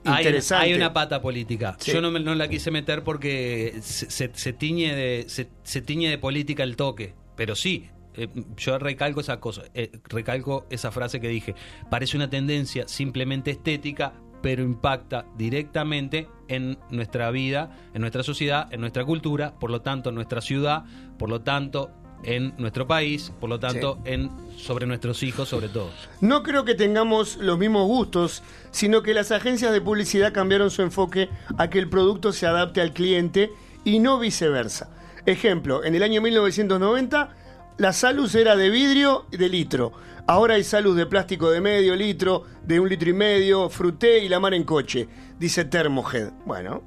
Hay, 0.06 0.24
Interesante. 0.24 0.66
hay 0.68 0.74
una 0.74 0.94
pata 0.94 1.22
política. 1.22 1.76
Sí. 1.80 1.92
Yo 1.92 2.00
no, 2.02 2.12
me- 2.12 2.20
no 2.22 2.34
la 2.34 2.48
quise 2.48 2.72
meter 2.72 3.04
porque 3.04 3.76
se, 3.82 4.10
se- 4.10 4.32
se 4.34 4.54
tiñe 4.54 4.96
de, 4.96 5.26
se, 5.28 5.50
se 5.64 5.82
tiñe 5.82 6.10
de 6.10 6.18
política 6.18 6.64
el 6.64 6.78
toque. 6.78 7.14
Pero 7.36 7.56
sí, 7.56 7.90
eh, 8.16 8.30
yo 8.56 8.80
recalco 8.80 9.20
esa 9.20 9.40
cosa, 9.42 9.64
eh, 9.74 9.92
recalco 10.08 10.66
esa 10.70 10.92
frase 10.92 11.20
que 11.20 11.28
dije. 11.28 11.56
Parece 11.92 12.16
una 12.16 12.30
tendencia 12.30 12.88
simplemente 12.88 13.52
estética, 13.52 14.14
pero 14.42 14.64
impacta 14.64 15.26
directamente 15.38 16.30
en 16.48 16.78
nuestra 16.90 17.30
vida, 17.32 17.76
en 17.94 18.00
nuestra 18.02 18.24
sociedad, 18.24 18.72
en 18.74 18.80
nuestra 18.80 19.04
cultura, 19.04 19.56
por 19.60 19.72
lo 19.72 19.82
tanto 19.82 20.10
en 20.10 20.16
nuestra 20.16 20.40
ciudad, 20.40 20.86
por 21.20 21.28
lo 21.28 21.42
tanto 21.42 21.92
en 22.24 22.54
nuestro 22.58 22.88
país, 22.88 23.32
por 23.40 23.50
lo 23.50 23.60
tanto 23.60 24.00
en 24.06 24.30
sobre 24.58 24.86
nuestros 24.86 25.24
hijos 25.24 25.50
sobre 25.50 25.70
todo. 25.70 25.90
No 26.22 26.44
creo 26.44 26.66
que 26.66 26.76
tengamos 26.76 27.38
los 27.38 27.58
mismos 27.58 27.88
gustos, 27.88 28.44
sino 28.72 29.04
que 29.04 29.14
las 29.14 29.32
agencias 29.32 29.72
de 29.72 29.82
publicidad 29.82 30.34
cambiaron 30.34 30.72
su 30.72 30.82
enfoque 30.82 31.30
a 31.58 31.70
que 31.70 31.80
el 31.80 31.90
producto 31.90 32.34
se 32.34 32.48
adapte 32.48 32.82
al 32.82 32.94
cliente 32.94 33.52
y 33.86 34.00
no 34.00 34.20
viceversa. 34.20 34.90
Ejemplo, 35.26 35.84
en 35.84 35.96
el 35.96 36.04
año 36.04 36.22
1990 36.22 37.36
la 37.78 37.94
Salus 37.94 38.34
era 38.34 38.56
de 38.56 38.70
vidrio 38.70 39.26
de 39.30 39.50
litro. 39.50 39.94
Ahora 40.26 40.56
hay 40.56 40.64
Salus 40.64 40.96
de 40.96 41.06
plástico 41.06 41.52
de 41.52 41.62
medio 41.62 41.96
litro, 41.96 42.44
de 42.64 42.80
un 42.80 42.90
litro 42.90 43.10
y 43.10 43.14
medio, 43.14 43.70
fruté 43.70 44.20
y 44.20 44.30
la 44.30 44.40
mar 44.40 44.54
en 44.54 44.64
coche, 44.64 45.08
dice 45.40 45.64
Thermohead. 45.64 46.32
Bueno, 46.46 46.82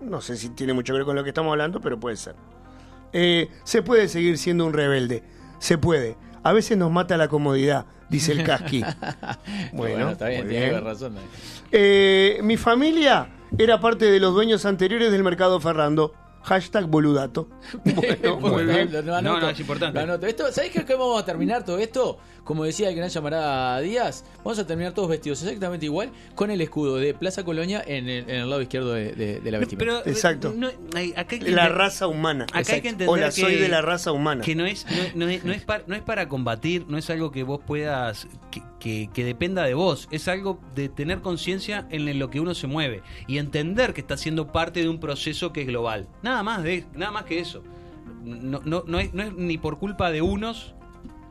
no 0.00 0.20
sé 0.20 0.36
si 0.36 0.50
tiene 0.50 0.72
mucho 0.72 0.92
que 0.92 0.98
ver 0.98 1.06
con 1.06 1.16
lo 1.16 1.24
que 1.24 1.30
estamos 1.30 1.50
hablando, 1.50 1.80
pero 1.80 1.98
puede 1.98 2.16
ser. 2.16 2.36
Eh, 3.12 3.48
se 3.64 3.82
puede 3.82 4.08
seguir 4.08 4.38
siendo 4.38 4.66
un 4.66 4.72
rebelde. 4.72 5.22
Se 5.58 5.78
puede. 5.78 6.16
A 6.42 6.52
veces 6.52 6.78
nos 6.78 6.90
mata 6.90 7.16
la 7.16 7.28
comodidad, 7.28 7.86
dice 8.08 8.32
el 8.32 8.44
casqui. 8.44 8.82
Bueno, 9.72 10.10
está 10.10 10.28
bien, 10.28 10.42
muy 10.42 10.50
tiene 10.50 10.70
bien. 10.70 10.84
razón. 10.84 11.14
Dani. 11.14 11.26
Eh, 11.72 12.40
mi 12.42 12.56
familia 12.56 13.28
era 13.58 13.80
parte 13.80 14.06
de 14.10 14.20
los 14.20 14.32
dueños 14.34 14.64
anteriores 14.64 15.10
del 15.12 15.22
mercado 15.22 15.60
Ferrando. 15.60 16.14
Hashtag 16.42 16.86
boludato. 16.86 17.48
Bueno, 17.84 18.36
muy 18.40 18.50
Bueno, 18.50 18.72
bien. 18.72 18.90
lo- 18.92 19.02
lo 19.02 19.12
No, 19.12 19.16
anoto, 19.18 19.40
no, 19.40 19.48
es 19.50 19.60
importante. 19.60 19.98
lo 19.98 20.04
anoto. 20.04 20.26
Esto, 20.26 20.50
¿Sabés 20.52 20.70
qué, 20.70 20.84
cómo 20.86 21.08
vamos 21.08 21.22
a 21.22 21.26
terminar 21.26 21.64
todo 21.64 21.78
esto? 21.78 22.18
Como 22.50 22.64
decía 22.64 22.88
el 22.88 22.96
gran 22.96 23.08
llamará 23.08 23.78
Díaz, 23.78 24.24
vamos 24.38 24.58
a 24.58 24.66
terminar 24.66 24.92
todos 24.92 25.08
vestidos 25.08 25.40
exactamente 25.44 25.86
igual 25.86 26.10
con 26.34 26.50
el 26.50 26.60
escudo 26.60 26.96
de 26.96 27.14
Plaza 27.14 27.44
Colonia 27.44 27.80
en 27.86 28.08
el, 28.08 28.28
en 28.28 28.36
el 28.40 28.50
lado 28.50 28.60
izquierdo 28.60 28.92
de, 28.92 29.12
de- 29.12 29.38
de 29.38 29.50
la 29.52 29.60
vestimenta. 29.60 30.00
Pero, 30.02 30.12
Exacto. 30.12 30.52
no, 30.56 30.68
hay- 30.96 31.12
acá 31.16 31.36
hay 31.36 31.38
que 31.38 31.50
La 31.52 31.68
raza 31.68 32.08
humana. 32.08 32.46
Acá 32.52 32.72
hay 32.72 32.80
que 32.80 32.88
entender 32.88 33.08
Hola, 33.08 33.26
que, 33.26 33.40
soy 33.40 33.54
de 33.54 33.68
la 33.68 33.82
raza 33.82 34.10
humana. 34.10 34.42
Que 34.42 34.56
no 34.56 34.66
es, 34.66 34.84
no, 35.14 35.26
no 35.26 35.30
es, 35.30 35.44
no 35.44 35.52
es 35.52 35.62
par- 35.62 35.84
no 35.86 35.94
es 35.94 36.02
para 36.02 36.28
combatir, 36.28 36.86
no 36.88 36.98
es 36.98 37.08
algo 37.08 37.30
que 37.30 37.44
vos 37.44 37.60
puedas, 37.64 38.26
que, 38.50 38.60
que- 38.80 39.08
que 39.14 39.22
dependa 39.24 39.62
de 39.62 39.74
vos. 39.74 40.08
Es 40.10 40.26
algo 40.26 40.58
de 40.74 40.88
tener 40.88 41.20
conciencia 41.20 41.86
en 41.92 42.18
lo 42.18 42.30
que 42.30 42.40
uno 42.40 42.54
se 42.56 42.66
mueve 42.66 43.02
y 43.28 43.38
entender 43.38 43.94
que 43.94 44.00
está 44.00 44.16
siendo 44.16 44.50
parte 44.50 44.80
de 44.82 44.88
un 44.88 44.98
proceso 44.98 45.52
que 45.52 45.60
es 45.60 45.68
global. 45.68 46.08
Nada 46.24 46.42
más, 46.42 46.64
de, 46.64 46.84
nada 46.94 47.12
más 47.12 47.26
que 47.26 47.38
eso. 47.38 47.62
No, 48.24 48.60
no, 48.64 48.82
no, 48.88 48.98
es, 48.98 49.14
no 49.14 49.22
es 49.22 49.32
ni 49.34 49.56
por 49.56 49.78
culpa 49.78 50.10
de 50.10 50.20
unos, 50.20 50.74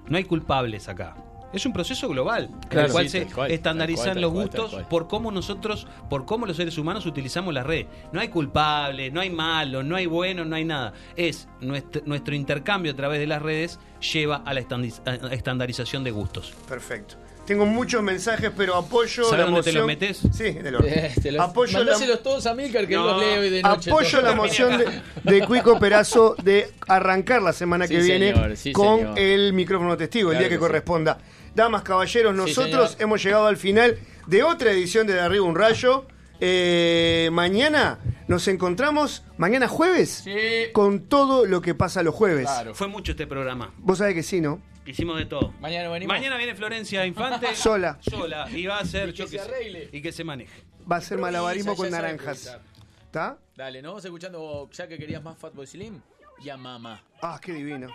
no 0.09 0.17
hay 0.17 0.23
culpables 0.23 0.89
acá. 0.89 1.15
Es 1.51 1.65
un 1.65 1.73
proceso 1.73 2.07
global, 2.09 2.51
en 2.69 2.79
el 2.79 2.91
cual 2.91 3.09
sí, 3.09 3.19
se 3.19 3.25
cual, 3.25 3.49
estandarizan 3.49 4.13
cual, 4.13 4.21
los 4.21 4.31
cual, 4.31 4.43
gustos 4.43 4.83
por 4.87 5.07
cómo 5.07 5.31
nosotros, 5.31 5.87
por 6.07 6.25
cómo 6.25 6.45
los 6.45 6.57
seres 6.57 6.77
humanos 6.77 7.07
utilizamos 7.07 7.53
las 7.55 7.65
redes. 7.65 7.87
No 8.11 8.19
hay 8.19 8.27
culpables, 8.27 9.11
no 9.11 9.19
hay 9.19 9.31
malos, 9.31 9.83
no 9.83 9.95
hay 9.95 10.05
buenos, 10.05 10.45
no 10.45 10.55
hay 10.55 10.65
nada. 10.65 10.93
Es 11.15 11.47
nuestro, 11.59 12.03
nuestro 12.05 12.35
intercambio 12.35 12.91
a 12.91 12.95
través 12.95 13.19
de 13.19 13.25
las 13.25 13.41
redes 13.41 13.79
lleva 14.13 14.43
a 14.45 14.53
la 14.53 14.59
estandarización 14.59 16.03
de 16.03 16.11
gustos. 16.11 16.53
Perfecto. 16.67 17.15
Tengo 17.49 17.65
muchos 17.65 18.03
mensajes, 18.03 18.51
pero 18.55 18.75
apoyo 18.75 19.23
¿Sabes 19.23 19.39
la 19.39 19.45
dónde 19.45 19.61
te 19.63 19.71
moción. 19.71 19.77
los 19.77 19.87
metes? 19.87 20.17
Sí, 20.37 20.55
orto. 20.75 20.85
Eh, 20.87 21.11
te 21.19 21.31
los- 21.31 21.41
Apoyo 21.41 21.83
la, 21.83 22.17
todos 22.17 22.45
a 22.45 22.53
Milcar 22.53 22.87
que 22.87 22.93
No. 22.93 23.05
los 23.07 23.23
hoy 23.23 23.49
de 23.49 23.63
noche. 23.63 23.89
apoyo 23.89 24.19
todo. 24.19 24.21
la 24.21 24.35
moción 24.35 24.77
de, 24.77 24.85
de 25.23 25.45
Cuico 25.47 25.79
Perazo 25.79 26.35
de 26.43 26.69
arrancar 26.87 27.41
la 27.41 27.51
semana 27.51 27.87
Sí, 27.87 27.95
que 27.95 28.01
viene 28.03 28.33
señor, 28.33 28.55
sí, 28.55 28.71
con 28.71 28.99
señor. 28.99 29.17
el 29.19 29.53
micrófono 29.53 29.97
testigo, 29.97 30.31
el 30.31 30.37
día 30.37 30.47
que, 30.47 30.49
que 30.49 30.55
sí. 30.57 30.59
corresponda. 30.59 31.17
Damas, 31.55 31.81
caballeros, 31.81 32.35
nosotros 32.35 32.95
hemos 32.99 33.23
llegado 33.23 33.47
al 33.47 33.57
final 33.57 33.97
de 34.27 34.43
otra 34.43 34.69
edición 34.71 35.07
de 35.07 35.13
De 35.13 35.21
Arriba 35.21 35.43
un 35.43 35.55
Rayo. 35.55 36.05
Eh, 36.41 37.29
mañana 37.31 37.99
nos 38.27 38.47
encontramos, 38.47 39.23
mañana 39.37 39.67
jueves, 39.67 40.21
Sí. 40.23 40.71
con 40.73 41.07
todo 41.07 41.45
lo 41.45 41.61
que 41.61 41.75
pasa 41.75 42.01
los 42.03 42.15
jueves. 42.15 42.45
Claro. 42.45 42.73
Fue 42.75 42.87
mucho 42.87 43.11
este 43.11 43.27
programa. 43.27 43.73
Vos 43.77 43.97
sabés 43.97 44.15
que 44.15 44.23
sí, 44.23 44.39
¿no? 44.41 44.61
Hicimos 44.85 45.17
de 45.17 45.25
todo. 45.25 45.53
Mañana 45.59 45.89
venimos. 45.89 46.15
Mañana 46.15 46.37
viene 46.37 46.55
Florencia 46.55 47.05
Infante. 47.05 47.47
Sola. 47.55 47.97
Sola. 48.01 48.49
Y 48.51 48.65
va 48.65 48.79
a 48.79 48.85
ser 48.85 49.09
Y 49.09 49.13
que 49.13 49.27
se 49.27 49.39
arregle. 49.39 49.89
Y 49.91 50.01
que 50.01 50.11
se 50.11 50.23
maneje. 50.23 50.63
Va 50.91 50.95
a 50.97 51.01
ser 51.01 51.17
malabarismo 51.19 51.75
con 51.75 51.91
naranjas. 51.91 52.57
¿Está? 53.05 53.37
Dale, 53.55 53.81
¿no? 53.81 53.89
Vamos 53.89 54.05
escuchando, 54.05 54.69
ya 54.71 54.87
que 54.87 54.97
querías 54.97 55.21
más 55.21 55.37
Fatboy 55.37 55.67
Slim, 55.67 55.99
ya 56.41 56.57
mamá. 56.57 57.03
Ah, 57.21 57.39
qué 57.41 57.53
divino. 57.53 57.89